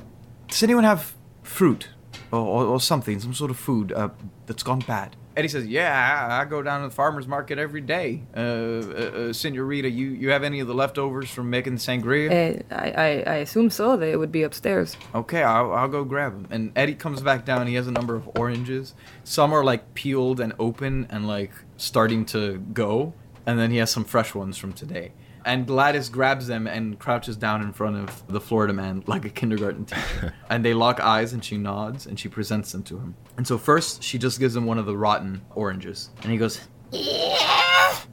Does 0.48 0.62
anyone 0.62 0.84
have 0.84 1.16
fruit 1.42 1.90
or, 2.32 2.38
or, 2.40 2.66
or 2.66 2.80
something, 2.80 3.20
some 3.20 3.34
sort 3.34 3.50
of 3.50 3.58
food 3.58 3.92
uh, 3.92 4.10
that's 4.46 4.62
gone 4.62 4.82
bad? 4.82 5.16
Eddie 5.36 5.48
says, 5.48 5.66
"Yeah, 5.66 6.28
I, 6.30 6.42
I 6.42 6.46
go 6.46 6.62
down 6.62 6.82
to 6.82 6.90
the 6.90 6.94
farmers 6.94 7.28
market 7.28 7.58
every 7.58 7.82
day. 7.82 8.22
Uh, 8.38 8.40
uh, 8.40 8.42
uh, 8.42 9.34
Senorita, 9.34 9.90
you 9.90 10.10
you 10.10 10.30
have 10.30 10.44
any 10.44 10.60
of 10.60 10.68
the 10.68 10.76
leftovers 10.76 11.32
from 11.32 11.50
making 11.50 11.74
the 11.74 11.80
sangria? 11.80 12.30
Uh, 12.30 12.76
I, 12.76 12.92
I, 12.92 13.08
I 13.26 13.36
assume 13.38 13.72
so. 13.72 13.98
They 13.98 14.16
would 14.16 14.32
be 14.32 14.44
upstairs. 14.44 14.96
Okay, 15.16 15.42
I'll, 15.42 15.74
I'll 15.74 15.88
go 15.88 16.04
grab 16.04 16.34
them. 16.34 16.48
And 16.52 16.72
Eddie 16.76 16.94
comes 16.94 17.22
back 17.22 17.46
down. 17.46 17.66
He 17.66 17.74
has 17.74 17.88
a 17.88 17.92
number 17.92 18.16
of 18.16 18.30
oranges. 18.38 18.94
Some 19.24 19.54
are 19.54 19.64
like 19.64 19.96
peeled 19.96 20.40
and 20.40 20.54
open 20.60 21.08
and 21.10 21.28
like 21.28 21.52
starting 21.78 22.26
to 22.26 22.60
go. 22.60 23.16
And 23.46 23.60
then 23.60 23.72
he 23.72 23.78
has 23.78 23.92
some 23.92 24.06
fresh 24.06 24.34
ones 24.34 24.58
from 24.58 24.74
today. 24.74 25.12
And 25.46 25.68
Gladys 25.68 26.08
grabs 26.08 26.48
them 26.48 26.68
and 26.68 26.98
crouches 26.98 27.36
down 27.36 27.62
in 27.62 27.74
front 27.74 27.98
of 27.98 28.28
the 28.28 28.40
Florida 28.40 28.74
man 28.74 29.04
like 29.08 29.26
a 29.26 29.30
kindergarten 29.30 29.86
teacher. 29.86 30.34
and 30.50 30.64
they 30.64 30.74
lock 30.74 31.02
eyes 31.02 31.34
and 31.34 31.44
she 31.44 31.58
nods 31.58 32.06
and 32.06 32.18
she 32.18 32.30
presents 32.30 32.72
them 32.72 32.84
to 32.84 32.98
him. 32.98 33.16
And 33.36 33.46
so 33.46 33.58
first 33.58 34.02
she 34.02 34.18
just 34.18 34.40
gives 34.40 34.56
him 34.56 34.66
one 34.66 34.78
of 34.78 34.86
the 34.86 34.96
rotten 34.96 35.42
oranges. 35.54 36.12
And 36.22 36.32
he 36.32 36.38
goes, 36.38 36.62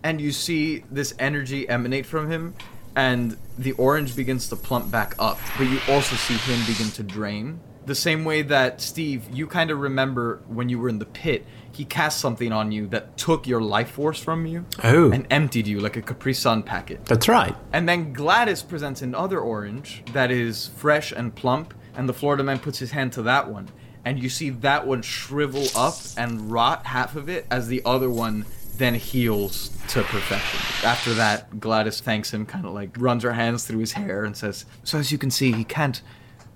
and 0.03 0.21
you 0.21 0.33
see 0.33 0.85
this 0.91 1.15
energy 1.19 1.69
emanate 1.69 2.07
from 2.07 2.31
him 2.31 2.55
and 2.97 3.37
the 3.59 3.73
orange 3.73 4.17
begins 4.17 4.49
to 4.49 4.57
plump 4.57 4.91
back 4.91 5.15
up 5.19 5.39
but 5.57 5.65
you 5.65 5.79
also 5.89 6.17
see 6.17 6.35
him 6.35 6.67
begin 6.67 6.91
to 6.91 7.03
drain 7.03 7.61
the 7.87 7.95
same 7.95 8.25
way 8.25 8.43
that 8.43 8.81
steve 8.81 9.25
you 9.33 9.47
kind 9.47 9.71
of 9.71 9.79
remember 9.79 10.41
when 10.49 10.69
you 10.69 10.79
were 10.79 10.89
in 10.89 10.99
the 10.99 11.07
pit 11.07 11.45
he 11.73 11.85
cast 11.85 12.19
something 12.21 12.53
on 12.53 12.71
you 12.73 12.87
that 12.89 13.17
took 13.17 13.47
your 13.47 13.61
life 13.61 13.91
force 13.93 14.21
from 14.23 14.45
you 14.47 14.65
Oh. 14.83 15.11
and 15.13 15.27
emptied 15.31 15.67
you 15.67 15.81
like 15.81 15.97
a 15.97 16.03
capri 16.03 16.35
sun 16.35 16.63
packet 16.63 17.05
That's 17.07 17.29
right. 17.29 17.55
and 17.73 17.89
then 17.89 18.13
Gladys 18.13 18.63
presents 18.63 19.03
another 19.03 19.41
orange 19.41 20.03
that 20.13 20.31
is 20.31 20.69
fresh 20.77 21.13
and 21.13 21.35
plump, 21.35 21.73
and 21.95 22.09
the 22.09 22.13
Florida 22.13 22.43
man 22.43 22.59
puts 22.59 22.79
his 22.79 22.91
hand 22.91 23.13
to 23.15 23.23
that 23.23 23.49
one. 23.49 23.69
And 24.05 24.19
you 24.23 24.29
see 24.29 24.51
that 24.51 24.87
one 24.87 25.03
shrivel 25.03 25.67
up 25.77 25.95
and 26.17 26.51
rot 26.51 26.87
half 26.87 27.17
of 27.17 27.29
it 27.29 27.47
as 27.51 27.69
the 27.69 27.83
other 27.85 28.11
one 28.11 28.47
then 28.77 28.95
heals 28.95 29.69
to 29.89 30.03
perfection. 30.03 30.61
After 30.89 31.13
that, 31.15 31.61
Gladys 31.61 32.01
thanks 32.01 32.33
him, 32.33 32.47
kind 32.47 32.65
of 32.65 32.73
like 32.73 32.91
runs 32.99 33.23
her 33.23 33.33
hands 33.35 33.65
through 33.65 33.81
his 33.81 33.93
hair 33.93 34.25
and 34.25 34.35
says, 34.37 34.65
So 34.85 34.99
as 34.99 35.13
you 35.13 35.19
can 35.19 35.31
see, 35.31 35.53
he 35.53 35.65
can't 35.65 36.01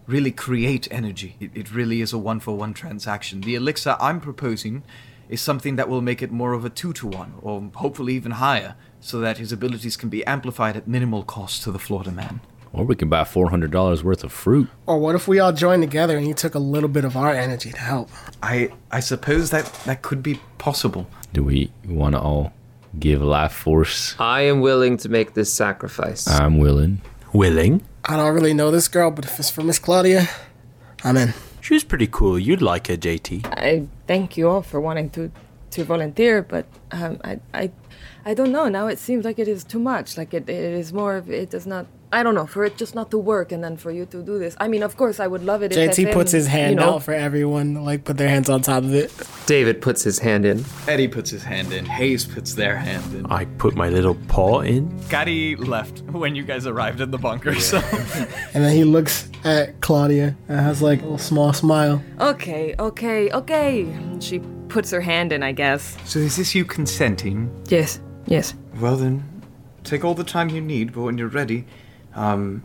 really 0.07 0.31
create 0.31 0.89
energy. 0.91 1.37
It, 1.41 1.51
it 1.55 1.75
really 1.75 2.01
is 2.01 2.13
a 2.13 2.19
one 2.19 2.41
for 2.41 2.57
one 2.57 2.75
transaction. 2.75 3.41
The 3.41 3.55
elixir 3.55 3.97
I'm 4.01 4.21
proposing 4.21 4.83
is 5.29 5.41
something 5.41 5.77
that 5.77 5.89
will 5.89 6.03
make 6.03 6.23
it 6.23 6.31
more 6.31 6.53
of 6.53 6.65
a 6.65 6.71
two 6.71 6.93
to 6.93 7.07
one, 7.07 7.35
or 7.41 7.71
hopefully 7.75 8.15
even 8.15 8.33
higher, 8.33 8.77
so 9.01 9.21
that 9.21 9.39
his 9.39 9.53
abilities 9.53 9.97
can 9.97 10.09
be 10.09 10.25
amplified 10.27 10.77
at 10.77 10.87
minimal 10.87 11.23
cost 11.23 11.63
to 11.63 11.73
the 11.73 11.79
Florida 11.79 12.11
man. 12.11 12.41
Or 12.73 12.85
we 12.85 12.97
can 12.97 13.09
buy 13.09 13.25
four 13.25 13.51
hundred 13.51 13.71
dollars 13.71 14.03
worth 14.03 14.25
of 14.25 14.33
fruit. 14.33 14.69
Or 14.87 14.99
what 14.99 15.15
if 15.15 15.29
we 15.29 15.39
all 15.39 15.53
joined 15.53 15.83
together 15.83 16.17
and 16.17 16.27
he 16.27 16.35
took 16.35 16.55
a 16.55 16.59
little 16.59 16.89
bit 16.89 17.05
of 17.05 17.17
our 17.17 17.33
energy 17.33 17.71
to 17.71 17.79
help? 17.79 18.11
I 18.43 18.71
I 18.91 19.01
suppose 19.01 19.51
that 19.51 19.73
that 19.85 20.03
could 20.03 20.23
be 20.23 20.41
possible. 20.59 21.07
Do 21.33 21.45
we 21.45 21.71
want 21.87 22.17
to 22.17 22.21
all 22.21 22.53
give 22.99 23.23
life 23.23 23.53
force? 23.53 24.17
I 24.19 24.43
am 24.43 24.61
willing 24.61 24.97
to 24.99 25.09
make 25.09 25.35
this 25.35 25.53
sacrifice. 25.53 26.29
I'm 26.29 26.59
willing. 26.59 27.01
Willing? 27.35 27.83
I 28.05 28.17
don't 28.17 28.33
really 28.33 28.55
know 28.55 28.71
this 28.71 28.87
girl, 28.87 29.11
but 29.11 29.25
if 29.25 29.41
it's 29.41 29.51
for 29.51 29.63
Miss 29.63 29.81
Claudia, 29.81 30.29
I'm 31.03 31.17
in. 31.17 31.35
She 31.61 31.75
was 31.75 31.83
pretty 31.83 32.07
cool. 32.07 32.39
You'd 32.39 32.63
like 32.63 32.87
her, 32.87 32.97
JT. 32.97 33.45
I 33.47 33.89
thank 34.07 34.37
you 34.37 34.49
all 34.49 34.63
for 34.63 34.81
wanting 34.81 35.11
to 35.11 35.33
to 35.73 35.83
volunteer, 35.83 36.43
but 36.43 36.67
um, 36.93 37.21
I 37.25 37.41
I 37.53 37.73
I 38.27 38.35
don't 38.35 38.53
know. 38.53 38.69
Now 38.69 38.87
it 38.87 38.99
seems 38.99 39.25
like 39.25 39.39
it 39.39 39.49
is 39.49 39.65
too 39.65 39.79
much. 39.79 40.17
Like 40.17 40.33
it, 40.33 40.49
it 40.49 40.75
is 40.75 40.93
more 40.93 41.17
of 41.17 41.31
it 41.31 41.51
does 41.51 41.67
not. 41.67 41.87
I 42.13 42.23
don't 42.23 42.37
know 42.37 42.47
for 42.47 42.65
it 42.65 42.77
just 42.77 42.95
not 42.95 43.11
to 43.11 43.19
work, 43.19 43.51
and 43.51 43.63
then 43.63 43.77
for 43.77 43.91
you 43.91 44.07
to 44.07 44.23
do 44.23 44.39
this. 44.39 44.57
I 44.61 44.69
mean, 44.69 44.85
of 44.85 44.97
course, 44.97 45.19
I 45.19 45.27
would 45.27 45.45
love 45.45 45.63
it. 45.63 45.73
if 45.73 45.91
JT 45.91 46.07
FM, 46.07 46.13
puts 46.13 46.31
his 46.31 46.47
hand 46.47 46.71
you 46.71 46.77
know, 46.77 46.95
out 46.95 47.03
for 47.03 47.13
everyone, 47.13 47.85
like 47.85 48.05
put 48.05 48.19
their 48.19 48.29
hands 48.29 48.49
on 48.49 48.63
top 48.63 48.85
of 48.85 48.95
it. 48.95 49.13
David 49.47 49.83
puts 49.83 50.03
his 50.05 50.21
hand 50.21 50.47
in. 50.47 50.65
Eddie 50.87 51.09
puts 51.09 51.31
his 51.31 51.43
hand 51.43 51.73
in. 51.73 51.85
Hayes 51.85 52.25
puts 52.25 52.55
their 52.55 52.77
hand 52.77 53.15
in. 53.15 53.27
I 53.27 53.47
put 53.59 53.75
my 53.75 53.89
little 53.89 54.15
paw 54.29 54.61
in. 54.61 54.97
Gaddy 55.09 55.57
left 55.57 56.03
when 56.13 56.37
you 56.37 56.45
guys 56.45 56.67
arrived 56.67 57.01
in 57.01 57.11
the 57.11 57.19
bunker, 57.19 57.57
so 57.57 57.79
And 58.55 58.63
then 58.65 58.75
he 58.77 58.85
looks 58.85 59.29
at 59.43 59.81
Claudia 59.81 60.37
and 60.49 60.61
has 60.61 60.81
like 60.81 61.01
a 61.01 61.03
little 61.03 61.19
small 61.19 61.53
smile. 61.53 62.01
Okay, 62.21 62.77
okay, 62.79 63.31
okay. 63.33 63.93
She 64.21 64.41
puts 64.69 64.91
her 64.93 65.01
hand 65.01 65.33
in, 65.33 65.43
I 65.43 65.53
guess. 65.53 65.97
So 66.05 66.21
is 66.21 66.37
this 66.37 66.55
you 66.55 66.65
consenting? 66.65 67.51
Yes, 67.69 68.01
yes. 68.27 68.55
Well 68.81 68.97
then, 68.97 69.43
take 69.83 70.05
all 70.05 70.15
the 70.15 70.25
time 70.25 70.49
you 70.49 70.61
need, 70.61 70.93
but 70.93 71.03
when 71.03 71.19
you're 71.19 71.29
ready, 71.29 71.67
um, 72.15 72.63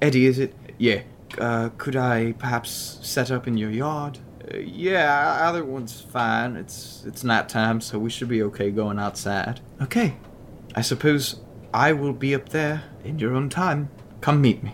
Eddie, 0.00 0.26
is 0.26 0.38
it? 0.38 0.54
Yeah. 0.78 1.02
Uh, 1.38 1.70
could 1.76 1.96
I 1.96 2.32
perhaps 2.32 2.98
set 3.02 3.30
up 3.30 3.46
in 3.46 3.56
your 3.56 3.70
yard? 3.70 4.18
Uh, 4.52 4.58
yeah, 4.58 5.38
other 5.42 5.64
one's 5.64 6.00
fine. 6.00 6.56
It's 6.56 7.04
it's 7.06 7.24
night 7.24 7.48
time, 7.48 7.80
so 7.80 7.98
we 7.98 8.10
should 8.10 8.28
be 8.28 8.42
okay 8.44 8.70
going 8.70 8.98
outside. 8.98 9.60
Okay. 9.82 10.16
I 10.74 10.82
suppose 10.82 11.40
I 11.72 11.92
will 11.92 12.12
be 12.12 12.34
up 12.34 12.50
there 12.50 12.84
in 13.04 13.18
your 13.18 13.34
own 13.34 13.48
time. 13.48 13.90
Come 14.20 14.40
meet 14.40 14.62
me. 14.62 14.72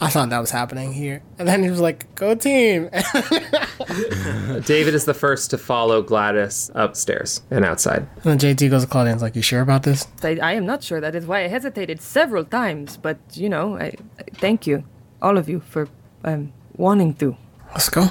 I 0.00 0.08
thought 0.10 0.28
that 0.30 0.40
was 0.40 0.50
happening 0.50 0.92
here. 0.92 1.22
And 1.38 1.48
then 1.48 1.62
he 1.62 1.70
was 1.70 1.80
like, 1.80 2.14
go 2.14 2.34
team. 2.34 2.90
David 4.64 4.94
is 4.94 5.04
the 5.04 5.14
first 5.14 5.50
to 5.50 5.58
follow 5.58 6.02
Gladys 6.02 6.70
upstairs 6.74 7.42
and 7.50 7.64
outside. 7.64 8.08
And 8.24 8.38
then 8.38 8.38
JT 8.38 8.70
goes 8.70 8.82
to 8.84 8.88
Claudia 8.88 9.12
and 9.12 9.18
is 9.18 9.22
like, 9.22 9.36
you 9.36 9.42
sure 9.42 9.62
about 9.62 9.84
this? 9.84 10.06
I, 10.22 10.38
I 10.42 10.52
am 10.52 10.66
not 10.66 10.82
sure. 10.82 11.00
That 11.00 11.14
is 11.14 11.26
why 11.26 11.44
I 11.44 11.48
hesitated 11.48 12.00
several 12.02 12.44
times. 12.44 12.96
But 12.96 13.18
you 13.34 13.48
know, 13.48 13.76
I, 13.76 13.94
I 14.18 14.24
thank 14.34 14.66
you, 14.66 14.84
all 15.22 15.38
of 15.38 15.48
you, 15.48 15.60
for 15.60 15.88
um, 16.24 16.52
wanting 16.76 17.14
to. 17.14 17.36
Let's 17.72 17.88
go. 17.88 18.08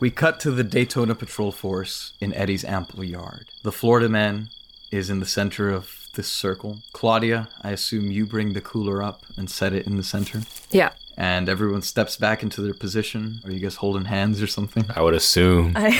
We 0.00 0.10
cut 0.12 0.38
to 0.40 0.52
the 0.52 0.62
Daytona 0.62 1.16
Patrol 1.16 1.50
Force 1.50 2.12
in 2.20 2.32
Eddie's 2.34 2.64
ample 2.64 3.02
yard. 3.02 3.46
The 3.64 3.72
Florida 3.72 4.08
man 4.08 4.48
is 4.92 5.10
in 5.10 5.18
the 5.18 5.26
center 5.26 5.70
of 5.70 5.97
this 6.18 6.28
circle. 6.28 6.80
Claudia, 6.92 7.48
I 7.62 7.70
assume 7.70 8.10
you 8.10 8.26
bring 8.26 8.52
the 8.52 8.60
cooler 8.60 9.02
up 9.02 9.24
and 9.36 9.48
set 9.48 9.72
it 9.72 9.86
in 9.86 9.96
the 9.96 10.02
center. 10.02 10.42
Yeah. 10.70 10.90
And 11.16 11.48
everyone 11.48 11.82
steps 11.82 12.16
back 12.16 12.42
into 12.42 12.60
their 12.60 12.74
position. 12.74 13.40
Are 13.44 13.52
you 13.52 13.60
guys 13.60 13.76
holding 13.76 14.06
hands 14.06 14.42
or 14.42 14.48
something? 14.48 14.84
I 14.96 15.00
would 15.00 15.14
assume. 15.14 15.74
I 15.76 15.92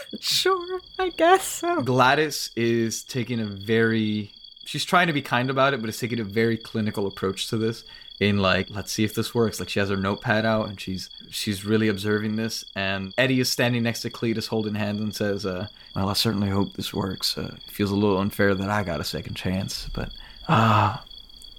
sure, 0.20 0.80
I 0.98 1.10
guess 1.10 1.44
so. 1.46 1.82
Gladys 1.82 2.50
is 2.56 3.04
taking 3.04 3.38
a 3.38 3.44
very 3.44 4.32
she's 4.64 4.86
trying 4.86 5.08
to 5.08 5.12
be 5.12 5.22
kind 5.22 5.50
about 5.50 5.74
it, 5.74 5.80
but 5.82 5.90
is 5.90 5.98
taking 5.98 6.20
a 6.20 6.24
very 6.24 6.56
clinical 6.56 7.06
approach 7.06 7.48
to 7.48 7.58
this. 7.58 7.84
In 8.20 8.38
like, 8.38 8.68
let's 8.70 8.90
see 8.92 9.04
if 9.04 9.14
this 9.14 9.32
works. 9.34 9.60
Like 9.60 9.68
she 9.68 9.78
has 9.78 9.90
her 9.90 9.96
notepad 9.96 10.44
out 10.44 10.68
and 10.68 10.80
she's 10.80 11.08
she's 11.30 11.64
really 11.64 11.86
observing 11.88 12.34
this. 12.36 12.64
And 12.74 13.14
Eddie 13.16 13.38
is 13.40 13.48
standing 13.48 13.84
next 13.84 14.00
to 14.02 14.10
Cletus 14.10 14.48
holding 14.48 14.74
hands 14.74 15.00
and 15.00 15.14
says, 15.14 15.46
uh, 15.46 15.68
"Well, 15.94 16.08
I 16.08 16.14
certainly 16.14 16.48
hope 16.48 16.72
this 16.74 16.92
works. 16.92 17.38
Uh, 17.38 17.54
it 17.56 17.62
feels 17.70 17.92
a 17.92 17.96
little 17.96 18.18
unfair 18.18 18.54
that 18.54 18.70
I 18.70 18.82
got 18.82 19.00
a 19.00 19.04
second 19.04 19.34
chance, 19.34 19.88
but 19.94 20.10
ah, 20.48 21.04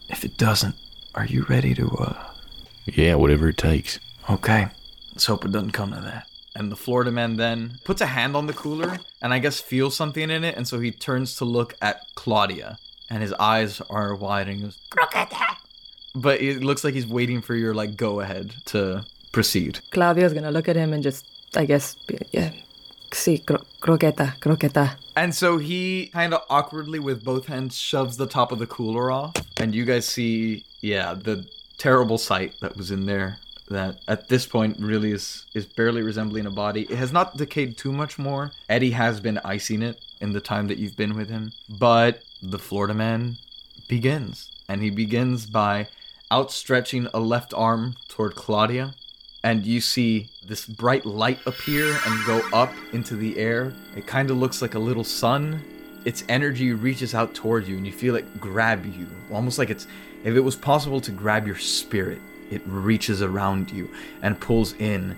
if 0.09 0.25
it 0.25 0.37
doesn't, 0.37 0.75
are 1.15 1.25
you 1.25 1.43
ready 1.47 1.73
to? 1.75 1.87
uh 1.97 2.31
Yeah, 2.85 3.15
whatever 3.15 3.49
it 3.49 3.57
takes. 3.57 3.99
Okay, 4.29 4.67
let's 5.13 5.25
hope 5.25 5.45
it 5.45 5.51
doesn't 5.51 5.71
come 5.71 5.91
to 5.93 6.01
that. 6.01 6.25
And 6.55 6.71
the 6.71 6.75
Florida 6.75 7.11
man 7.11 7.37
then 7.37 7.79
puts 7.85 8.01
a 8.01 8.07
hand 8.07 8.35
on 8.35 8.47
the 8.47 8.53
cooler 8.53 8.97
and 9.21 9.33
I 9.33 9.39
guess 9.39 9.61
feels 9.61 9.95
something 9.95 10.29
in 10.29 10.43
it. 10.43 10.57
And 10.57 10.67
so 10.67 10.79
he 10.79 10.91
turns 10.91 11.35
to 11.35 11.45
look 11.45 11.75
at 11.81 12.01
Claudia 12.15 12.79
and 13.09 13.21
his 13.21 13.33
eyes 13.33 13.79
are 13.89 14.13
wide 14.15 14.47
and 14.49 14.57
he 14.57 14.63
goes, 14.63 14.77
But 16.15 16.41
it 16.41 16.63
looks 16.63 16.83
like 16.83 16.93
he's 16.93 17.07
waiting 17.07 17.41
for 17.41 17.55
your 17.55 17.73
like 17.73 17.95
go 17.95 18.19
ahead 18.19 18.53
to 18.65 19.05
proceed. 19.31 19.79
Claudia's 19.91 20.33
gonna 20.33 20.51
look 20.51 20.67
at 20.67 20.75
him 20.75 20.93
and 20.93 21.03
just, 21.03 21.25
I 21.55 21.65
guess, 21.65 21.95
be, 22.07 22.17
yeah. 22.31 22.51
Sí, 23.11 23.43
cro- 23.45 23.65
croqueta, 23.81 24.37
croqueta. 24.39 24.95
And 25.15 25.33
so 25.33 25.57
he 25.57 26.07
kind 26.13 26.33
of 26.33 26.41
awkwardly, 26.49 26.99
with 26.99 27.23
both 27.23 27.47
hands, 27.47 27.77
shoves 27.77 28.17
the 28.17 28.27
top 28.27 28.51
of 28.51 28.59
the 28.59 28.67
cooler 28.67 29.11
off. 29.11 29.33
And 29.57 29.73
you 29.73 29.83
guys 29.83 30.07
see, 30.07 30.63
yeah, 30.81 31.13
the 31.15 31.47
terrible 31.77 32.17
sight 32.17 32.53
that 32.61 32.77
was 32.77 32.91
in 32.91 33.05
there. 33.05 33.37
That 33.69 33.99
at 34.07 34.29
this 34.29 34.47
point 34.47 34.77
really 34.79 35.11
is 35.11 35.45
is 35.53 35.65
barely 35.65 36.01
resembling 36.01 36.47
a 36.47 36.51
body. 36.51 36.83
It 36.89 36.97
has 36.97 37.11
not 37.11 37.37
decayed 37.37 37.77
too 37.77 37.91
much 37.91 38.17
more. 38.17 38.51
Eddie 38.67 38.91
has 38.91 39.19
been 39.19 39.39
icing 39.45 39.83
it 39.83 40.03
in 40.19 40.33
the 40.33 40.41
time 40.41 40.67
that 40.69 40.79
you've 40.79 40.97
been 40.97 41.15
with 41.15 41.29
him. 41.29 41.51
But 41.69 42.23
the 42.41 42.57
Florida 42.57 42.95
man 42.95 43.37
begins. 43.87 44.49
And 44.69 44.81
he 44.81 44.89
begins 44.89 45.45
by 45.45 45.87
outstretching 46.31 47.07
a 47.13 47.19
left 47.19 47.53
arm 47.53 47.95
toward 48.07 48.35
Claudia 48.35 48.93
and 49.43 49.65
you 49.65 49.79
see 49.79 50.29
this 50.45 50.65
bright 50.65 51.05
light 51.05 51.39
appear 51.45 51.97
and 52.05 52.25
go 52.25 52.41
up 52.51 52.73
into 52.91 53.15
the 53.15 53.37
air. 53.37 53.73
It 53.95 54.05
kind 54.05 54.29
of 54.29 54.37
looks 54.37 54.61
like 54.61 54.75
a 54.75 54.79
little 54.79 55.03
sun. 55.03 55.63
Its 56.05 56.23
energy 56.27 56.73
reaches 56.73 57.15
out 57.15 57.33
towards 57.33 57.67
you, 57.69 57.77
and 57.77 57.85
you 57.85 57.93
feel 57.93 58.15
it 58.15 58.39
grab 58.39 58.85
you, 58.85 59.07
almost 59.31 59.57
like 59.57 59.69
it's 59.69 59.87
if 60.23 60.35
it 60.35 60.41
was 60.41 60.55
possible 60.55 60.99
to 61.01 61.11
grab 61.11 61.47
your 61.47 61.57
spirit. 61.57 62.19
It 62.51 62.61
reaches 62.65 63.21
around 63.21 63.71
you 63.71 63.89
and 64.21 64.39
pulls 64.39 64.73
in, 64.73 65.15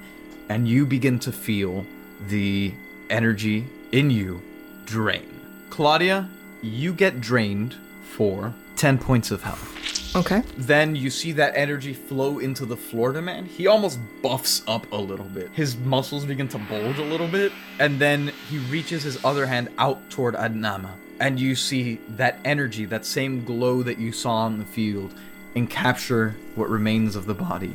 and 0.50 0.68
you 0.68 0.86
begin 0.86 1.18
to 1.20 1.32
feel 1.32 1.86
the 2.28 2.74
energy 3.10 3.66
in 3.92 4.12
you 4.12 4.42
drain. 4.86 5.40
Claudia, 5.70 6.30
you 6.62 6.94
get 6.94 7.22
drained 7.22 7.76
for 8.04 8.54
10 8.82 8.98
points 8.98 9.30
of 9.30 9.44
health. 9.44 10.16
Okay. 10.16 10.42
Then 10.58 10.96
you 10.96 11.12
see 11.12 11.34
that 11.34 11.54
energy 11.56 11.94
flow 11.94 12.40
into 12.40 12.66
the 12.66 12.76
Florida 12.76 13.22
man. 13.22 13.46
He 13.46 13.68
almost 13.68 14.00
buffs 14.24 14.64
up 14.68 14.92
a 14.92 14.98
little 14.98 15.28
bit. 15.28 15.52
His 15.54 15.78
muscles 15.78 16.26
begin 16.26 16.48
to 16.48 16.58
bulge 16.58 16.98
a 16.98 17.04
little 17.04 17.28
bit, 17.28 17.52
and 17.78 18.00
then 18.00 18.34
he 18.50 18.58
reaches 18.58 19.04
his 19.04 19.24
other 19.24 19.46
hand 19.46 19.70
out 19.78 20.10
toward 20.10 20.34
Adnama. 20.34 20.90
And 21.20 21.40
you 21.40 21.56
see 21.56 22.00
that 22.10 22.40
energy, 22.44 22.86
that 22.86 23.06
same 23.06 23.46
glow 23.46 23.84
that 23.84 24.00
you 24.00 24.12
saw 24.12 24.38
on 24.38 24.58
the 24.58 24.66
field, 24.66 25.14
encapture 25.56 26.34
what 26.56 26.68
remains 26.68 27.16
of 27.16 27.28
the 27.28 27.36
body. 27.36 27.74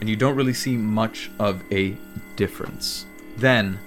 And 0.00 0.10
you 0.10 0.16
don't 0.16 0.36
really 0.36 0.52
see 0.52 0.76
much 0.76 1.30
of 1.38 1.62
a 1.72 1.96
difference. 2.36 3.06
Then 3.38 3.78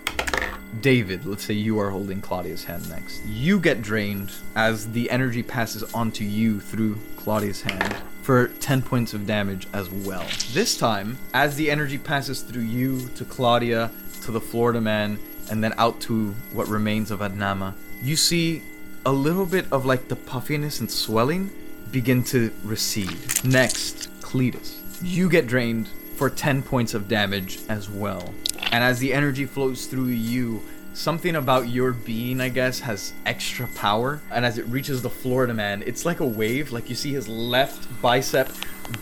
David, 0.82 1.26
let's 1.26 1.44
say 1.44 1.54
you 1.54 1.80
are 1.80 1.90
holding 1.90 2.22
Claudia's 2.22 2.64
hand 2.64 2.90
next. 2.90 3.26
You 3.26 3.60
get 3.60 3.82
drained 3.82 4.32
as 4.56 4.92
the 4.92 5.10
energy 5.10 5.44
passes 5.44 5.84
onto 5.94 6.24
you 6.24 6.60
through 6.60 6.98
Claudia's 7.16 7.62
hand 7.62 7.96
for 8.22 8.48
10 8.48 8.82
points 8.82 9.14
of 9.14 9.26
damage 9.26 9.68
as 9.74 9.90
well. 9.90 10.26
This 10.52 10.78
time, 10.78 11.18
as 11.34 11.56
the 11.56 11.72
energy 11.72 11.98
passes 11.98 12.42
through 12.42 12.64
you 12.64 13.08
to 13.16 13.26
Claudia, 13.26 13.92
to 14.24 14.32
the 14.32 14.42
Florida 14.42 14.82
man, 14.82 15.18
and 15.50 15.64
then 15.64 15.74
out 15.78 16.02
to 16.02 16.32
what 16.52 16.68
remains 16.68 17.12
of 17.12 17.22
Adnama, 17.22 17.74
you 18.02 18.16
see 18.16 18.62
a 19.06 19.12
little 19.12 19.46
bit 19.46 19.66
of 19.72 19.86
like 19.86 20.10
the 20.10 20.16
puffiness 20.16 20.82
and 20.82 20.92
swelling 20.92 21.50
begin 21.92 22.24
to 22.26 22.52
recede. 22.64 23.46
Next, 23.46 24.10
Cletus. 24.22 24.82
You 25.02 25.30
get 25.30 25.48
drained 25.48 25.88
for 26.18 26.30
10 26.30 26.64
points 26.64 26.94
of 26.94 27.08
damage 27.08 27.60
as 27.70 27.90
well. 27.90 28.34
And 28.72 28.84
as 28.84 29.00
the 29.00 29.14
energy 29.14 29.46
flows 29.46 29.86
through 29.86 30.08
you, 30.08 30.62
something 30.94 31.36
about 31.36 31.70
your 31.70 31.94
being, 31.94 32.42
I 32.42 32.50
guess, 32.50 32.80
has 32.82 33.14
extra 33.26 33.68
power. 33.68 34.22
And 34.32 34.46
as 34.46 34.58
it 34.58 34.66
reaches 34.68 35.02
the 35.02 35.10
Florida 35.10 35.54
man, 35.54 35.84
it's 35.86 36.06
like 36.06 36.20
a 36.20 36.26
wave. 36.26 36.72
Like 36.72 36.90
you 36.90 36.96
see 36.96 37.14
his 37.14 37.28
left 37.28 38.02
bicep 38.02 38.52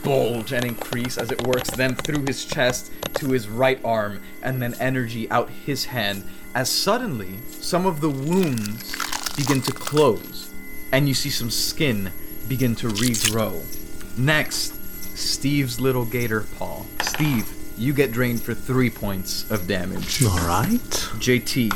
bulge 0.04 0.52
and 0.52 0.66
increase 0.66 1.18
as 1.18 1.32
it 1.32 1.46
works, 1.48 1.72
then 1.72 1.96
through 1.96 2.26
his 2.26 2.46
chest 2.46 2.92
to 3.16 3.30
his 3.30 3.48
right 3.48 3.80
arm, 3.84 4.22
and 4.42 4.62
then 4.62 4.76
energy 4.80 5.30
out 5.32 5.50
his 5.50 5.86
hand. 5.86 6.24
As 6.54 6.70
suddenly, 6.70 7.40
some 7.50 7.86
of 7.86 8.02
the 8.02 8.10
wounds 8.10 8.96
begin 9.36 9.62
to 9.62 9.72
close, 9.72 10.54
and 10.92 11.08
you 11.08 11.14
see 11.14 11.30
some 11.30 11.50
skin 11.50 12.12
begin 12.48 12.76
to 12.76 12.88
regrow. 12.88 13.64
Next, 14.18 14.74
Steve's 15.18 15.80
little 15.80 16.06
gator 16.06 16.46
paw. 16.58 16.84
Steve, 17.02 17.48
you 17.78 17.94
get 17.94 18.12
drained 18.12 18.42
for 18.42 18.54
three 18.54 18.90
points 18.90 19.50
of 19.52 19.68
damage. 19.68 20.24
All 20.24 20.38
right. 20.48 20.80
JT, 21.20 21.72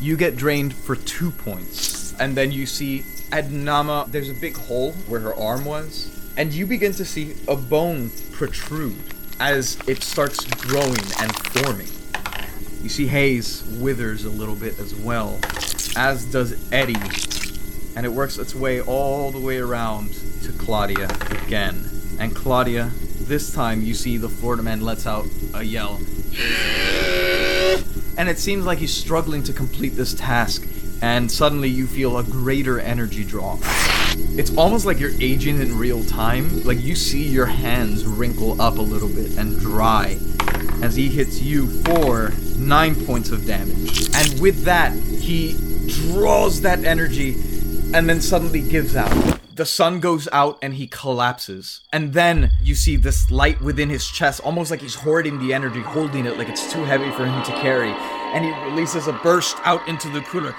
you 0.00 0.16
get 0.16 0.36
drained 0.36 0.74
for 0.74 0.96
two 0.96 1.30
points. 1.30 2.18
And 2.20 2.36
then 2.36 2.52
you 2.52 2.66
see 2.66 3.00
Adnama, 3.30 4.10
there's 4.10 4.30
a 4.30 4.34
big 4.34 4.56
hole 4.56 4.92
where 5.06 5.20
her 5.20 5.34
arm 5.34 5.64
was, 5.64 6.14
and 6.36 6.52
you 6.52 6.66
begin 6.66 6.92
to 6.92 7.04
see 7.04 7.34
a 7.48 7.56
bone 7.56 8.10
protrude 8.32 8.96
as 9.40 9.78
it 9.86 10.02
starts 10.02 10.44
growing 10.62 10.98
and 11.20 11.34
forming. 11.36 11.88
You 12.82 12.88
see 12.88 13.06
Hayes 13.06 13.64
withers 13.80 14.24
a 14.24 14.30
little 14.30 14.54
bit 14.54 14.78
as 14.78 14.94
well, 14.94 15.40
as 15.96 16.24
does 16.26 16.72
Eddie, 16.72 16.94
and 17.96 18.06
it 18.06 18.08
works 18.08 18.38
its 18.38 18.54
way 18.54 18.80
all 18.80 19.30
the 19.32 19.40
way 19.40 19.58
around 19.58 20.12
to 20.42 20.52
Claudia 20.52 21.08
again. 21.44 21.84
And 22.20 22.34
Claudia, 22.34 22.90
this 23.28 23.52
time 23.52 23.82
you 23.82 23.94
see 23.94 24.16
the 24.16 24.28
Florida 24.28 24.62
man 24.62 24.80
lets 24.80 25.06
out 25.06 25.26
a 25.54 25.62
yell. 25.62 26.00
And 28.16 28.28
it 28.28 28.38
seems 28.38 28.64
like 28.64 28.78
he's 28.78 28.94
struggling 28.94 29.42
to 29.44 29.52
complete 29.52 29.90
this 29.90 30.14
task, 30.14 30.66
and 31.02 31.30
suddenly 31.30 31.68
you 31.68 31.86
feel 31.86 32.18
a 32.18 32.24
greater 32.24 32.80
energy 32.80 33.24
draw. 33.24 33.58
It's 34.36 34.56
almost 34.56 34.86
like 34.86 34.98
you're 34.98 35.20
aging 35.20 35.60
in 35.60 35.76
real 35.76 36.02
time. 36.04 36.64
Like 36.64 36.80
you 36.80 36.96
see 36.96 37.28
your 37.28 37.46
hands 37.46 38.04
wrinkle 38.06 38.60
up 38.60 38.78
a 38.78 38.82
little 38.82 39.08
bit 39.08 39.36
and 39.36 39.60
dry 39.60 40.18
as 40.82 40.96
he 40.96 41.08
hits 41.08 41.40
you 41.40 41.68
for 41.82 42.32
nine 42.56 42.94
points 43.04 43.30
of 43.30 43.46
damage. 43.46 44.08
And 44.14 44.40
with 44.40 44.64
that, 44.64 44.92
he 44.94 45.56
draws 45.86 46.62
that 46.62 46.84
energy 46.84 47.34
and 47.94 48.08
then 48.08 48.20
suddenly 48.20 48.60
gives 48.62 48.96
out. 48.96 49.38
The 49.58 49.66
sun 49.66 49.98
goes 49.98 50.28
out 50.30 50.56
and 50.62 50.74
he 50.74 50.86
collapses. 50.86 51.80
And 51.92 52.12
then 52.12 52.52
you 52.62 52.76
see 52.76 52.94
this 52.94 53.28
light 53.28 53.60
within 53.60 53.90
his 53.90 54.06
chest, 54.06 54.40
almost 54.44 54.70
like 54.70 54.80
he's 54.80 54.94
hoarding 54.94 55.40
the 55.40 55.52
energy, 55.52 55.80
holding 55.80 56.26
it 56.26 56.38
like 56.38 56.48
it's 56.48 56.72
too 56.72 56.84
heavy 56.84 57.10
for 57.10 57.26
him 57.26 57.42
to 57.42 57.50
carry. 57.60 57.90
And 57.90 58.44
he 58.44 58.52
releases 58.70 59.08
a 59.08 59.14
burst 59.14 59.56
out 59.64 59.88
into 59.88 60.08
the 60.10 60.20
cooler. 60.20 60.54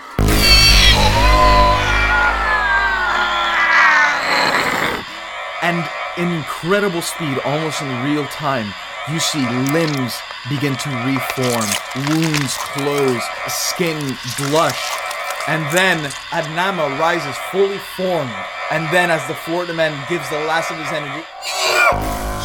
And 5.61 5.89
in 6.17 6.35
incredible 6.35 7.01
speed, 7.01 7.39
almost 7.45 7.81
in 7.81 8.03
real 8.03 8.25
time, 8.25 8.73
you 9.09 9.21
see 9.21 9.47
limbs 9.71 10.13
begin 10.49 10.75
to 10.75 10.89
reform, 11.07 11.69
wounds 12.09 12.57
close, 12.75 13.23
skin 13.47 14.17
blush, 14.37 15.09
and 15.49 15.65
then 15.75 15.97
Adnama 16.29 16.99
rises 16.99 17.35
fully 17.51 17.79
formed. 17.97 18.31
And 18.69 18.87
then, 18.93 19.09
as 19.09 19.25
the 19.27 19.33
Florida 19.33 19.73
man 19.73 19.97
gives 20.07 20.29
the 20.29 20.37
last 20.45 20.69
of 20.69 20.77
his 20.77 20.91
energy, 20.91 21.25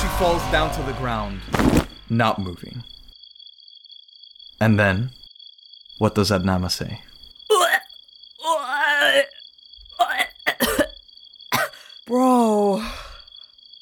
she 0.00 0.08
falls 0.18 0.40
down 0.50 0.72
to 0.74 0.82
the 0.82 0.94
ground, 0.94 1.40
not 2.08 2.38
moving. 2.38 2.82
And 4.58 4.80
then, 4.80 5.10
what 5.98 6.14
does 6.14 6.30
Adnama 6.30 6.70
say? 6.70 7.02
Bro. 12.06 12.82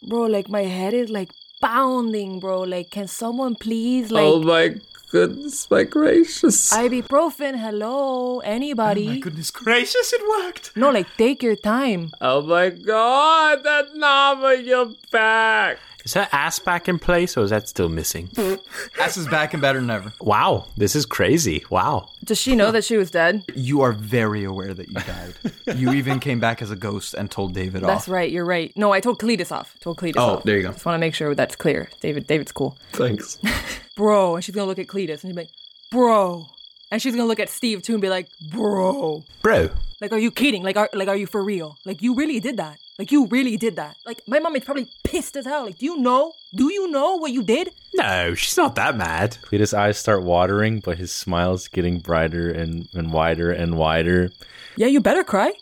Bro, 0.08 0.22
like 0.26 0.48
my 0.48 0.62
head 0.62 0.94
is 0.94 1.10
like 1.10 1.30
pounding, 1.60 2.40
bro. 2.40 2.62
Like, 2.62 2.90
can 2.90 3.06
someone 3.06 3.54
please, 3.54 4.10
like. 4.10 4.24
oh 4.24 4.42
my 4.42 4.74
goodness, 5.12 5.70
my 5.70 5.84
gracious. 5.84 6.72
Ibuprofen, 6.72 7.60
hello, 7.60 8.40
anybody? 8.40 9.06
Oh 9.08 9.12
my 9.12 9.18
goodness 9.18 9.50
gracious, 9.50 10.12
it 10.12 10.22
worked! 10.26 10.74
No, 10.74 10.90
like 10.90 11.06
take 11.18 11.42
your 11.42 11.54
time. 11.54 12.10
Oh 12.20 12.40
my 12.40 12.70
god, 12.70 13.62
Adnama, 13.62 14.64
you're 14.64 14.92
back. 15.12 15.76
Is 16.04 16.14
her 16.14 16.28
ass 16.32 16.58
back 16.58 16.88
in 16.88 16.98
place 16.98 17.36
or 17.36 17.44
is 17.44 17.50
that 17.50 17.68
still 17.68 17.88
missing? 17.88 18.28
Ass 19.00 19.16
is 19.16 19.28
back 19.28 19.52
and 19.52 19.62
better 19.62 19.80
than 19.80 19.90
ever. 19.90 20.12
wow, 20.20 20.66
this 20.76 20.96
is 20.96 21.06
crazy. 21.06 21.64
Wow. 21.70 22.08
Does 22.24 22.38
she 22.38 22.56
know 22.56 22.70
that 22.72 22.84
she 22.84 22.96
was 22.96 23.10
dead? 23.10 23.44
You 23.54 23.82
are 23.82 23.92
very 23.92 24.42
aware 24.44 24.74
that 24.74 24.88
you 24.88 24.94
died. 24.94 25.34
you 25.78 25.92
even 25.92 26.18
came 26.20 26.40
back 26.40 26.60
as 26.62 26.70
a 26.70 26.76
ghost 26.76 27.14
and 27.14 27.30
told 27.30 27.54
David 27.54 27.82
off. 27.84 27.88
That's 27.88 28.08
off. 28.08 28.12
right. 28.14 28.30
You're 28.30 28.44
right. 28.44 28.72
No, 28.76 28.92
I 28.92 29.00
told 29.00 29.18
Cletus 29.20 29.52
off. 29.52 29.78
Told 29.80 29.98
Cletus 29.98 30.16
off. 30.16 30.30
Oh, 30.30 30.36
off. 30.38 30.44
there 30.44 30.56
you 30.56 30.62
go. 30.62 30.72
Just 30.72 30.84
want 30.84 30.94
to 30.96 31.00
make 31.00 31.14
sure 31.14 31.34
that's 31.34 31.54
clear. 31.56 31.88
David, 32.00 32.26
David's 32.26 32.52
cool. 32.52 32.76
Thanks. 32.92 33.38
Bro, 33.96 34.36
and 34.36 34.44
she's 34.44 34.54
gonna 34.54 34.66
look 34.66 34.78
at 34.78 34.86
Cletus 34.86 35.22
and 35.22 35.30
she's 35.30 35.36
like, 35.36 35.50
"Bro, 35.90 36.46
And 36.90 37.00
she's 37.00 37.14
gonna 37.14 37.28
look 37.28 37.40
at 37.40 37.48
Steve 37.48 37.82
too 37.82 37.92
and 37.92 38.02
be 38.02 38.08
like, 38.08 38.28
bro. 38.50 39.22
Bro. 39.42 39.70
Like, 40.02 40.10
are 40.10 40.18
you 40.18 40.32
kidding? 40.32 40.64
Like, 40.64 40.76
are 40.76 40.90
like, 40.94 41.06
are 41.06 41.14
you 41.14 41.28
for 41.28 41.44
real? 41.44 41.78
Like, 41.84 42.02
you 42.02 42.16
really 42.16 42.40
did 42.40 42.56
that? 42.56 42.80
Like, 42.98 43.12
you 43.12 43.26
really 43.26 43.56
did 43.56 43.76
that? 43.76 43.96
Like, 44.04 44.20
my 44.26 44.40
mom 44.40 44.56
is 44.56 44.64
probably 44.64 44.88
pissed 45.04 45.36
as 45.36 45.44
hell. 45.44 45.66
Like, 45.66 45.78
do 45.78 45.86
you 45.86 45.96
know? 45.96 46.32
Do 46.52 46.72
you 46.72 46.90
know 46.90 47.14
what 47.14 47.30
you 47.30 47.44
did? 47.44 47.70
No, 47.94 48.34
she's 48.34 48.56
not 48.56 48.74
that 48.74 48.96
mad. 48.96 49.38
Cletus' 49.42 49.72
eyes 49.72 49.96
start 49.96 50.24
watering, 50.24 50.80
but 50.80 50.98
his 50.98 51.12
smile's 51.12 51.68
getting 51.68 52.00
brighter 52.00 52.50
and, 52.50 52.88
and 52.92 53.12
wider 53.12 53.52
and 53.52 53.78
wider. 53.78 54.30
Yeah, 54.74 54.88
you 54.88 55.00
better 55.00 55.22
cry, 55.22 55.52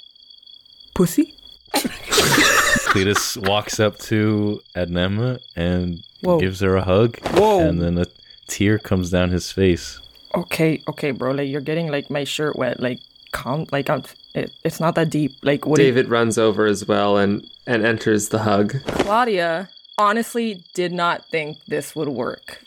pussy. 0.94 1.34
Cletus 1.74 3.36
walks 3.46 3.78
up 3.78 3.98
to 3.98 4.62
Adnama 4.74 5.38
and 5.54 6.02
Whoa. 6.22 6.40
gives 6.40 6.60
her 6.60 6.76
a 6.76 6.82
hug. 6.82 7.18
Whoa. 7.34 7.60
And 7.60 7.82
then 7.82 7.98
a 7.98 8.06
tear 8.46 8.78
comes 8.78 9.10
down 9.10 9.28
his 9.32 9.52
face. 9.52 10.00
Okay, 10.34 10.82
okay, 10.88 11.10
bro. 11.10 11.32
Like, 11.32 11.50
you're 11.50 11.60
getting 11.60 11.88
like 11.88 12.08
my 12.08 12.24
shirt 12.24 12.56
wet. 12.56 12.80
Like, 12.80 13.00
calm. 13.32 13.66
Like, 13.70 13.90
I'm. 13.90 14.02
It, 14.34 14.52
it's 14.64 14.80
not 14.80 14.94
that 14.94 15.10
deep. 15.10 15.32
Like, 15.42 15.66
what? 15.66 15.76
do 15.76 15.82
you- 15.82 15.88
David 15.90 16.08
runs 16.08 16.38
over 16.38 16.66
as 16.66 16.86
well 16.86 17.16
and 17.16 17.46
and 17.66 17.84
enters 17.84 18.28
the 18.30 18.40
hug. 18.40 18.82
Claudia 18.84 19.68
honestly 19.98 20.64
did 20.74 20.92
not 20.92 21.26
think 21.26 21.58
this 21.66 21.94
would 21.94 22.08
work. 22.08 22.62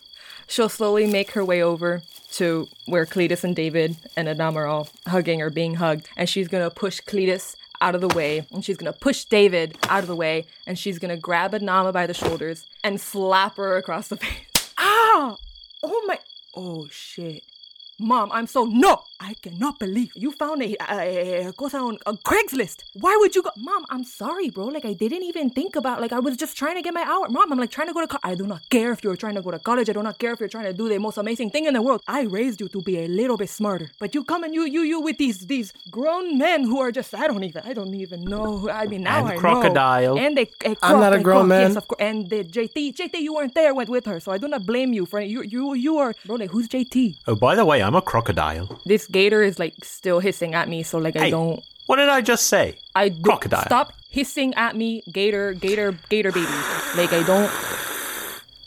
She'll 0.47 0.70
slowly 0.70 1.07
make 1.07 1.32
her 1.32 1.43
way 1.43 1.61
over 1.64 2.01
to 2.34 2.68
where 2.86 3.05
Cletus 3.05 3.43
and 3.43 3.55
David 3.55 3.95
and 4.16 4.28
Adam 4.30 4.55
are 4.57 4.66
all 4.66 4.89
hugging 5.07 5.41
or 5.41 5.49
being 5.49 5.76
hugged, 5.76 6.07
and 6.18 6.28
she's 6.30 6.47
gonna 6.47 6.70
push 6.70 6.99
Cletus 7.01 7.55
out 7.82 7.95
of 7.95 8.01
the 8.01 8.07
way, 8.16 8.45
and 8.51 8.64
she's 8.64 8.78
gonna 8.78 8.93
push 8.93 9.26
David 9.26 9.78
out 9.89 10.03
of 10.03 10.07
the 10.07 10.16
way, 10.16 10.45
and 10.68 10.78
she's 10.80 10.99
gonna 10.99 11.18
grab 11.18 11.51
Adama 11.53 11.91
by 11.91 12.05
the 12.07 12.14
shoulders 12.14 12.66
and 12.84 12.99
slap 13.01 13.57
her 13.57 13.78
across 13.78 14.07
the 14.09 14.18
face. 14.18 14.74
Ah! 14.78 15.36
Oh 15.82 16.03
my! 16.07 16.20
Oh 16.55 16.88
shit! 16.91 17.43
Mom, 17.99 18.32
I'm 18.32 18.47
so 18.47 18.66
no. 18.66 19.03
I 19.30 19.34
cannot 19.41 19.80
believe 19.80 20.11
you 20.15 20.32
found 20.34 20.61
a, 20.61 20.76
a, 20.91 21.47
a 21.47 21.53
cosa 21.53 21.78
on 21.78 21.97
a 22.05 22.13
Craigslist. 22.30 22.84
Why 23.03 23.15
would 23.21 23.34
you 23.36 23.41
go, 23.41 23.51
Mom? 23.57 23.86
I'm 23.89 24.03
sorry, 24.03 24.49
bro. 24.49 24.65
Like 24.65 24.84
I 24.86 24.93
didn't 24.93 25.24
even 25.24 25.49
think 25.49 25.78
about. 25.78 26.01
Like 26.01 26.11
I 26.11 26.19
was 26.19 26.36
just 26.36 26.57
trying 26.57 26.76
to 26.76 26.82
get 26.82 26.93
my 26.93 27.03
hour. 27.03 27.30
Mom, 27.30 27.51
I'm 27.51 27.57
like 27.59 27.71
trying 27.71 27.88
to 27.88 27.93
go 27.93 28.01
to. 28.01 28.07
Co- 28.07 28.19
I 28.32 28.36
do 28.36 28.45
not 28.45 28.61
care 28.69 28.91
if 28.91 29.03
you're 29.03 29.15
trying 29.15 29.36
to 29.36 29.41
go 29.41 29.51
to 29.51 29.59
college. 29.59 29.89
I 29.89 29.93
do 29.93 30.03
not 30.03 30.19
care 30.19 30.34
if 30.34 30.39
you're 30.41 30.49
trying 30.55 30.65
to 30.65 30.74
do 30.74 30.89
the 30.89 30.97
most 30.99 31.17
amazing 31.17 31.49
thing 31.51 31.65
in 31.65 31.74
the 31.74 31.82
world. 31.82 32.01
I 32.07 32.21
raised 32.24 32.59
you 32.59 32.67
to 32.76 32.82
be 32.82 32.95
a 33.05 33.07
little 33.07 33.38
bit 33.38 33.49
smarter. 33.49 33.89
But 33.99 34.13
you 34.13 34.24
come 34.26 34.43
and 34.43 34.53
you 34.53 34.65
you 34.65 34.82
you 34.82 34.99
with 34.99 35.17
these 35.17 35.39
these 35.53 35.71
grown 35.89 36.38
men 36.38 36.63
who 36.63 36.80
are 36.82 36.91
just 36.91 37.15
I 37.15 37.28
don't 37.28 37.43
even 37.45 37.61
I 37.65 37.74
don't 37.74 37.95
even 37.95 38.26
know. 38.26 38.69
I 38.69 38.88
mean 38.88 39.03
now 39.03 39.19
And 39.19 39.30
I 39.30 39.38
crocodile. 39.38 40.15
know. 40.15 40.21
And 40.21 40.38
they. 40.38 40.47
a 40.65 40.76
I'm 40.84 40.99
not 40.99 41.13
a 41.13 41.17
croc- 41.17 41.24
grown 41.24 41.38
croc, 41.43 41.47
man. 41.47 41.67
Yes, 41.69 41.78
of 41.78 41.88
course. 41.88 42.01
And 42.01 42.30
the 42.30 42.43
JT 42.43 42.95
JT 42.97 43.15
you 43.21 43.34
weren't 43.36 43.55
there. 43.55 43.74
Went 43.74 43.89
with 43.89 44.05
her, 44.05 44.19
so 44.19 44.32
I 44.34 44.38
do 44.38 44.47
not 44.49 44.65
blame 44.65 44.91
you 44.93 45.05
for 45.05 45.21
you 45.21 45.41
you 45.43 45.74
you 45.76 45.97
are 46.03 46.13
bro. 46.26 46.36
Like 46.36 46.51
who's 46.51 46.67
JT? 46.67 47.15
Oh, 47.28 47.36
by 47.36 47.55
the 47.55 47.65
way, 47.65 47.82
I'm 47.82 47.95
a 47.95 48.01
crocodile. 48.01 48.67
This 48.86 49.07
gator 49.14 49.41
is 49.41 49.57
like 49.59 49.76
still 49.86 50.20
hissing 50.20 50.53
at 50.53 50.68
me, 50.68 50.84
so 50.84 50.97
like 50.97 51.16
I 51.16 51.26
Hey, 51.26 51.32
don't. 51.32 51.64
What 51.86 51.97
did 51.97 52.09
I 52.09 52.22
just 52.22 52.47
say? 52.47 52.78
I 52.95 53.09
do, 53.09 53.22
Crocodile. 53.22 53.64
Stop 53.64 53.93
hissing 54.09 54.53
at 54.55 54.76
me, 54.76 55.03
gator, 55.11 55.53
gator, 55.53 55.95
gator 56.09 56.32
baby. 56.32 56.51
Like 56.95 57.14
I 57.14 57.24
don't. 57.26 57.51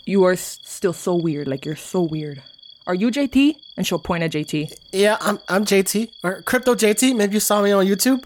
You 0.05 0.24
are 0.24 0.36
still 0.36 0.92
so 0.92 1.14
weird. 1.14 1.49
Like 1.49 1.64
you're 1.66 1.76
so 1.76 2.01
weird. 2.01 2.42
Are 2.86 2.94
you 2.94 3.11
JT? 3.11 3.57
And 3.76 3.86
she'll 3.86 3.99
point 3.99 4.22
at 4.22 4.30
JT. 4.30 4.72
Yeah, 4.92 5.16
I'm 5.20 5.38
I'm 5.49 5.64
JT 5.64 6.12
or 6.22 6.42
Crypto 6.42 6.74
JT. 6.74 7.16
Maybe 7.16 7.34
you 7.34 7.40
saw 7.40 7.61
me 7.62 7.72
on 7.72 7.84
YouTube. 7.86 8.24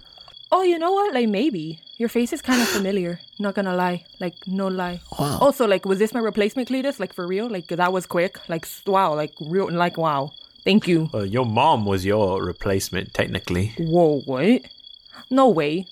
Oh, 0.52 0.62
you 0.62 0.78
know 0.78 0.92
what? 0.92 1.14
Like 1.14 1.28
maybe 1.28 1.80
your 1.96 2.08
face 2.08 2.32
is 2.32 2.42
kind 2.42 2.60
of 2.60 2.68
familiar. 2.68 3.20
Not 3.38 3.54
gonna 3.54 3.74
lie. 3.74 4.04
Like 4.20 4.34
no 4.46 4.68
lie. 4.68 5.00
Wow. 5.18 5.38
Also, 5.40 5.66
like 5.66 5.84
was 5.86 5.98
this 5.98 6.12
my 6.12 6.20
replacement, 6.20 6.68
Cletus? 6.68 7.00
Like 7.00 7.14
for 7.14 7.26
real? 7.26 7.48
Like 7.48 7.68
that 7.68 7.92
was 7.92 8.04
quick. 8.06 8.36
Like 8.48 8.66
wow. 8.86 9.14
Like 9.14 9.32
real. 9.40 9.70
Like 9.72 9.96
wow. 9.96 10.32
Thank 10.70 10.86
you. 10.86 11.10
Well, 11.12 11.26
your 11.26 11.46
mom 11.46 11.84
was 11.84 12.06
your 12.06 12.40
replacement, 12.44 13.12
technically. 13.12 13.72
Whoa, 13.76 14.20
what? 14.20 14.62
No 15.28 15.48
way. 15.48 15.86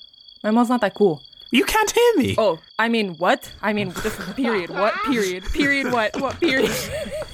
My 0.45 0.53
mom's 0.53 0.69
not 0.69 0.83
that 0.83 0.95
cool. 0.95 1.21
You 1.51 1.65
can't 1.65 1.91
hear 1.91 2.15
me. 2.17 2.37
Oh, 2.39 2.61
I 2.79 2.89
mean, 2.89 3.17
what? 3.17 3.51
I 3.61 3.73
mean, 3.73 3.93
just 3.93 4.37
period. 4.37 4.71
What? 4.71 4.95
Period. 5.07 5.43
Period. 5.47 5.91
What? 5.91 6.21
What? 6.21 6.39
Period. 6.39 6.71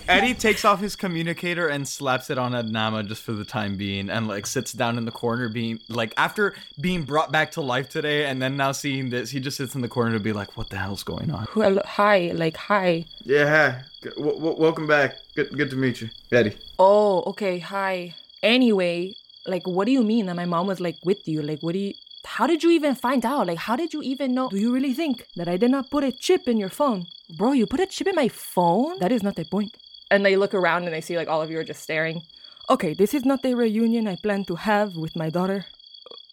Eddie 0.09 0.33
takes 0.33 0.65
off 0.65 0.81
his 0.81 0.97
communicator 0.97 1.69
and 1.69 1.87
slaps 1.87 2.31
it 2.31 2.39
on 2.39 2.53
Adnama 2.53 3.07
just 3.07 3.23
for 3.23 3.33
the 3.33 3.45
time 3.45 3.77
being 3.77 4.09
and 4.09 4.29
like 4.29 4.47
sits 4.47 4.73
down 4.73 4.97
in 4.97 5.05
the 5.05 5.11
corner 5.11 5.49
being 5.49 5.81
like 5.89 6.15
after 6.17 6.55
being 6.81 7.03
brought 7.03 7.33
back 7.33 7.51
to 7.53 7.61
life 7.61 7.89
today 7.89 8.27
and 8.27 8.41
then 8.41 8.57
now 8.57 8.73
seeing 8.73 9.09
this 9.11 9.31
he 9.31 9.41
just 9.41 9.57
sits 9.57 9.75
in 9.75 9.81
the 9.81 9.89
corner 9.89 10.13
to 10.13 10.21
be 10.21 10.33
like 10.33 10.59
what 10.59 10.69
the 10.69 10.77
hell's 10.77 11.03
going 11.03 11.31
on 11.31 11.47
well, 11.57 11.81
hi. 11.87 12.33
Like, 12.35 12.57
hi. 12.57 13.07
yeah 13.25 13.85
w- 14.05 14.37
w- 14.37 14.59
welcome 14.59 14.87
back 14.87 15.17
good 15.35 15.49
good 15.57 15.71
to 15.71 15.77
meet 15.77 16.01
you 16.01 16.09
Eddie 16.33 16.57
Oh, 16.79 17.23
okay. 17.27 17.59
Hi. 17.61 18.15
Anyway, 18.43 19.15
like, 19.47 19.67
what 19.67 19.85
do 19.87 19.93
you 19.93 20.03
mean 20.03 20.27
that 20.27 20.35
my 20.35 20.45
mom 20.45 20.67
was 20.67 20.81
like 20.81 20.97
with 21.05 21.27
you? 21.29 21.41
Like, 21.41 21.61
what 21.63 21.73
do 21.73 21.79
you? 21.79 21.95
How 22.25 22.47
did 22.47 22.63
you 22.65 22.71
even 22.71 22.95
find 22.95 23.25
out? 23.25 23.47
Like, 23.47 23.59
how 23.59 23.77
did 23.77 23.93
you 23.93 24.03
even 24.03 24.35
know? 24.35 24.49
Do 24.49 24.57
you 24.57 24.73
really 24.73 24.95
think 24.95 25.27
that 25.37 25.47
I 25.47 25.57
did 25.57 25.71
not 25.71 25.91
put 25.91 26.05
a 26.05 26.11
chip 26.11 26.49
in 26.49 26.57
your 26.57 26.71
phone? 26.71 27.07
Bro, 27.39 27.53
you 27.53 27.67
put 27.67 27.81
a 27.81 27.87
chip 27.87 28.09
in 28.09 28.15
my 28.17 28.29
phone? 28.29 28.99
That 28.99 29.13
is 29.13 29.23
not 29.23 29.37
the 29.37 29.45
point. 29.45 29.77
And 30.11 30.25
they 30.25 30.37
look 30.37 30.55
around 30.55 30.85
and 30.85 30.93
they 30.93 31.01
see 31.01 31.17
like 31.17 31.29
all 31.29 31.43
of 31.43 31.51
you 31.51 31.59
are 31.59 31.65
just 31.65 31.83
staring. 31.83 32.23
Okay, 32.71 32.95
this 32.95 33.15
is 33.15 33.25
not 33.25 33.43
the 33.43 33.55
reunion 33.55 34.09
I 34.09 34.17
plan 34.17 34.45
to 34.47 34.57
have 34.57 34.97
with 34.97 35.15
my 35.15 35.31
daughter. 35.31 35.67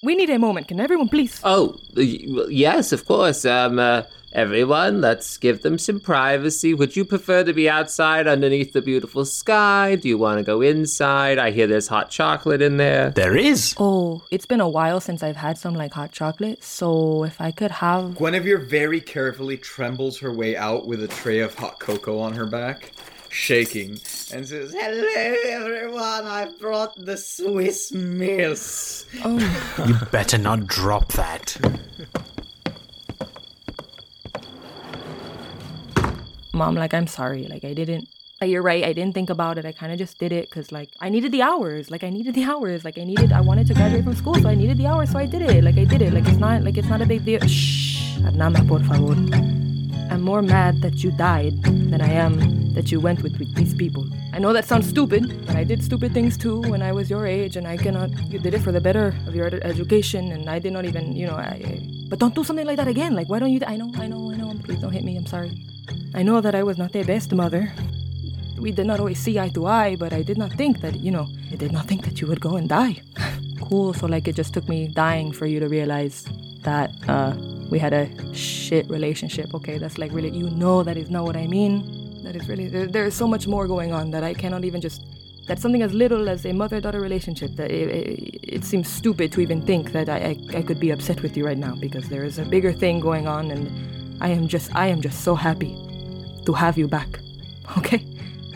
We 0.01 0.15
need 0.15 0.29
a 0.29 0.39
moment. 0.39 0.67
Can 0.69 0.79
everyone 0.79 1.09
please? 1.09 1.39
Oh, 1.43 1.77
yes, 1.95 2.91
of 2.91 3.05
course. 3.05 3.45
Um, 3.45 3.77
uh, 3.77 4.03
everyone, 4.33 5.01
let's 5.01 5.37
give 5.37 5.61
them 5.61 5.77
some 5.77 5.99
privacy. 5.99 6.73
Would 6.73 6.95
you 6.95 7.05
prefer 7.05 7.43
to 7.43 7.53
be 7.53 7.69
outside 7.69 8.27
underneath 8.27 8.73
the 8.73 8.81
beautiful 8.81 9.25
sky? 9.25 9.95
Do 9.95 10.07
you 10.07 10.17
want 10.17 10.39
to 10.39 10.43
go 10.43 10.61
inside? 10.61 11.37
I 11.37 11.51
hear 11.51 11.67
there's 11.67 11.87
hot 11.87 12.09
chocolate 12.09 12.61
in 12.61 12.77
there. 12.77 13.11
There 13.11 13.35
is. 13.35 13.75
Oh, 13.77 14.23
it's 14.31 14.45
been 14.45 14.61
a 14.61 14.69
while 14.69 14.99
since 14.99 15.23
I've 15.23 15.35
had 15.35 15.57
some 15.57 15.75
like 15.75 15.93
hot 15.93 16.11
chocolate. 16.11 16.63
So 16.63 17.23
if 17.23 17.39
I 17.41 17.51
could 17.51 17.71
have 17.71 18.15
Guinevere 18.15 18.57
very 18.57 19.01
carefully 19.01 19.57
trembles 19.57 20.19
her 20.19 20.33
way 20.33 20.55
out 20.55 20.87
with 20.87 21.03
a 21.03 21.07
tray 21.07 21.39
of 21.39 21.53
hot 21.55 21.79
cocoa 21.79 22.19
on 22.19 22.33
her 22.33 22.45
back 22.45 22.91
shaking 23.29 23.91
and 24.33 24.45
says 24.45 24.75
hello 24.77 25.35
everyone 25.45 26.25
I 26.25 26.51
brought 26.59 26.93
the 26.97 27.15
Swiss 27.15 27.91
Miss 27.93 29.05
Oh, 29.23 29.85
You 29.87 29.95
better 30.11 30.37
not 30.37 30.67
drop 30.67 31.13
that. 31.13 31.55
mom, 36.53 36.75
like 36.75 36.93
I'm 36.93 37.07
sorry. 37.07 37.47
Like 37.47 37.63
I 37.63 37.73
didn't. 37.73 38.07
Like 38.39 38.49
you're 38.49 38.63
right. 38.63 38.83
I 38.83 38.93
didn't 38.93 39.13
think 39.13 39.29
about 39.29 39.57
it. 39.59 39.65
I 39.65 39.71
kind 39.71 39.91
of 39.91 39.99
just 39.99 40.17
did 40.17 40.31
it 40.31 40.49
because 40.49 40.71
like 40.71 40.89
I 40.99 41.09
needed 41.09 41.31
the 41.31 41.43
hours. 41.43 41.91
Like 41.91 42.03
I 42.03 42.09
needed 42.09 42.33
the 42.33 42.43
hours. 42.51 42.83
Like 42.83 42.97
I 42.97 43.03
needed. 43.03 43.31
I 43.31 43.41
wanted 43.41 43.67
to 43.67 43.73
graduate 43.73 44.03
from 44.03 44.15
school, 44.15 44.35
so 44.35 44.49
I 44.49 44.55
needed 44.55 44.77
the 44.77 44.87
hours. 44.87 45.11
So 45.11 45.19
I 45.19 45.25
did 45.25 45.41
it. 45.43 45.63
Like 45.63 45.77
I 45.77 45.85
did 45.85 46.01
it. 46.01 46.13
Like 46.13 46.27
it's 46.27 46.37
not. 46.37 46.63
Like 46.63 46.77
it's 46.77 46.89
not 46.89 47.01
a 47.01 47.05
big 47.05 47.25
deal. 47.25 47.39
Shh. 47.47 48.17
Adnama, 48.21 48.67
por 48.67 48.79
favor. 48.79 49.15
I'm 50.11 50.21
more 50.21 50.41
mad 50.41 50.81
that 50.81 51.03
you 51.03 51.11
died 51.11 51.63
than 51.63 52.01
I 52.01 52.11
am 52.11 52.73
that 52.73 52.91
you 52.91 52.99
went 52.99 53.21
with, 53.23 53.37
with 53.39 53.55
these 53.55 53.73
people. 53.73 54.05
I 54.33 54.39
know 54.39 54.53
that 54.53 54.65
sounds 54.65 54.87
stupid, 54.87 55.45
but 55.45 55.55
I 55.55 55.63
did 55.63 55.83
stupid 55.83 56.13
things 56.13 56.37
too 56.37 56.61
when 56.61 56.81
I 56.81 56.91
was 56.91 57.09
your 57.09 57.25
age, 57.25 57.55
and 57.55 57.67
I 57.67 57.77
cannot. 57.77 58.09
You 58.31 58.39
did 58.39 58.53
it 58.53 58.61
for 58.61 58.71
the 58.71 58.81
better 58.81 59.15
of 59.27 59.35
your 59.35 59.47
ed- 59.47 59.61
education, 59.63 60.31
and 60.31 60.49
I 60.49 60.59
did 60.59 60.73
not 60.73 60.85
even, 60.85 61.15
you 61.15 61.27
know. 61.27 61.35
I, 61.35 61.61
I, 61.65 62.00
but 62.11 62.19
don't 62.19 62.35
do 62.35 62.43
something 62.43 62.67
like 62.67 62.75
that 62.75 62.89
again. 62.89 63.15
Like, 63.15 63.29
why 63.29 63.39
don't 63.39 63.53
you? 63.53 63.61
I 63.65 63.77
know, 63.77 63.89
I 63.95 64.05
know, 64.05 64.31
I 64.31 64.35
know. 64.35 64.53
Please 64.65 64.81
don't 64.81 64.91
hit 64.91 65.05
me. 65.05 65.15
I'm 65.15 65.25
sorry. 65.25 65.51
I 66.13 66.23
know 66.23 66.41
that 66.41 66.53
I 66.53 66.61
was 66.61 66.77
not 66.77 66.91
the 66.91 67.03
best 67.03 67.31
mother. 67.31 67.71
We 68.59 68.71
did 68.71 68.85
not 68.85 68.99
always 68.99 69.17
see 69.17 69.39
eye 69.39 69.47
to 69.55 69.65
eye, 69.65 69.95
but 69.95 70.11
I 70.11 70.21
did 70.21 70.37
not 70.37 70.51
think 70.51 70.81
that, 70.81 70.99
you 70.99 71.09
know, 71.09 71.29
I 71.53 71.55
did 71.55 71.71
not 71.71 71.87
think 71.87 72.03
that 72.03 72.19
you 72.19 72.27
would 72.27 72.41
go 72.41 72.57
and 72.57 72.67
die. 72.67 73.01
cool. 73.61 73.93
So, 73.93 74.07
like, 74.07 74.27
it 74.27 74.35
just 74.35 74.53
took 74.53 74.67
me 74.67 74.89
dying 74.89 75.31
for 75.31 75.45
you 75.45 75.61
to 75.61 75.69
realize 75.69 76.27
that 76.63 76.91
uh, 77.07 77.33
we 77.69 77.79
had 77.79 77.93
a 77.93 78.09
shit 78.35 78.89
relationship. 78.89 79.53
Okay, 79.53 79.77
that's 79.77 79.97
like 79.97 80.11
really, 80.11 80.31
you 80.31 80.49
know, 80.49 80.83
that 80.83 80.97
is 80.97 81.09
not 81.09 81.23
what 81.23 81.37
I 81.37 81.47
mean. 81.47 82.23
That 82.23 82.35
is 82.35 82.45
really, 82.49 82.67
there, 82.67 82.87
there 82.87 83.05
is 83.05 83.15
so 83.15 83.25
much 83.25 83.47
more 83.47 83.67
going 83.67 83.93
on 83.93 84.11
that 84.11 84.23
I 84.25 84.33
cannot 84.33 84.65
even 84.65 84.81
just. 84.81 85.01
That's 85.51 85.61
something 85.61 85.81
as 85.81 85.93
little 85.93 86.29
as 86.29 86.45
a 86.45 86.53
mother-daughter 86.53 87.01
relationship. 87.01 87.57
That 87.57 87.71
it, 87.71 87.89
it, 87.89 88.39
it 88.55 88.63
seems 88.63 88.87
stupid 88.87 89.33
to 89.33 89.41
even 89.41 89.61
think 89.61 89.91
that 89.91 90.07
I, 90.07 90.17
I 90.31 90.59
I 90.59 90.61
could 90.61 90.79
be 90.79 90.91
upset 90.91 91.21
with 91.21 91.35
you 91.35 91.45
right 91.45 91.57
now 91.57 91.75
because 91.75 92.07
there 92.07 92.23
is 92.23 92.39
a 92.39 92.45
bigger 92.45 92.71
thing 92.71 93.01
going 93.01 93.27
on, 93.27 93.51
and 93.51 93.67
I 94.23 94.29
am 94.29 94.47
just 94.47 94.73
I 94.73 94.87
am 94.87 95.01
just 95.01 95.25
so 95.25 95.35
happy 95.35 95.75
to 96.45 96.53
have 96.53 96.77
you 96.77 96.87
back. 96.87 97.19
Okay. 97.77 98.01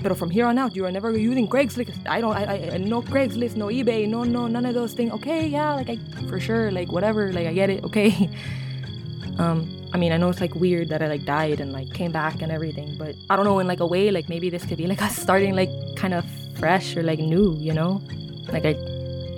But 0.03 0.17
from 0.17 0.29
here 0.29 0.45
on 0.45 0.57
out, 0.57 0.73
you 0.73 0.85
are 0.85 0.91
never 0.91 1.11
using 1.17 1.49
Craigslist. 1.49 2.07
I 2.07 2.21
don't. 2.21 2.33
I, 2.33 2.43
I 2.75 2.77
no 2.77 3.01
Craigslist, 3.01 3.57
no 3.57 3.67
eBay, 3.67 4.07
no 4.07 4.23
no 4.23 4.47
none 4.47 4.65
of 4.65 4.73
those 4.73 4.93
things. 4.93 5.11
Okay, 5.19 5.47
yeah, 5.47 5.73
like 5.75 5.89
I 5.89 5.97
for 6.29 6.39
sure, 6.39 6.71
like 6.71 6.93
whatever, 6.93 7.33
like 7.33 7.47
I 7.47 7.53
get 7.53 7.69
it. 7.69 7.83
Okay. 7.83 8.29
Um, 9.37 9.67
I 9.91 9.97
mean, 9.97 10.13
I 10.13 10.17
know 10.17 10.29
it's 10.29 10.39
like 10.39 10.55
weird 10.55 10.87
that 10.95 11.01
I 11.01 11.07
like 11.07 11.25
died 11.25 11.59
and 11.59 11.73
like 11.73 11.91
came 11.93 12.13
back 12.13 12.41
and 12.41 12.53
everything, 12.53 12.95
but 12.97 13.15
I 13.29 13.35
don't 13.35 13.43
know 13.43 13.59
in 13.59 13.67
like 13.67 13.81
a 13.81 13.85
way, 13.85 14.09
like 14.09 14.29
maybe 14.29 14.49
this 14.49 14.63
could 14.65 14.77
be 14.77 14.87
like 14.87 15.01
us 15.01 15.13
starting 15.13 15.57
like 15.57 15.73
kind 15.97 16.13
of 16.13 16.23
fresh 16.65 16.97
or 16.97 17.03
like 17.03 17.19
new, 17.19 17.55
you 17.59 17.73
know? 17.79 18.01
Like 18.49 18.65
I, 18.65 18.73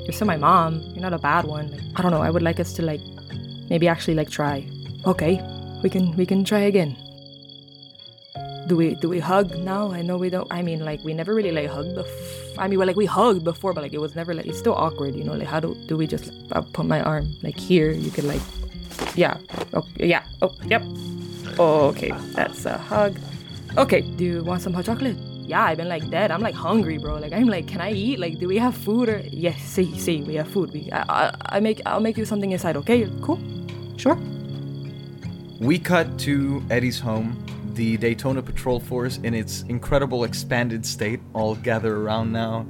you're 0.03 0.15
still 0.15 0.28
my 0.28 0.38
mom. 0.38 0.80
You're 0.93 1.05
not 1.07 1.11
a 1.11 1.19
bad 1.19 1.43
one. 1.43 1.67
I 1.97 2.01
don't 2.01 2.11
know. 2.15 2.21
I 2.21 2.30
would 2.30 2.45
like 2.49 2.57
us 2.63 2.71
to 2.80 2.82
like 2.82 3.01
maybe 3.69 3.86
actually 3.89 4.15
like 4.15 4.30
try. 4.30 4.63
Okay, 5.05 5.34
we 5.84 5.89
can 5.89 6.15
we 6.15 6.25
can 6.25 6.45
try 6.51 6.63
again. 6.71 6.95
do 8.67 8.75
we 8.80 8.95
do 9.03 9.07
we 9.09 9.19
hug 9.19 9.47
now? 9.59 9.91
I 9.91 10.01
know 10.07 10.17
we 10.17 10.30
don't. 10.30 10.47
I 10.59 10.61
mean, 10.61 10.80
like 10.89 11.03
we 11.03 11.13
never 11.13 11.36
really 11.39 11.51
like 11.51 11.67
hugged. 11.67 11.99
Bef- 11.99 12.55
I 12.63 12.67
mean, 12.67 12.80
well, 12.80 12.88
like 12.88 12.99
we 13.03 13.07
hugged 13.19 13.43
before, 13.43 13.73
but 13.75 13.84
like 13.84 13.95
it 13.99 14.01
was 14.05 14.15
never 14.15 14.34
like 14.34 14.47
it's 14.51 14.59
still 14.63 14.78
awkward, 14.86 15.13
you 15.19 15.25
know. 15.28 15.36
Like 15.41 15.51
how 15.53 15.59
do 15.59 15.75
do 15.91 15.99
we 16.01 16.07
just 16.07 16.32
I'll 16.55 16.67
put 16.78 16.86
my 16.95 17.01
arm 17.01 17.28
like 17.43 17.59
here? 17.59 17.91
You 17.91 18.11
could 18.15 18.28
like, 18.34 18.43
yeah, 19.15 19.36
oh 19.75 19.86
yeah, 20.13 20.23
oh 20.41 20.53
yep. 20.73 20.84
Oh, 21.59 21.91
okay, 21.91 22.11
that's 22.39 22.63
a 22.65 22.78
hug. 22.78 23.19
Okay, 23.84 24.01
do 24.15 24.23
you 24.23 24.38
want 24.43 24.61
some 24.63 24.73
hot 24.78 24.86
chocolate? 24.86 25.26
Yeah, 25.47 25.63
I've 25.63 25.77
been 25.77 25.87
like 25.87 26.09
dead. 26.09 26.29
I'm 26.29 26.41
like 26.41 26.55
hungry, 26.55 26.97
bro. 26.97 27.15
Like 27.19 27.31
I'm 27.31 27.47
like, 27.47 27.67
can 27.67 27.79
I 27.79 27.93
eat? 27.93 28.19
Like, 28.19 28.37
do 28.37 28.49
we 28.49 28.57
have 28.57 28.75
food 28.75 29.07
or? 29.07 29.19
Yes, 29.31 29.61
see, 29.61 29.97
see, 29.97 30.21
we 30.21 30.35
have 30.35 30.49
food. 30.49 30.73
We, 30.73 30.91
I, 30.91 31.05
I, 31.07 31.35
I 31.57 31.59
make, 31.61 31.81
I'll 31.85 32.01
make 32.01 32.17
you 32.17 32.25
something 32.25 32.51
inside. 32.51 32.75
Okay, 32.75 33.09
cool, 33.21 33.39
sure. 33.95 34.19
We 35.61 35.79
cut 35.79 36.19
to 36.19 36.61
Eddie's 36.69 36.99
home. 36.99 37.41
The 37.73 37.95
Daytona 37.95 38.41
Patrol 38.41 38.79
Force, 38.79 39.17
in 39.19 39.33
its 39.33 39.61
incredible 39.69 40.23
expanded 40.23 40.85
state, 40.85 41.21
all 41.33 41.55
gather 41.55 41.95
around 41.95 42.31
now. 42.31 42.65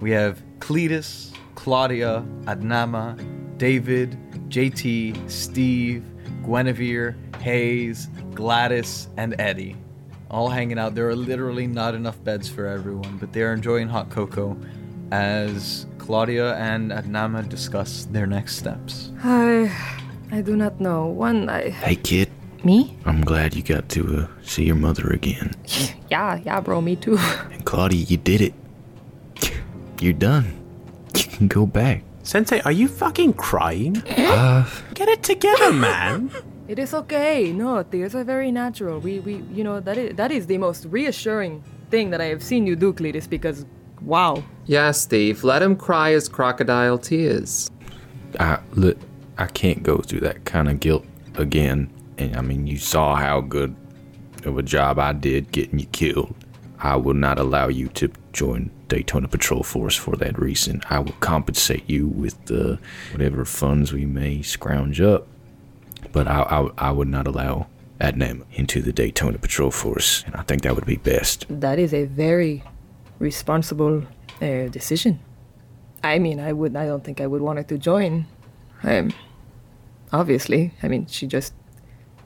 We 0.00 0.10
have 0.12 0.42
Cletus, 0.58 1.32
Claudia, 1.54 2.24
Adnama, 2.44 3.16
David, 3.58 4.18
JT, 4.48 5.30
Steve, 5.30 6.02
Guinevere, 6.42 7.16
Hayes, 7.40 8.08
Gladys, 8.34 9.08
and 9.16 9.38
Eddie. 9.38 9.76
All 10.30 10.48
hanging 10.48 10.78
out. 10.78 10.94
There 10.94 11.08
are 11.08 11.16
literally 11.16 11.66
not 11.66 11.94
enough 11.94 12.22
beds 12.24 12.48
for 12.48 12.66
everyone, 12.66 13.16
but 13.18 13.32
they 13.32 13.42
are 13.42 13.52
enjoying 13.52 13.88
hot 13.88 14.10
cocoa 14.10 14.56
as 15.12 15.86
Claudia 15.98 16.54
and 16.56 16.90
Adnama 16.90 17.48
discuss 17.48 18.04
their 18.10 18.26
next 18.26 18.56
steps. 18.56 19.12
I, 19.22 19.70
I 20.32 20.40
do 20.40 20.56
not 20.56 20.80
know. 20.80 21.06
One, 21.06 21.48
I. 21.48 21.70
Hey, 21.70 21.96
kid. 21.96 22.30
Me? 22.64 22.96
I'm 23.04 23.20
glad 23.20 23.54
you 23.54 23.62
got 23.62 23.88
to 23.90 24.22
uh, 24.22 24.26
see 24.42 24.64
your 24.64 24.74
mother 24.76 25.08
again. 25.10 25.52
Yeah, 26.10 26.40
yeah, 26.44 26.60
bro. 26.60 26.80
Me 26.80 26.94
too. 26.96 27.18
And 27.52 27.64
Claudia, 27.64 27.98
you 28.04 28.16
did 28.16 28.40
it. 28.40 28.54
You're 30.00 30.12
done. 30.12 30.54
You 31.16 31.24
can 31.24 31.48
go 31.48 31.66
back. 31.66 32.02
Sensei, 32.22 32.60
are 32.60 32.72
you 32.72 32.86
fucking 32.88 33.34
crying? 33.34 33.96
Uh, 34.06 34.68
Get 34.94 35.08
it 35.08 35.22
together, 35.22 35.72
man. 35.72 36.30
It 36.68 36.78
is 36.78 36.92
okay. 36.94 37.52
No, 37.52 37.82
tears 37.82 38.14
are 38.14 38.24
very 38.24 38.50
natural. 38.50 38.98
We, 38.98 39.20
we, 39.20 39.36
you 39.52 39.62
know, 39.62 39.80
that 39.80 39.96
is 39.96 40.16
that 40.16 40.32
is 40.32 40.46
the 40.46 40.58
most 40.58 40.86
reassuring 40.86 41.62
thing 41.90 42.10
that 42.10 42.20
I 42.20 42.26
have 42.26 42.42
seen 42.42 42.66
you 42.66 42.74
do, 42.74 42.92
Cletus. 42.92 43.28
Because, 43.28 43.64
wow. 44.00 44.42
Yeah, 44.66 44.90
Steve, 44.90 45.44
let 45.44 45.62
him 45.62 45.76
cry 45.76 46.10
his 46.10 46.28
crocodile 46.28 46.98
tears. 46.98 47.70
I 48.40 48.58
look, 48.72 48.98
I 49.38 49.46
can't 49.46 49.82
go 49.82 49.98
through 49.98 50.20
that 50.20 50.44
kind 50.44 50.68
of 50.68 50.80
guilt 50.80 51.04
again. 51.36 51.92
And 52.18 52.34
I 52.36 52.40
mean, 52.40 52.66
you 52.66 52.78
saw 52.78 53.14
how 53.14 53.40
good 53.42 53.76
of 54.44 54.58
a 54.58 54.62
job 54.62 54.98
I 54.98 55.12
did 55.12 55.52
getting 55.52 55.78
you 55.78 55.86
killed. 55.86 56.34
I 56.78 56.96
will 56.96 57.14
not 57.14 57.38
allow 57.38 57.68
you 57.68 57.88
to 57.88 58.10
join 58.32 58.70
Daytona 58.88 59.28
Patrol 59.28 59.62
Force 59.62 59.96
for 59.96 60.16
that 60.16 60.38
reason. 60.38 60.82
I 60.90 60.98
will 60.98 61.14
compensate 61.20 61.88
you 61.88 62.06
with 62.06 62.44
the 62.46 62.78
whatever 63.12 63.44
funds 63.44 63.92
we 63.92 64.04
may 64.04 64.42
scrounge 64.42 65.00
up, 65.00 65.26
but 66.12 66.26
I 66.26 66.42
I, 66.42 66.88
I 66.88 66.90
would 66.90 67.08
not 67.08 67.26
allow 67.26 67.66
Adnam 68.00 68.44
into 68.52 68.82
the 68.82 68.92
Daytona 68.92 69.38
Patrol 69.38 69.70
Force, 69.70 70.22
and 70.26 70.34
I 70.36 70.42
think 70.42 70.62
that 70.62 70.74
would 70.74 70.86
be 70.86 70.96
best. 70.96 71.46
That 71.48 71.78
is 71.78 71.94
a 71.94 72.04
very 72.04 72.62
responsible 73.18 74.04
uh, 74.42 74.68
decision. 74.68 75.20
I 76.02 76.18
mean, 76.18 76.38
I 76.40 76.52
would. 76.52 76.76
I 76.76 76.86
don't 76.86 77.02
think 77.04 77.20
I 77.20 77.26
would 77.26 77.40
want 77.40 77.58
her 77.58 77.64
to 77.64 77.78
join. 77.78 78.26
Um, 78.82 79.12
obviously, 80.12 80.72
I 80.82 80.88
mean, 80.88 81.06
she 81.06 81.26
just 81.26 81.54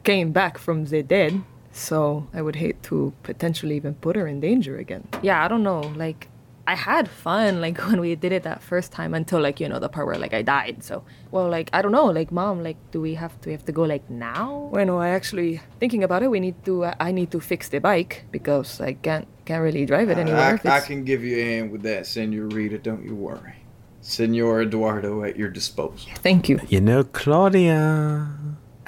came 0.03 0.33
back 0.33 0.59
from 0.59 0.87
the 0.87 1.03
dead, 1.03 1.43
so 1.73 2.27
I 2.35 2.43
would 2.43 2.57
hate 2.57 2.83
to 2.85 3.13
potentially 3.23 3.77
even 3.77 3.95
put 3.95 4.17
her 4.17 4.27
in 4.27 4.41
danger 4.41 4.77
again. 4.77 5.07
Yeah, 5.23 5.45
I 5.45 5.49
don't 5.49 5.63
know. 5.63 5.81
Like, 5.81 6.29
I 6.71 6.77
had 6.77 7.09
fun 7.09 7.61
like 7.61 7.79
when 7.89 8.01
we 8.01 8.15
did 8.15 8.31
it 8.31 8.45
that 8.45 8.63
first 8.63 8.93
time 8.93 9.13
until 9.13 9.41
like 9.41 9.59
you 9.59 9.69
know 9.69 9.81
the 9.81 9.89
part 9.89 10.07
where 10.07 10.21
like 10.25 10.33
I 10.33 10.43
died. 10.43 10.85
So 10.85 11.03
well, 11.33 11.49
like 11.49 11.69
I 11.73 11.83
don't 11.83 11.91
know. 11.91 12.07
Like, 12.07 12.31
mom, 12.31 12.63
like, 12.63 12.79
do 12.93 13.01
we 13.01 13.15
have 13.15 13.35
to 13.41 13.49
we 13.49 13.53
have 13.53 13.65
to 13.65 13.73
go 13.73 13.83
like 13.83 14.09
now? 14.09 14.71
Well, 14.73 14.87
no, 14.87 14.99
I 14.99 15.09
actually 15.09 15.61
thinking 15.81 16.05
about 16.05 16.23
it. 16.23 16.29
We 16.31 16.39
need 16.39 16.65
to. 16.67 16.85
Uh, 16.85 16.95
I 17.01 17.11
need 17.11 17.31
to 17.33 17.41
fix 17.41 17.69
the 17.69 17.81
bike 17.81 18.25
because 18.31 18.81
I 18.81 18.93
can't 18.93 19.27
can't 19.47 19.63
really 19.63 19.85
drive 19.85 20.11
it 20.11 20.19
anymore. 20.19 20.55
if 20.55 20.67
I, 20.67 20.79
I 20.79 20.81
can 20.81 21.05
give 21.05 21.25
you 21.25 21.39
a 21.39 21.45
hand 21.45 21.73
with 21.73 21.83
that, 21.83 22.07
Senorita. 22.07 22.79
Don't 22.79 23.05
you 23.05 23.17
worry. 23.17 23.57
Senor 24.01 24.63
Eduardo 24.63 25.25
at 25.25 25.37
your 25.37 25.51
disposal. 25.51 26.11
Thank 26.23 26.49
you. 26.49 26.61
You 26.69 26.81
know, 26.81 27.03
Claudia, 27.05 28.31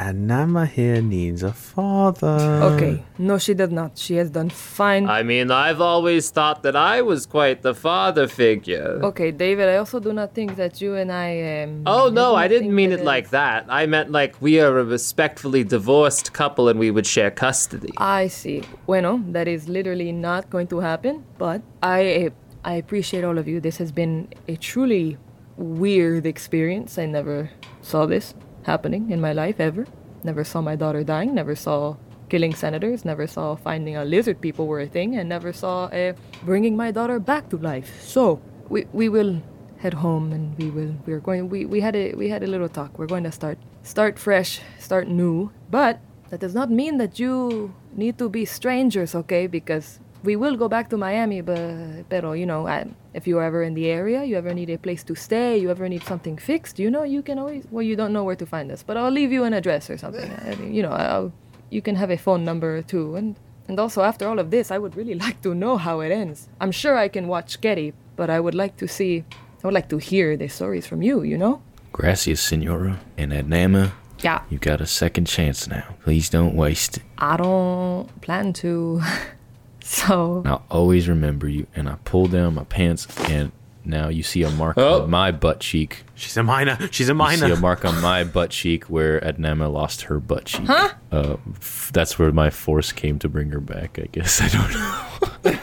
Anama 0.02 0.66
here 0.66 1.00
needs 1.00 1.44
a 1.44 1.52
father. 1.52 2.38
Okay. 2.70 3.04
No, 3.18 3.38
she 3.38 3.54
does 3.54 3.70
not. 3.70 3.96
She 3.96 4.16
has 4.16 4.30
done 4.30 4.50
fine. 4.50 5.08
I 5.08 5.22
mean, 5.22 5.52
I've 5.52 5.80
always 5.80 6.28
thought 6.30 6.64
that 6.64 6.74
I 6.74 7.02
was 7.02 7.24
quite 7.24 7.62
the 7.62 7.72
father 7.72 8.26
figure. 8.26 8.98
Okay, 9.04 9.30
David, 9.30 9.68
I 9.68 9.76
also 9.76 10.00
do 10.00 10.12
not 10.12 10.34
think 10.34 10.56
that 10.56 10.80
you 10.80 10.96
and 10.96 11.12
I. 11.12 11.62
Um, 11.62 11.82
Oh 11.86 12.08
no, 12.08 12.34
I 12.34 12.48
didn't 12.48 12.74
mean 12.74 12.90
that 12.90 13.00
it 13.00 13.04
like 13.04 13.30
that. 13.30 13.66
I 13.68 13.86
meant 13.86 14.10
like 14.10 14.34
we 14.42 14.58
are 14.58 14.76
a 14.76 14.84
respectfully 14.84 15.62
divorced 15.62 16.32
couple 16.32 16.68
and 16.68 16.80
we 16.80 16.90
would 16.90 17.06
share 17.06 17.30
custody. 17.30 17.92
I 17.96 18.26
see. 18.26 18.64
Bueno, 18.86 19.22
that 19.28 19.46
is 19.46 19.68
literally 19.68 20.10
not 20.10 20.50
going 20.50 20.66
to 20.68 20.80
happen, 20.80 21.24
but 21.38 21.62
I 21.80 22.32
I 22.64 22.74
appreciate 22.74 23.22
all 23.22 23.38
of 23.38 23.46
you. 23.46 23.60
This 23.60 23.78
has 23.78 23.92
been 23.92 24.28
a 24.48 24.56
truly 24.56 25.16
weird 25.56 26.26
experience. 26.26 26.98
I 26.98 27.06
never 27.06 27.50
saw 27.82 28.06
this 28.06 28.34
happening 28.64 29.10
in 29.10 29.20
my 29.20 29.32
life 29.32 29.60
ever. 29.60 29.86
Never 30.24 30.44
saw 30.44 30.60
my 30.60 30.76
daughter 30.76 31.02
dying, 31.02 31.34
never 31.34 31.54
saw 31.54 31.96
killing 32.28 32.54
senators, 32.54 33.04
never 33.04 33.26
saw 33.26 33.56
finding 33.56 33.96
a 33.96 34.04
lizard 34.04 34.40
people 34.40 34.66
were 34.66 34.80
a 34.80 34.86
thing, 34.86 35.16
and 35.16 35.28
never 35.28 35.52
saw 35.52 35.86
uh, 35.86 36.12
bringing 36.44 36.76
my 36.76 36.90
daughter 36.90 37.18
back 37.18 37.48
to 37.50 37.58
life. 37.58 38.00
So, 38.02 38.40
we, 38.68 38.86
we 38.92 39.08
will 39.08 39.42
head 39.82 39.94
home 39.94 40.32
and 40.32 40.56
we 40.58 40.70
will 40.70 40.94
we're 41.06 41.18
going 41.18 41.50
we, 41.50 41.66
we 41.66 41.80
had 41.80 41.96
a 41.96 42.14
we 42.14 42.28
had 42.28 42.42
a 42.42 42.46
little 42.46 42.68
talk. 42.68 42.98
We're 42.98 43.10
going 43.10 43.24
to 43.24 43.32
start 43.32 43.58
start 43.82 44.18
fresh, 44.18 44.60
start 44.78 45.08
new. 45.08 45.50
But 45.70 46.00
that 46.30 46.40
does 46.40 46.54
not 46.54 46.70
mean 46.70 46.98
that 46.98 47.18
you 47.18 47.74
need 47.92 48.16
to 48.18 48.28
be 48.28 48.44
strangers, 48.44 49.14
okay? 49.14 49.46
Because 49.46 49.98
we 50.24 50.36
will 50.36 50.56
go 50.56 50.68
back 50.68 50.88
to 50.90 50.96
Miami, 50.96 51.40
but 51.40 52.08
pero 52.08 52.32
you 52.32 52.46
know, 52.46 52.66
I, 52.66 52.86
if 53.14 53.26
you're 53.26 53.42
ever 53.42 53.62
in 53.62 53.74
the 53.74 53.86
area, 53.88 54.24
you 54.24 54.36
ever 54.36 54.54
need 54.54 54.70
a 54.70 54.78
place 54.78 55.02
to 55.04 55.14
stay, 55.14 55.58
you 55.58 55.70
ever 55.70 55.88
need 55.88 56.02
something 56.04 56.36
fixed, 56.38 56.78
you 56.78 56.90
know, 56.90 57.02
you 57.02 57.22
can 57.22 57.38
always. 57.38 57.64
Well, 57.70 57.82
you 57.82 57.96
don't 57.96 58.12
know 58.12 58.24
where 58.24 58.36
to 58.36 58.46
find 58.46 58.70
us, 58.70 58.82
but 58.82 58.96
I'll 58.96 59.10
leave 59.10 59.32
you 59.32 59.44
an 59.44 59.52
address 59.52 59.90
or 59.90 59.96
something. 59.98 60.30
I 60.46 60.54
mean, 60.56 60.72
you 60.74 60.82
know, 60.82 60.92
I'll, 60.92 61.32
you 61.70 61.82
can 61.82 61.96
have 61.96 62.10
a 62.10 62.16
phone 62.16 62.44
number 62.44 62.82
too, 62.82 63.16
and 63.16 63.36
and 63.68 63.78
also 63.80 64.02
after 64.02 64.26
all 64.28 64.38
of 64.38 64.50
this, 64.50 64.70
I 64.70 64.78
would 64.78 64.96
really 64.96 65.14
like 65.26 65.42
to 65.42 65.54
know 65.54 65.76
how 65.76 66.00
it 66.00 66.10
ends. 66.12 66.48
I'm 66.60 66.72
sure 66.72 66.96
I 66.96 67.08
can 67.08 67.26
watch 67.28 67.60
Getty, 67.60 67.92
but 68.16 68.30
I 68.30 68.38
would 68.40 68.54
like 68.54 68.76
to 68.78 68.86
see. 68.88 69.24
I 69.62 69.66
would 69.68 69.74
like 69.74 69.88
to 69.90 69.98
hear 69.98 70.36
the 70.36 70.48
stories 70.48 70.86
from 70.86 71.02
you. 71.02 71.22
You 71.22 71.38
know. 71.38 71.62
Gracias, 71.92 72.40
Senora. 72.40 72.98
And 73.18 73.32
Adnama, 73.32 73.92
Yeah. 74.24 74.40
you 74.48 74.58
got 74.58 74.80
a 74.80 74.86
second 74.86 75.26
chance 75.26 75.68
now. 75.68 75.84
Please 76.04 76.30
don't 76.30 76.54
waste 76.56 76.96
it. 76.96 77.02
I 77.18 77.36
don't 77.36 78.08
plan 78.22 78.52
to. 78.64 79.02
so. 79.84 80.38
And 80.38 80.48
I'll 80.48 80.64
always 80.70 81.08
remember 81.08 81.48
you. 81.48 81.66
And 81.74 81.88
I 81.88 81.96
pull 82.04 82.26
down 82.26 82.54
my 82.54 82.64
pants, 82.64 83.06
and 83.28 83.52
now 83.84 84.08
you 84.08 84.22
see 84.22 84.42
a 84.44 84.50
mark 84.50 84.78
on 84.78 85.10
my 85.10 85.32
butt 85.32 85.60
cheek. 85.60 86.04
She's 86.14 86.36
a 86.36 86.42
minor. 86.42 86.78
She's 86.92 87.08
a 87.08 87.14
You 87.14 87.36
see 87.36 87.50
a 87.50 87.56
mark 87.56 87.84
on 87.84 88.00
my 88.00 88.22
butt 88.22 88.50
cheek 88.50 88.84
where 88.84 89.20
Adnama 89.20 89.72
lost 89.72 90.02
her 90.02 90.20
butt 90.20 90.44
cheek. 90.44 90.66
Huh? 90.66 90.90
Uh, 91.10 91.36
f- 91.56 91.90
that's 91.92 92.16
where 92.18 92.30
my 92.30 92.48
force 92.48 92.92
came 92.92 93.18
to 93.18 93.28
bring 93.28 93.50
her 93.50 93.60
back. 93.60 93.98
I 93.98 94.06
guess 94.12 94.40
I 94.42 94.48
don't 94.48 94.72
know. 94.72 95.52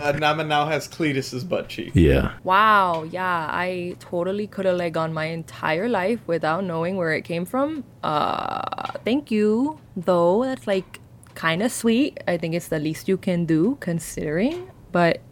Adnama 0.00 0.46
now 0.46 0.66
has 0.66 0.88
Cletus's 0.88 1.44
butt 1.44 1.68
cheek. 1.68 1.92
Yeah. 1.94 2.32
Wow, 2.44 3.04
yeah, 3.04 3.48
I 3.50 3.96
totally 4.00 4.46
could 4.46 4.66
have 4.66 4.76
like 4.76 4.92
gone 4.92 5.12
my 5.14 5.26
entire 5.26 5.88
life 5.88 6.20
without 6.26 6.64
knowing 6.64 6.96
where 6.96 7.12
it 7.14 7.22
came 7.22 7.46
from. 7.46 7.84
Uh, 8.02 8.92
thank 9.04 9.30
you, 9.30 9.78
though. 9.96 10.44
That's 10.44 10.66
like 10.66 10.99
kind 11.40 11.62
of 11.62 11.72
sweet. 11.72 12.20
I 12.28 12.36
think 12.36 12.54
it's 12.54 12.68
the 12.68 12.78
least 12.78 13.08
you 13.08 13.16
can 13.16 13.46
do 13.46 13.78
considering. 13.80 14.70
But 14.92 15.22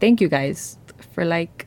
thank 0.00 0.20
you 0.20 0.28
guys 0.28 0.76
for 1.14 1.24
like 1.24 1.66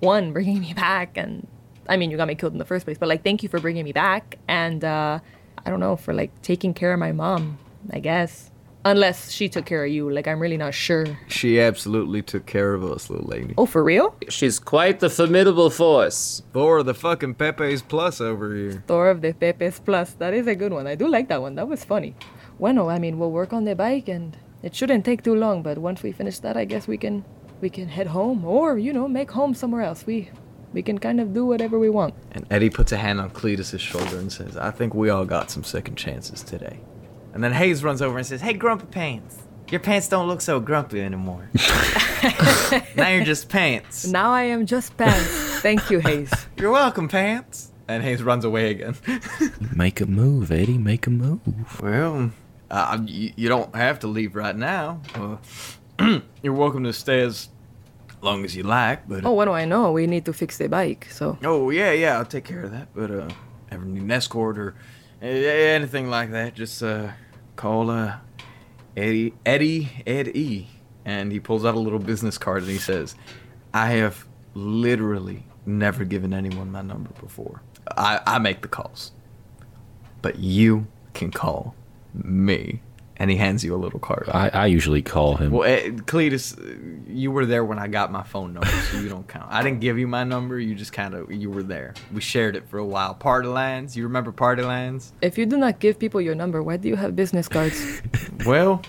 one 0.00 0.32
bringing 0.32 0.60
me 0.60 0.72
back 0.74 1.16
and 1.16 1.46
I 1.88 1.96
mean, 1.96 2.10
you 2.10 2.16
got 2.16 2.26
me 2.26 2.34
killed 2.34 2.52
in 2.52 2.58
the 2.58 2.64
first 2.72 2.84
place, 2.84 2.98
but 2.98 3.08
like 3.08 3.22
thank 3.22 3.44
you 3.44 3.48
for 3.48 3.60
bringing 3.60 3.84
me 3.84 3.92
back 3.92 4.38
and 4.48 4.82
uh 4.84 5.20
I 5.64 5.70
don't 5.70 5.78
know 5.78 5.94
for 5.94 6.12
like 6.12 6.32
taking 6.42 6.74
care 6.74 6.92
of 6.92 6.98
my 6.98 7.12
mom, 7.12 7.58
I 7.92 8.00
guess. 8.00 8.50
Unless 8.84 9.30
she 9.30 9.48
took 9.48 9.66
care 9.66 9.84
of 9.84 9.90
you, 9.92 10.10
like 10.10 10.26
I'm 10.26 10.40
really 10.40 10.56
not 10.56 10.74
sure. 10.74 11.06
She 11.28 11.60
absolutely 11.60 12.22
took 12.22 12.44
care 12.46 12.74
of 12.74 12.82
us, 12.82 13.08
little 13.10 13.26
lady. 13.26 13.54
Oh, 13.56 13.66
for 13.66 13.84
real? 13.84 14.16
She's 14.28 14.58
quite 14.58 14.98
the 14.98 15.10
formidable 15.10 15.70
force. 15.70 16.42
Four 16.52 16.78
of 16.78 16.86
the 16.86 16.94
fucking 16.94 17.34
Pepe's 17.34 17.82
Plus 17.82 18.20
over 18.20 18.54
here. 18.54 18.82
Thor 18.88 19.10
of 19.10 19.20
the 19.20 19.32
Pepe's 19.32 19.78
Plus. 19.78 20.14
That 20.14 20.32
is 20.34 20.46
a 20.48 20.54
good 20.54 20.72
one. 20.72 20.86
I 20.88 20.96
do 20.96 21.06
like 21.06 21.28
that 21.28 21.40
one. 21.40 21.54
That 21.54 21.68
was 21.68 21.84
funny. 21.84 22.14
Bueno, 22.58 22.88
I 22.88 22.98
mean, 22.98 23.18
we'll 23.18 23.30
work 23.30 23.52
on 23.52 23.64
the 23.64 23.74
bike 23.74 24.08
and 24.08 24.36
it 24.62 24.74
shouldn't 24.74 25.04
take 25.04 25.22
too 25.22 25.34
long, 25.34 25.62
but 25.62 25.78
once 25.78 26.02
we 26.02 26.12
finish 26.12 26.38
that, 26.40 26.56
I 26.56 26.64
guess 26.64 26.88
we 26.88 26.98
can 26.98 27.24
we 27.60 27.70
can 27.70 27.88
head 27.88 28.08
home 28.08 28.44
or, 28.44 28.78
you 28.78 28.92
know, 28.92 29.08
make 29.08 29.30
home 29.30 29.54
somewhere 29.54 29.82
else. 29.82 30.06
We 30.06 30.30
we 30.72 30.82
can 30.82 30.98
kind 30.98 31.20
of 31.20 31.32
do 31.32 31.46
whatever 31.46 31.78
we 31.78 31.88
want. 31.88 32.14
And 32.32 32.46
Eddie 32.50 32.70
puts 32.70 32.92
a 32.92 32.96
hand 32.96 33.20
on 33.20 33.30
Cletus's 33.30 33.80
shoulder 33.80 34.18
and 34.18 34.30
says, 34.30 34.56
I 34.56 34.70
think 34.70 34.94
we 34.94 35.08
all 35.10 35.24
got 35.24 35.50
some 35.50 35.64
second 35.64 35.96
chances 35.96 36.42
today. 36.42 36.80
And 37.32 37.42
then 37.42 37.52
Hayes 37.52 37.84
runs 37.84 38.02
over 38.02 38.18
and 38.18 38.26
says, 38.26 38.40
Hey, 38.40 38.52
Grumpy 38.54 38.86
Pants, 38.86 39.38
your 39.70 39.80
pants 39.80 40.08
don't 40.08 40.28
look 40.28 40.40
so 40.40 40.60
grumpy 40.60 41.00
anymore. 41.00 41.50
now 42.96 43.08
you're 43.08 43.24
just 43.24 43.48
pants. 43.48 44.06
Now 44.06 44.32
I 44.32 44.44
am 44.44 44.66
just 44.66 44.96
pants. 44.96 45.60
Thank 45.60 45.90
you, 45.90 46.00
Hayes. 46.00 46.32
You're 46.56 46.70
welcome, 46.70 47.08
Pants. 47.08 47.72
And 47.88 48.02
Hayes 48.02 48.22
runs 48.22 48.44
away 48.44 48.70
again. 48.70 48.96
Make 49.74 50.00
a 50.00 50.06
move, 50.06 50.52
Eddie. 50.52 50.78
Make 50.78 51.06
a 51.06 51.10
move. 51.10 51.40
well, 51.82 52.30
uh, 52.70 52.98
you, 53.04 53.32
you 53.36 53.48
don't 53.48 53.74
have 53.74 54.00
to 54.00 54.06
leave 54.06 54.34
right 54.34 54.56
now. 54.56 55.00
Uh, 55.14 56.20
you're 56.42 56.52
welcome 56.52 56.84
to 56.84 56.92
stay 56.92 57.20
as 57.20 57.48
long 58.20 58.44
as 58.44 58.54
you 58.56 58.62
like, 58.62 59.08
but. 59.08 59.24
Oh, 59.24 59.32
what 59.32 59.46
do 59.46 59.52
I 59.52 59.64
know? 59.64 59.92
We 59.92 60.06
need 60.06 60.24
to 60.26 60.32
fix 60.32 60.58
the 60.58 60.68
bike, 60.68 61.08
so. 61.10 61.38
Oh 61.42 61.70
yeah, 61.70 61.92
yeah, 61.92 62.18
I'll 62.18 62.24
take 62.24 62.44
care 62.44 62.62
of 62.62 62.70
that. 62.72 62.88
But 62.94 63.10
uh, 63.10 63.28
ever 63.70 63.84
need 63.84 64.02
an 64.02 64.10
escort 64.10 64.58
or 64.58 64.74
uh, 65.22 65.26
anything 65.26 66.10
like 66.10 66.30
that, 66.32 66.54
just 66.54 66.82
uh, 66.82 67.12
call 67.56 67.90
uh, 67.90 68.16
Eddie, 68.96 69.34
Eddie, 69.46 69.88
Ed 70.06 70.28
E, 70.36 70.68
and 71.04 71.32
he 71.32 71.40
pulls 71.40 71.64
out 71.64 71.74
a 71.74 71.80
little 71.80 71.98
business 71.98 72.38
card 72.38 72.62
and 72.62 72.70
he 72.70 72.78
says, 72.78 73.14
"I 73.72 73.90
have 73.92 74.26
literally 74.54 75.44
never 75.66 76.04
given 76.04 76.32
anyone 76.34 76.70
my 76.72 76.82
number 76.82 77.10
before. 77.20 77.62
I 77.96 78.20
I 78.26 78.38
make 78.38 78.62
the 78.62 78.68
calls, 78.68 79.12
but 80.22 80.38
you 80.38 80.86
can 81.14 81.30
call 81.30 81.74
me." 82.14 82.82
And 83.20 83.30
he 83.32 83.36
hands 83.36 83.64
you 83.64 83.74
a 83.74 83.76
little 83.76 83.98
card. 83.98 84.28
I, 84.32 84.48
I 84.50 84.66
usually 84.66 85.02
call 85.02 85.34
him. 85.34 85.50
Well, 85.50 85.64
eh, 85.68 85.88
Cletus, 85.90 86.56
uh, 86.56 87.02
you 87.08 87.32
were 87.32 87.46
there 87.46 87.64
when 87.64 87.76
I 87.76 87.88
got 87.88 88.12
my 88.12 88.22
phone 88.22 88.52
number, 88.52 88.68
so 88.68 89.00
you 89.00 89.08
don't 89.08 89.26
count. 89.26 89.46
I 89.50 89.60
didn't 89.64 89.80
give 89.80 89.98
you 89.98 90.06
my 90.06 90.22
number. 90.22 90.56
You 90.60 90.76
just 90.76 90.92
kind 90.92 91.14
of 91.14 91.28
you 91.32 91.50
were 91.50 91.64
there. 91.64 91.94
We 92.12 92.20
shared 92.20 92.54
it 92.54 92.68
for 92.68 92.78
a 92.78 92.84
while. 92.84 93.14
Party 93.14 93.48
lines. 93.48 93.96
You 93.96 94.04
remember 94.04 94.30
party 94.30 94.62
lines? 94.62 95.12
If 95.20 95.36
you 95.36 95.46
do 95.46 95.56
not 95.56 95.80
give 95.80 95.98
people 95.98 96.20
your 96.20 96.36
number, 96.36 96.62
why 96.62 96.76
do 96.76 96.86
you 96.88 96.94
have 96.94 97.16
business 97.16 97.48
cards? 97.48 98.02
Well, 98.46 98.82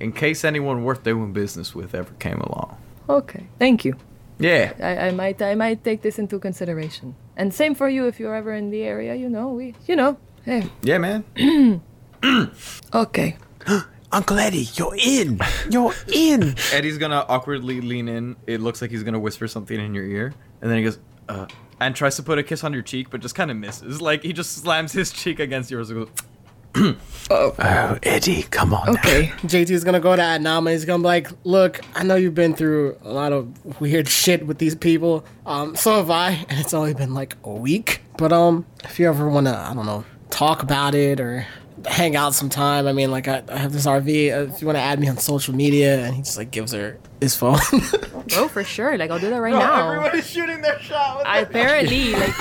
in 0.00 0.12
case 0.12 0.44
anyone 0.46 0.82
worth 0.82 1.02
doing 1.04 1.34
business 1.34 1.74
with 1.74 1.94
ever 1.94 2.14
came 2.14 2.40
along. 2.40 2.78
okay, 3.08 3.46
thank 3.58 3.84
you. 3.84 3.96
Yeah. 4.38 4.72
I, 4.80 5.08
I 5.08 5.10
might 5.10 5.42
I 5.42 5.54
might 5.56 5.84
take 5.84 6.00
this 6.00 6.18
into 6.18 6.38
consideration. 6.38 7.14
And 7.36 7.52
same 7.52 7.74
for 7.74 7.88
you 7.90 8.06
if 8.06 8.18
you're 8.18 8.34
ever 8.34 8.54
in 8.54 8.70
the 8.70 8.82
area, 8.82 9.14
you 9.14 9.28
know, 9.28 9.48
we 9.50 9.74
you 9.86 9.94
know. 9.94 10.16
Hey. 10.46 10.70
Yeah, 10.82 10.96
man. 10.98 11.24
Okay. 12.94 13.36
Uncle 14.12 14.38
Eddie, 14.38 14.68
you're 14.74 14.94
in. 14.94 15.40
You're 15.70 15.94
in. 16.12 16.54
Eddie's 16.72 16.98
gonna 16.98 17.24
awkwardly 17.28 17.80
lean 17.80 18.08
in. 18.08 18.36
It 18.46 18.60
looks 18.60 18.82
like 18.82 18.90
he's 18.90 19.02
gonna 19.02 19.18
whisper 19.18 19.48
something 19.48 19.80
in 19.80 19.94
your 19.94 20.04
ear, 20.04 20.34
and 20.60 20.70
then 20.70 20.76
he 20.78 20.84
goes, 20.84 20.98
uh, 21.30 21.46
and 21.80 21.96
tries 21.96 22.16
to 22.16 22.22
put 22.22 22.38
a 22.38 22.42
kiss 22.42 22.62
on 22.64 22.72
your 22.74 22.82
cheek, 22.82 23.08
but 23.10 23.20
just 23.20 23.34
kind 23.34 23.50
of 23.50 23.56
misses. 23.56 24.02
Like 24.02 24.22
he 24.22 24.32
just 24.34 24.52
slams 24.58 24.92
his 24.92 25.10
cheek 25.10 25.40
against 25.40 25.70
yours 25.70 25.88
and 25.90 26.06
goes, 26.74 26.96
Oh, 27.30 27.98
Eddie, 28.02 28.42
come 28.44 28.74
on. 28.74 28.90
Okay. 28.90 29.32
JT's 29.44 29.84
gonna 29.84 30.00
go 30.00 30.14
to 30.14 30.20
Adnama. 30.22 30.72
He's 30.72 30.84
gonna 30.84 31.02
be 31.02 31.06
like, 31.06 31.28
look, 31.44 31.80
I 31.94 32.02
know 32.02 32.14
you've 32.16 32.34
been 32.34 32.54
through 32.54 32.98
a 33.02 33.10
lot 33.10 33.32
of 33.32 33.80
weird 33.80 34.08
shit 34.08 34.46
with 34.46 34.58
these 34.58 34.74
people. 34.74 35.24
Um, 35.46 35.74
so 35.76 35.96
have 35.96 36.10
I, 36.10 36.30
and 36.48 36.60
it's 36.60 36.74
only 36.74 36.92
been 36.94 37.14
like 37.14 37.36
a 37.44 37.50
week. 37.50 38.02
But 38.18 38.32
um, 38.32 38.66
if 38.84 38.98
you 38.98 39.08
ever 39.08 39.28
wanna, 39.28 39.66
I 39.70 39.72
don't 39.74 39.86
know, 39.86 40.04
talk 40.30 40.62
about 40.62 40.94
it 40.94 41.20
or 41.20 41.46
hang 41.86 42.16
out 42.16 42.34
sometime, 42.34 42.86
I 42.86 42.92
mean, 42.92 43.10
like 43.10 43.28
I, 43.28 43.42
I 43.48 43.58
have 43.58 43.72
this 43.72 43.86
RV. 43.86 44.32
Uh, 44.32 44.52
if 44.52 44.60
you 44.60 44.66
wanna 44.66 44.78
add 44.80 45.00
me 45.00 45.08
on 45.08 45.16
social 45.18 45.54
media, 45.54 46.04
and 46.04 46.14
he 46.14 46.22
just 46.22 46.36
like 46.38 46.50
gives 46.50 46.72
her 46.72 46.98
his 47.22 47.36
phone. 47.36 47.58
Oh, 48.36 48.48
for 48.48 48.62
sure. 48.64 48.96
Like 48.96 49.10
I'll 49.10 49.18
do 49.18 49.28
that 49.28 49.42
right 49.42 49.52
now. 49.52 49.90
Everybody's 49.90 50.30
shooting 50.30 50.62
their 50.62 50.78
shot. 50.78 51.18
With 51.18 51.26
I 51.26 51.40
apparently 51.40 52.12
like 52.12 52.34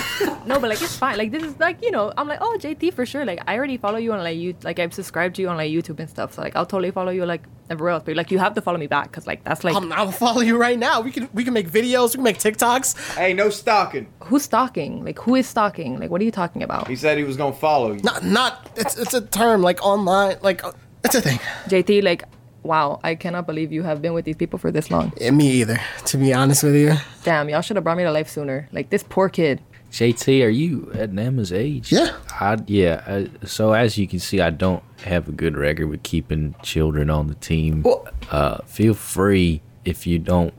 no, 0.46 0.60
but 0.60 0.70
like 0.70 0.82
it's 0.82 0.96
fine. 0.96 1.18
Like 1.18 1.32
this 1.32 1.44
is 1.44 1.60
like 1.60 1.82
you 1.82 1.92
know 1.92 2.14
I'm 2.16 2.28
like 2.28 2.38
oh 2.40 2.56
JT 2.62 2.94
for 2.94 3.06
sure. 3.06 3.26
Like 3.26 3.42
I 3.48 3.58
already 3.58 3.78
follow 3.78 3.98
you 3.98 4.14
on 4.14 4.20
like 4.20 4.38
you 4.38 4.56
like 4.64 4.78
I've 4.80 4.94
subscribed 4.94 5.36
to 5.38 5.42
you 5.42 5.50
on 5.50 5.58
like 5.58 5.72
YouTube 5.72 6.00
and 6.00 6.10
stuff. 6.10 6.34
So 6.36 6.44
like 6.44 6.56
I'll 6.56 6.68
totally 6.68 6.92
follow 6.92 7.12
you 7.12 7.26
like 7.26 7.44
everywhere 7.70 7.94
else. 7.94 8.04
But 8.06 8.16
like 8.16 8.32
you 8.32 8.38
have 8.38 8.54
to 8.54 8.62
follow 8.62 8.78
me 8.78 8.88
back 8.88 9.10
because 9.10 9.26
like 9.28 9.44
that's 9.44 9.64
like 9.64 9.76
I'm, 9.76 9.92
I'll 9.92 10.12
follow 10.12 10.42
you 10.42 10.56
right 10.58 10.78
now. 10.78 11.02
We 11.02 11.12
can 11.12 11.28
we 11.34 11.44
can 11.44 11.54
make 11.54 11.70
videos. 11.70 12.10
We 12.10 12.18
can 12.18 12.24
make 12.24 12.38
TikToks. 12.38 13.16
Hey, 13.16 13.34
no 13.34 13.50
stalking. 13.50 14.08
who's 14.26 14.44
stalking? 14.44 15.04
Like 15.04 15.20
who 15.20 15.36
is 15.36 15.48
stalking? 15.48 16.00
Like 16.00 16.12
what 16.12 16.22
are 16.22 16.26
you 16.26 16.32
talking 16.32 16.62
about? 16.64 16.88
He 16.88 16.96
said 16.96 17.18
he 17.18 17.24
was 17.24 17.38
gonna 17.38 17.56
follow 17.56 17.92
you. 17.94 18.02
Not 18.04 18.24
not. 18.24 18.72
It's 18.78 18.98
it's 18.98 19.16
a 19.16 19.22
term 19.22 19.62
like 19.62 19.84
online. 19.84 20.38
Like 20.42 20.62
it's 21.04 21.16
a 21.16 21.22
thing. 21.22 21.40
JT 21.68 22.04
like 22.04 22.24
wow 22.64 23.00
I 23.04 23.16
cannot 23.16 23.48
believe 23.48 23.72
you 23.72 23.84
have 23.84 24.02
been 24.02 24.14
with 24.14 24.26
these 24.26 24.36
people 24.36 24.60
for 24.60 24.72
this 24.72 24.92
long. 24.92 25.14
Me 25.20 25.52
either. 25.62 25.80
To 26.06 26.18
be 26.18 26.34
honest 26.34 26.64
with 26.64 26.76
you. 26.76 26.94
Damn, 27.24 27.50
y'all 27.50 27.62
should 27.62 27.76
have 27.78 27.84
brought 27.84 27.98
me 27.98 28.04
to 28.04 28.12
life 28.12 28.30
sooner. 28.30 28.68
Like 28.72 28.90
this 28.90 29.04
poor 29.04 29.30
kid. 29.30 29.62
JT, 29.92 30.46
are 30.46 30.50
you 30.50 30.90
Adnama's 30.94 31.52
age? 31.52 31.92
Yeah. 31.92 32.16
I, 32.40 32.58
yeah. 32.66 33.04
I, 33.06 33.46
so 33.46 33.74
as 33.74 33.98
you 33.98 34.08
can 34.08 34.20
see, 34.20 34.40
I 34.40 34.50
don't 34.50 34.82
have 35.04 35.28
a 35.28 35.34
good 35.34 35.58
record 35.58 35.88
with 35.88 36.02
keeping 36.04 36.56
children 36.64 37.10
on 37.10 37.28
the 37.28 37.36
team. 37.36 37.86
Uh, 38.30 38.60
feel 38.60 38.94
free 38.94 39.62
if 39.84 40.08
you 40.08 40.18
don't 40.18 40.54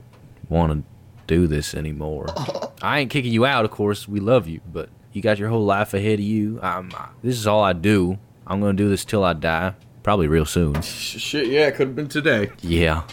want 0.49 0.71
to 0.71 0.83
do 1.25 1.47
this 1.47 1.73
anymore. 1.73 2.27
I 2.83 2.99
ain't 2.99 3.09
kicking 3.09 3.33
you 3.33 3.45
out, 3.45 3.65
of 3.65 3.71
course. 3.71 4.07
We 4.07 4.19
love 4.19 4.47
you, 4.47 4.61
but 4.71 4.89
you 5.13 5.21
got 5.23 5.39
your 5.39 5.49
whole 5.49 5.65
life 5.65 5.95
ahead 5.95 6.19
of 6.19 6.25
you. 6.25 6.59
I'm, 6.61 6.91
this 7.23 7.35
is 7.35 7.47
all 7.47 7.63
I 7.63 7.73
do. 7.73 8.19
I'm 8.45 8.59
gonna 8.59 8.73
do 8.73 8.89
this 8.89 9.03
till 9.03 9.23
I 9.23 9.33
die. 9.33 9.73
Probably 10.03 10.27
real 10.27 10.45
soon. 10.45 10.81
Shit, 10.81 11.47
yeah, 11.47 11.67
it 11.67 11.75
could 11.75 11.87
have 11.87 11.95
been 11.95 12.09
today. 12.09 12.51
Yeah. 12.61 13.03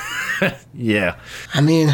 yeah. 0.74 1.16
I 1.54 1.60
mean, 1.60 1.88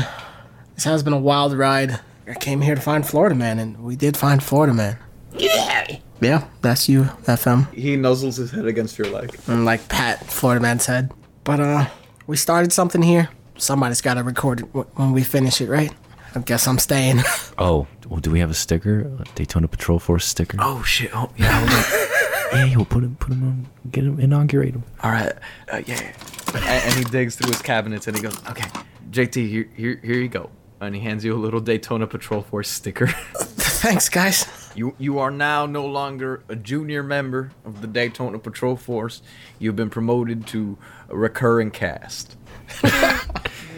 this 0.74 0.84
has 0.84 1.03
been 1.03 1.12
a 1.12 1.18
wild 1.18 1.53
ride. 1.57 1.99
I 2.28 2.34
came 2.34 2.61
here 2.61 2.74
to 2.76 2.80
find 2.80 3.07
Florida 3.07 3.34
Man, 3.34 3.59
and 3.59 3.78
we 3.82 3.97
did 3.97 4.16
find 4.16 4.42
Florida 4.42 4.72
Man. 4.72 4.99
Yeah. 5.36 5.97
Yeah, 6.20 6.47
that's 6.62 6.88
you, 6.88 7.03
FM. 7.24 7.72
He 7.74 7.97
nuzzles 7.97 8.38
his 8.38 8.51
head 8.51 8.64
against 8.66 8.97
your 8.99 9.09
leg. 9.09 9.36
And 9.49 9.64
like 9.64 9.86
pat 9.88 10.24
Florida 10.26 10.61
Man's 10.62 10.86
head. 10.86 11.12
But 11.44 11.61
uh, 11.61 11.86
we 12.26 12.36
started 12.36 12.72
something 12.72 13.03
here. 13.03 13.28
Somebody's 13.59 14.01
got 14.01 14.14
to 14.14 14.22
record 14.22 14.61
it 14.61 14.66
wh- 14.72 14.99
when 14.99 15.12
we 15.12 15.22
finish 15.22 15.61
it, 15.61 15.68
right? 15.68 15.92
I 16.34 16.40
guess 16.40 16.66
I'm 16.66 16.78
staying. 16.78 17.20
Oh, 17.59 17.86
well, 18.07 18.20
do 18.20 18.30
we 18.30 18.40
have 18.40 18.51
a 18.51 18.55
sticker? 18.55 19.01
A 19.18 19.24
Daytona 19.34 19.66
Patrol 19.66 19.99
Force 19.99 20.26
sticker? 20.26 20.59
Oh 20.61 20.82
shit! 20.82 21.11
Oh 21.14 21.30
yeah. 21.38 21.59
Hold 22.51 22.62
on. 22.62 22.68
yeah, 22.70 22.76
we'll 22.76 22.84
put 22.84 23.05
him, 23.05 23.16
put 23.16 23.32
him 23.32 23.42
on, 23.44 23.66
get 23.90 24.05
him, 24.05 24.18
inaugurate 24.20 24.74
him. 24.74 24.84
All 25.03 25.11
right. 25.11 25.32
Uh, 25.72 25.82
yeah. 25.86 26.12
and, 26.55 26.64
and 26.64 26.94
he 26.94 27.05
digs 27.05 27.36
through 27.36 27.51
his 27.51 27.62
cabinets 27.62 28.07
and 28.07 28.16
he 28.16 28.22
goes, 28.22 28.36
"Okay, 28.49 28.68
JT, 29.11 29.49
here, 29.49 29.68
here, 29.76 30.01
here 30.03 30.16
you 30.20 30.28
go." 30.28 30.51
And 30.80 30.94
he 30.94 31.01
hands 31.01 31.24
you 31.24 31.34
a 31.34 31.38
little 31.38 31.61
Daytona 31.61 32.07
Patrol 32.07 32.42
Force 32.42 32.68
sticker. 32.68 33.07
Thanks, 33.36 34.09
guys. 34.09 34.47
You 34.74 34.94
you 34.99 35.18
are 35.20 35.30
now 35.30 35.64
no 35.66 35.86
longer 35.86 36.42
a 36.49 36.57
junior 36.57 37.03
member 37.03 37.51
of 37.64 37.80
the 37.80 37.86
Daytona 37.86 38.38
Patrol 38.38 38.76
Force. 38.76 39.22
You've 39.59 39.76
been 39.76 39.88
promoted 39.90 40.47
to 40.49 40.76
a 41.09 41.16
recurring 41.16 41.70
cast. 41.70 42.36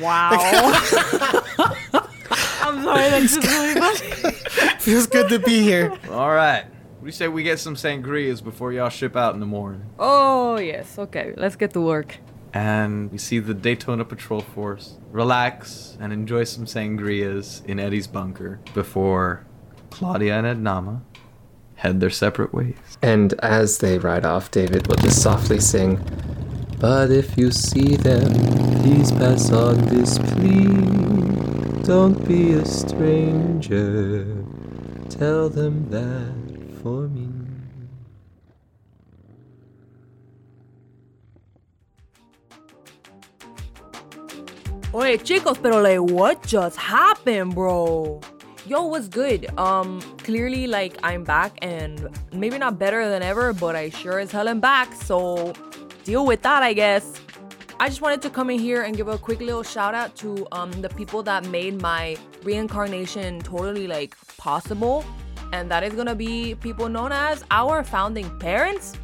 Wow. 0.00 0.30
I'm 2.62 2.84
sorry, 2.84 3.10
that's 3.10 3.34
just 3.34 3.46
really 3.48 3.74
funny. 3.80 4.32
Feels 4.78 5.08
good 5.08 5.28
to 5.30 5.40
be 5.40 5.60
here. 5.62 5.92
All 6.10 6.30
right. 6.30 6.64
What 6.99 7.03
do 7.03 7.07
you 7.07 7.12
say 7.12 7.28
we 7.28 7.44
get 7.44 7.61
some 7.61 7.76
sangrias 7.76 8.42
before 8.42 8.72
y'all 8.72 8.88
ship 8.88 9.14
out 9.14 9.32
in 9.32 9.38
the 9.38 9.46
morning? 9.46 9.82
Oh 10.01 10.59
yes, 10.59 10.99
okay. 10.99 11.32
Let's 11.36 11.55
get 11.55 11.72
to 11.74 11.80
work. 11.80 12.18
And 12.53 13.12
we 13.12 13.18
see 13.18 13.38
the 13.38 13.55
Daytona 13.55 14.05
Patrol 14.05 14.40
Force 14.40 14.96
relax 15.12 15.96
and 16.01 16.12
enjoy 16.12 16.42
some 16.42 16.64
sangrias 16.64 17.64
in 17.66 17.78
Eddie's 17.78 18.09
bunker 18.09 18.59
before 18.74 19.46
Claudia 19.90 20.40
and 20.40 20.44
Adnama 20.44 21.03
head 21.76 22.01
their 22.01 22.11
separate 22.11 22.53
ways. 22.53 22.74
And 23.01 23.32
as 23.34 23.78
they 23.78 23.99
ride 23.99 24.24
off, 24.24 24.51
David 24.51 24.88
will 24.88 24.96
just 24.96 25.22
softly 25.22 25.61
sing, 25.61 26.01
But 26.80 27.12
if 27.12 27.38
you 27.38 27.53
see 27.53 27.94
them, 27.94 28.32
please 28.82 29.12
pass 29.12 29.53
on 29.53 29.76
this 29.86 30.18
plea. 30.18 30.64
Don't 31.84 32.26
be 32.26 32.55
a 32.55 32.64
stranger. 32.64 34.26
Tell 35.09 35.49
them 35.49 35.88
that 35.90 36.47
me. 36.89 37.28
Wait, 44.93 45.22
chicos, 45.22 45.62
pero 45.62 45.80
like, 45.80 46.01
what 46.01 46.43
just 46.47 46.76
happened, 46.76 47.55
bro? 47.55 48.20
Yo, 48.66 48.86
what's 48.86 49.09
good? 49.09 49.47
Um, 49.59 50.01
clearly, 50.18 50.66
like, 50.66 50.99
I'm 51.03 51.24
back 51.24 51.59
and 51.62 52.09
maybe 52.32 52.59
not 52.59 52.78
better 52.78 53.09
than 53.09 53.22
ever, 53.22 53.53
but 53.53 53.76
I 53.76 53.91
sure 53.91 54.18
as 54.18 54.32
hell 54.32 54.49
am 54.49 54.61
back, 54.61 54.93
so 54.95 55.53
deal 56.05 56.26
with 56.26 56.43
that, 56.43 56.62
I 56.62 56.72
guess. 56.72 57.20
I 57.80 57.89
just 57.89 58.01
wanted 58.01 58.22
to 58.22 58.30
come 58.30 58.51
in 58.51 58.59
here 58.59 58.82
and 58.82 58.97
give 58.97 59.09
a 59.09 59.18
quick 59.18 59.41
little 59.41 59.62
shout 59.62 59.95
out 59.95 60.16
to 60.16 60.49
um 60.51 60.72
the 60.82 60.89
people 60.89 61.22
that 61.22 61.47
made 61.47 61.80
my 61.80 62.16
reincarnation 62.43 63.41
totally 63.41 63.86
like 63.86 64.16
possible, 64.36 65.05
and 65.53 65.70
that 65.70 65.82
is 65.82 65.94
gonna 65.94 66.14
be 66.14 66.55
people 66.57 66.88
known 66.88 67.12
as 67.12 67.44
our 67.51 67.82
founding 67.82 68.28
parents. 68.38 68.94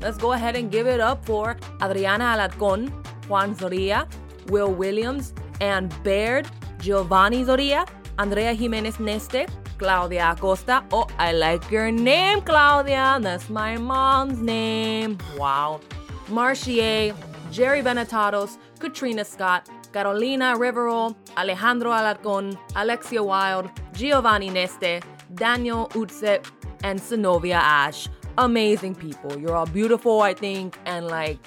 Let's 0.00 0.18
go 0.18 0.32
ahead 0.32 0.56
and 0.56 0.70
give 0.70 0.86
it 0.86 1.00
up 1.00 1.24
for 1.24 1.56
Adriana 1.80 2.24
Alarcon, 2.34 2.90
Juan 3.28 3.54
Zoria, 3.54 4.08
Will 4.48 4.72
Williams, 4.72 5.32
Ann 5.60 5.88
Baird, 6.02 6.48
Giovanni 6.78 7.44
Zoria, 7.44 7.86
Andrea 8.18 8.52
Jimenez 8.52 8.96
Neste, 8.96 9.48
Claudia 9.78 10.32
Acosta. 10.32 10.84
Oh, 10.92 11.06
I 11.18 11.32
like 11.32 11.70
your 11.70 11.90
name, 11.90 12.40
Claudia. 12.42 13.18
That's 13.20 13.48
my 13.48 13.76
mom's 13.76 14.40
name. 14.40 15.18
Wow. 15.36 15.80
Marchier, 16.28 17.14
Jerry 17.50 17.82
Benetatos, 17.82 18.58
Katrina 18.78 19.24
Scott, 19.24 19.68
Carolina 19.92 20.56
Rivero, 20.56 21.14
Alejandro 21.36 21.90
Alarcon, 21.90 22.56
Alexia 22.76 23.22
Wild, 23.22 23.70
Giovanni 23.92 24.50
Neste, 24.50 25.02
Daniel 25.34 25.88
Utset, 25.88 26.46
and 26.84 27.00
Sinovia 27.00 27.54
Ash. 27.54 28.08
Amazing 28.38 28.94
people. 28.94 29.38
You're 29.38 29.54
all 29.56 29.66
beautiful, 29.66 30.22
I 30.22 30.34
think, 30.34 30.78
and 30.86 31.06
like 31.06 31.38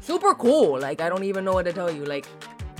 super 0.00 0.34
cool. 0.34 0.78
Like, 0.78 1.00
I 1.00 1.08
don't 1.08 1.24
even 1.24 1.44
know 1.44 1.54
what 1.54 1.64
to 1.64 1.72
tell 1.72 1.90
you. 1.90 2.04
Like, 2.04 2.26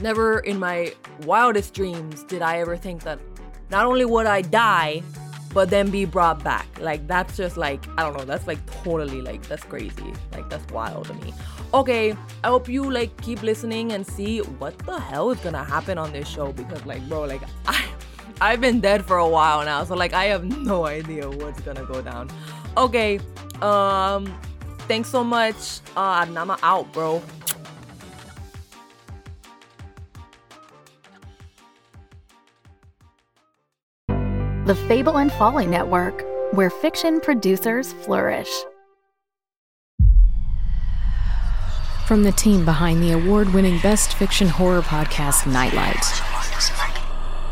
never 0.00 0.40
in 0.40 0.58
my 0.58 0.92
wildest 1.24 1.74
dreams 1.74 2.24
did 2.24 2.42
I 2.42 2.58
ever 2.58 2.76
think 2.76 3.02
that 3.04 3.18
not 3.70 3.86
only 3.86 4.04
would 4.04 4.26
I 4.26 4.42
die, 4.42 5.02
but 5.54 5.70
then 5.70 5.90
be 5.90 6.04
brought 6.04 6.42
back. 6.42 6.66
Like, 6.80 7.06
that's 7.06 7.36
just 7.36 7.56
like, 7.56 7.86
I 7.98 8.02
don't 8.02 8.16
know, 8.16 8.24
that's 8.24 8.46
like 8.46 8.58
totally 8.82 9.20
like, 9.20 9.42
that's 9.48 9.64
crazy. 9.64 10.12
Like, 10.32 10.48
that's 10.50 10.70
wild 10.72 11.06
to 11.06 11.14
me. 11.14 11.32
Okay, 11.74 12.14
I 12.44 12.48
hope 12.48 12.68
you 12.68 12.90
like 12.90 13.18
keep 13.22 13.42
listening 13.42 13.92
and 13.92 14.06
see 14.06 14.40
what 14.40 14.78
the 14.80 14.98
hell 14.98 15.30
is 15.30 15.38
gonna 15.40 15.64
happen 15.64 15.96
on 15.98 16.12
this 16.12 16.28
show 16.28 16.52
because, 16.52 16.84
like, 16.84 17.06
bro, 17.08 17.24
like, 17.24 17.42
I. 17.66 17.84
I've 18.42 18.60
been 18.60 18.80
dead 18.80 19.04
for 19.04 19.18
a 19.18 19.28
while 19.28 19.64
now, 19.64 19.84
so 19.84 19.94
like 19.94 20.14
I 20.14 20.24
have 20.24 20.44
no 20.44 20.84
idea 20.84 21.30
what's 21.30 21.60
gonna 21.60 21.84
go 21.84 22.02
down. 22.02 22.28
Okay, 22.76 23.20
um, 23.60 24.26
thanks 24.88 25.08
so 25.08 25.22
much. 25.22 25.78
Uh, 25.96 26.24
Nama 26.24 26.58
out, 26.64 26.92
bro. 26.92 27.22
The 34.66 34.74
Fable 34.88 35.18
and 35.18 35.32
Folly 35.32 35.66
Network, 35.66 36.24
where 36.52 36.68
fiction 36.68 37.20
producers 37.20 37.92
flourish. 37.92 38.50
From 42.08 42.24
the 42.24 42.32
team 42.32 42.64
behind 42.64 43.04
the 43.04 43.12
award 43.12 43.54
winning 43.54 43.78
Best 43.78 44.14
Fiction 44.14 44.48
Horror 44.48 44.82
podcast, 44.82 45.46
Nightlight. 45.46 46.31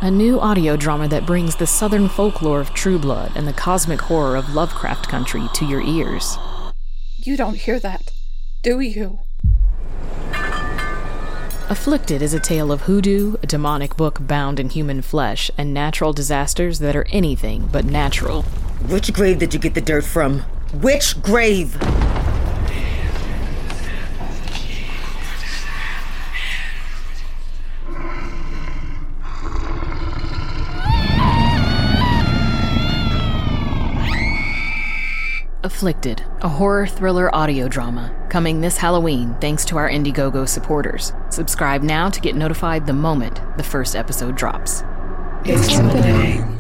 A 0.03 0.11
new 0.11 0.41
audio 0.41 0.77
drama 0.77 1.09
that 1.09 1.27
brings 1.27 1.57
the 1.57 1.67
southern 1.67 2.09
folklore 2.09 2.59
of 2.59 2.73
True 2.73 2.99
Blood 2.99 3.33
and 3.35 3.47
the 3.47 3.53
cosmic 3.53 4.01
horror 4.01 4.35
of 4.35 4.55
Lovecraft 4.55 5.11
Country 5.11 5.43
to 5.53 5.67
your 5.67 5.83
ears. 5.83 6.39
You 7.19 7.37
don't 7.37 7.57
hear 7.57 7.79
that, 7.81 8.11
do 8.63 8.81
you? 8.81 9.19
Afflicted 11.69 12.23
is 12.23 12.33
a 12.33 12.41
tale 12.41 12.73
of 12.73 12.81
hoodoo, 12.81 13.37
a 13.43 13.47
demonic 13.47 13.95
book 13.99 14.27
bound 14.27 14.59
in 14.59 14.71
human 14.71 15.03
flesh, 15.03 15.51
and 15.59 15.75
natural 15.75 16.15
disasters 16.15 16.79
that 16.79 16.97
are 16.97 17.07
anything 17.11 17.69
but 17.71 17.85
natural. 17.85 18.45
Which 18.89 19.13
grave 19.13 19.39
did 19.39 19.53
you 19.53 19.61
get 19.61 19.75
the 19.75 19.83
dirt 19.83 20.05
from? 20.05 20.41
Which 20.81 21.21
grave? 21.21 21.77
Afflicted, 35.63 36.25
a 36.41 36.49
horror 36.49 36.87
thriller 36.87 37.35
audio 37.35 37.69
drama, 37.69 38.15
coming 38.31 38.63
this 38.63 38.79
Halloween 38.79 39.37
thanks 39.43 39.63
to 39.67 39.77
our 39.77 39.91
Indiegogo 39.91 40.49
supporters. 40.49 41.13
Subscribe 41.29 41.83
now 41.83 42.09
to 42.09 42.21
get 42.23 42.35
notified 42.35 42.87
the 42.87 42.95
moment 42.95 43.43
the 43.59 43.63
first 43.63 43.95
episode 43.95 44.37
drops. 44.37 44.83
It's 45.45 45.69
happening. 45.69 46.60